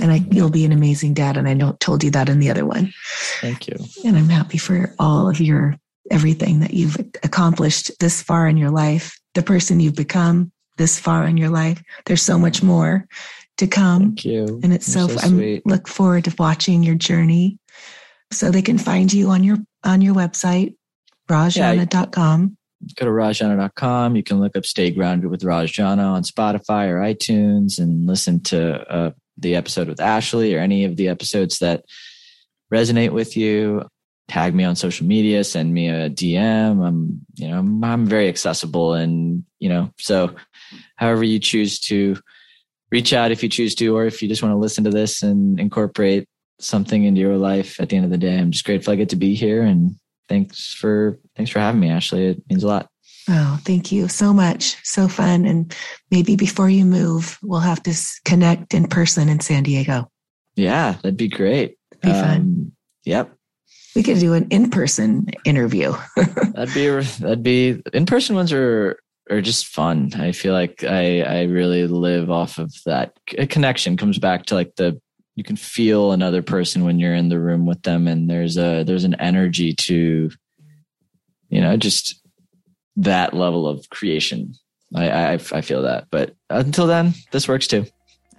And 0.00 0.10
I, 0.12 0.16
you'll 0.30 0.50
be 0.50 0.64
an 0.64 0.72
amazing 0.72 1.14
dad. 1.14 1.36
And 1.36 1.48
I 1.48 1.54
know, 1.54 1.76
told 1.80 2.02
you 2.02 2.10
that 2.12 2.28
in 2.28 2.38
the 2.38 2.50
other 2.50 2.66
one. 2.66 2.92
Thank 3.40 3.68
you. 3.68 3.76
And 4.04 4.16
I'm 4.16 4.28
happy 4.28 4.58
for 4.58 4.94
all 4.98 5.28
of 5.28 5.40
your, 5.40 5.76
everything 6.10 6.60
that 6.60 6.74
you've 6.74 6.96
accomplished 7.22 7.92
this 8.00 8.22
far 8.22 8.48
in 8.48 8.56
your 8.56 8.70
life, 8.70 9.18
the 9.34 9.42
person 9.42 9.80
you've 9.80 9.94
become 9.94 10.52
this 10.76 10.98
far 10.98 11.26
in 11.26 11.36
your 11.36 11.50
life. 11.50 11.82
There's 12.06 12.22
so 12.22 12.38
much 12.38 12.62
more 12.62 13.06
to 13.58 13.66
come. 13.66 14.00
Thank 14.00 14.24
you. 14.24 14.60
And 14.62 14.72
it's 14.72 14.94
You're 14.94 15.08
so, 15.08 15.16
so 15.16 15.38
I 15.38 15.60
look 15.64 15.86
forward 15.86 16.24
to 16.24 16.34
watching 16.38 16.82
your 16.82 16.94
journey. 16.94 17.58
So 18.30 18.50
they 18.50 18.62
can 18.62 18.78
find 18.78 19.12
you 19.12 19.30
on 19.30 19.42
your 19.42 19.56
on 19.84 20.02
your 20.02 20.14
website, 20.14 20.74
rajjana.com. 21.28 22.56
Yeah, 22.80 22.92
go 22.96 23.06
to 23.06 23.10
rajjana.com. 23.10 24.16
You 24.16 24.22
can 24.22 24.40
look 24.40 24.56
up 24.56 24.66
Stay 24.66 24.90
Grounded 24.90 25.30
with 25.30 25.44
Raj 25.44 25.72
Jana 25.72 26.02
on 26.02 26.22
Spotify 26.22 26.88
or 26.88 27.00
iTunes 27.00 27.78
and 27.78 28.06
listen 28.06 28.42
to 28.44 28.80
uh, 28.92 29.10
the 29.38 29.54
episode 29.56 29.88
with 29.88 30.00
Ashley 30.00 30.54
or 30.54 30.58
any 30.58 30.84
of 30.84 30.96
the 30.96 31.08
episodes 31.08 31.58
that 31.58 31.84
resonate 32.72 33.12
with 33.12 33.36
you. 33.36 33.86
Tag 34.28 34.54
me 34.54 34.64
on 34.64 34.76
social 34.76 35.06
media, 35.06 35.42
send 35.42 35.72
me 35.72 35.88
a 35.88 36.10
DM. 36.10 36.86
I'm, 36.86 37.20
you 37.36 37.48
know, 37.48 37.58
I'm, 37.58 37.82
I'm 37.82 38.06
very 38.06 38.28
accessible 38.28 38.92
and, 38.92 39.44
you 39.58 39.70
know, 39.70 39.90
so 39.98 40.34
however 40.96 41.24
you 41.24 41.38
choose 41.38 41.80
to 41.80 42.18
reach 42.90 43.14
out 43.14 43.30
if 43.30 43.42
you 43.42 43.48
choose 43.48 43.74
to, 43.76 43.96
or 43.96 44.04
if 44.04 44.20
you 44.20 44.28
just 44.28 44.42
want 44.42 44.52
to 44.52 44.58
listen 44.58 44.84
to 44.84 44.90
this 44.90 45.22
and 45.22 45.58
incorporate 45.58 46.28
something 46.60 47.04
into 47.04 47.20
your 47.20 47.38
life 47.38 47.80
at 47.80 47.88
the 47.88 47.96
end 47.96 48.04
of 48.04 48.10
the 48.10 48.18
day. 48.18 48.36
I'm 48.36 48.50
just 48.50 48.64
grateful 48.64 48.92
I 48.92 48.96
get 48.96 49.10
to 49.10 49.16
be 49.16 49.34
here 49.34 49.62
and 49.62 49.96
thanks 50.28 50.74
for 50.74 51.18
thanks 51.34 51.50
for 51.50 51.60
having 51.60 51.80
me, 51.80 51.90
Ashley. 51.90 52.26
It 52.26 52.42
means 52.50 52.64
a 52.64 52.68
lot. 52.68 52.88
Oh, 53.28 53.58
thank 53.62 53.92
you 53.92 54.08
so 54.08 54.32
much. 54.32 54.76
So 54.84 55.06
fun. 55.06 55.44
And 55.44 55.74
maybe 56.10 56.34
before 56.34 56.70
you 56.70 56.84
move, 56.84 57.38
we'll 57.42 57.60
have 57.60 57.82
to 57.82 57.94
connect 58.24 58.72
in 58.72 58.88
person 58.88 59.28
in 59.28 59.40
San 59.40 59.64
Diego. 59.64 60.10
Yeah, 60.56 60.92
that'd 60.92 61.16
be 61.16 61.28
great. 61.28 61.76
Be 62.02 62.10
um, 62.10 62.24
fun. 62.24 62.72
Yep. 63.04 63.34
We 63.94 64.02
could 64.02 64.18
do 64.18 64.34
an 64.34 64.48
in-person 64.50 65.28
interview. 65.44 65.92
that'd 66.16 66.74
be 66.74 66.88
that'd 66.88 67.42
be 67.42 67.82
in-person 67.92 68.36
ones 68.36 68.52
are 68.52 68.98
are 69.30 69.40
just 69.40 69.66
fun. 69.66 70.12
I 70.14 70.32
feel 70.32 70.52
like 70.52 70.84
I 70.84 71.22
I 71.22 71.42
really 71.44 71.86
live 71.86 72.30
off 72.30 72.58
of 72.58 72.72
that 72.86 73.12
a 73.36 73.46
connection. 73.46 73.96
Comes 73.96 74.18
back 74.18 74.46
to 74.46 74.54
like 74.54 74.76
the 74.76 75.00
you 75.36 75.44
can 75.44 75.56
feel 75.56 76.12
another 76.12 76.42
person 76.42 76.84
when 76.84 76.98
you're 76.98 77.14
in 77.14 77.28
the 77.28 77.40
room 77.40 77.66
with 77.66 77.82
them, 77.82 78.08
and 78.08 78.28
there's 78.28 78.56
a 78.56 78.84
there's 78.84 79.04
an 79.04 79.14
energy 79.14 79.74
to 79.74 80.30
you 81.48 81.60
know 81.60 81.76
just 81.76 82.20
that 82.98 83.34
level 83.34 83.66
of 83.66 83.88
creation. 83.90 84.54
I 84.94 85.10
I, 85.10 85.32
I 85.32 85.60
feel 85.60 85.82
that, 85.82 86.06
but 86.10 86.34
until 86.50 86.86
then, 86.86 87.14
this 87.32 87.48
works 87.48 87.66
too. 87.66 87.86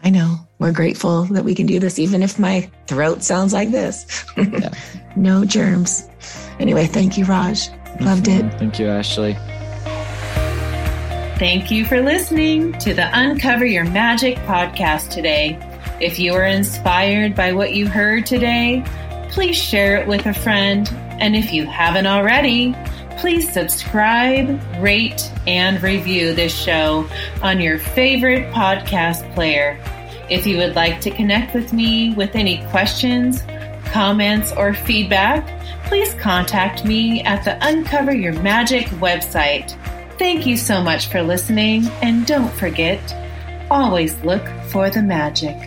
I 0.03 0.09
know. 0.09 0.37
We're 0.59 0.71
grateful 0.71 1.23
that 1.25 1.43
we 1.43 1.53
can 1.55 1.65
do 1.65 1.79
this, 1.79 1.99
even 1.99 2.23
if 2.23 2.39
my 2.39 2.69
throat 2.87 3.21
sounds 3.21 3.53
like 3.53 3.71
this. 3.71 4.25
yeah. 4.37 4.71
No 5.15 5.43
germs. 5.43 6.07
Anyway, 6.59 6.85
thank 6.85 7.17
you, 7.17 7.25
Raj. 7.25 7.67
Loved 7.99 8.27
it. 8.27 8.43
Thank 8.53 8.79
you, 8.79 8.87
Ashley. 8.87 9.33
Thank 11.39 11.71
you 11.71 11.83
for 11.83 12.01
listening 12.01 12.73
to 12.79 12.93
the 12.93 13.09
Uncover 13.11 13.65
Your 13.65 13.85
Magic 13.85 14.37
podcast 14.39 15.09
today. 15.09 15.57
If 15.99 16.19
you 16.19 16.33
were 16.33 16.45
inspired 16.45 17.35
by 17.35 17.53
what 17.53 17.73
you 17.73 17.87
heard 17.87 18.25
today, 18.25 18.85
please 19.29 19.57
share 19.57 19.97
it 19.97 20.07
with 20.07 20.25
a 20.25 20.33
friend. 20.33 20.87
And 21.19 21.35
if 21.35 21.51
you 21.51 21.65
haven't 21.65 22.07
already, 22.07 22.75
please 23.19 23.51
subscribe, 23.51 24.59
rate, 24.79 25.29
and 25.45 25.83
review 25.83 26.33
this 26.33 26.57
show 26.57 27.05
on 27.43 27.59
your 27.59 27.77
favorite 27.77 28.49
podcast 28.53 29.29
player. 29.33 29.77
If 30.29 30.47
you 30.47 30.57
would 30.57 30.75
like 30.75 31.01
to 31.01 31.11
connect 31.11 31.53
with 31.53 31.73
me 31.73 32.13
with 32.13 32.33
any 32.35 32.63
questions, 32.67 33.43
comments, 33.85 34.53
or 34.53 34.73
feedback, 34.73 35.45
please 35.85 36.13
contact 36.13 36.85
me 36.85 37.21
at 37.23 37.43
the 37.43 37.57
Uncover 37.67 38.13
Your 38.13 38.33
Magic 38.41 38.85
website. 39.01 39.75
Thank 40.17 40.45
you 40.45 40.55
so 40.55 40.81
much 40.81 41.07
for 41.07 41.21
listening, 41.21 41.87
and 42.01 42.25
don't 42.25 42.53
forget, 42.53 43.01
always 43.69 44.17
look 44.23 44.47
for 44.69 44.89
the 44.89 45.01
magic. 45.01 45.57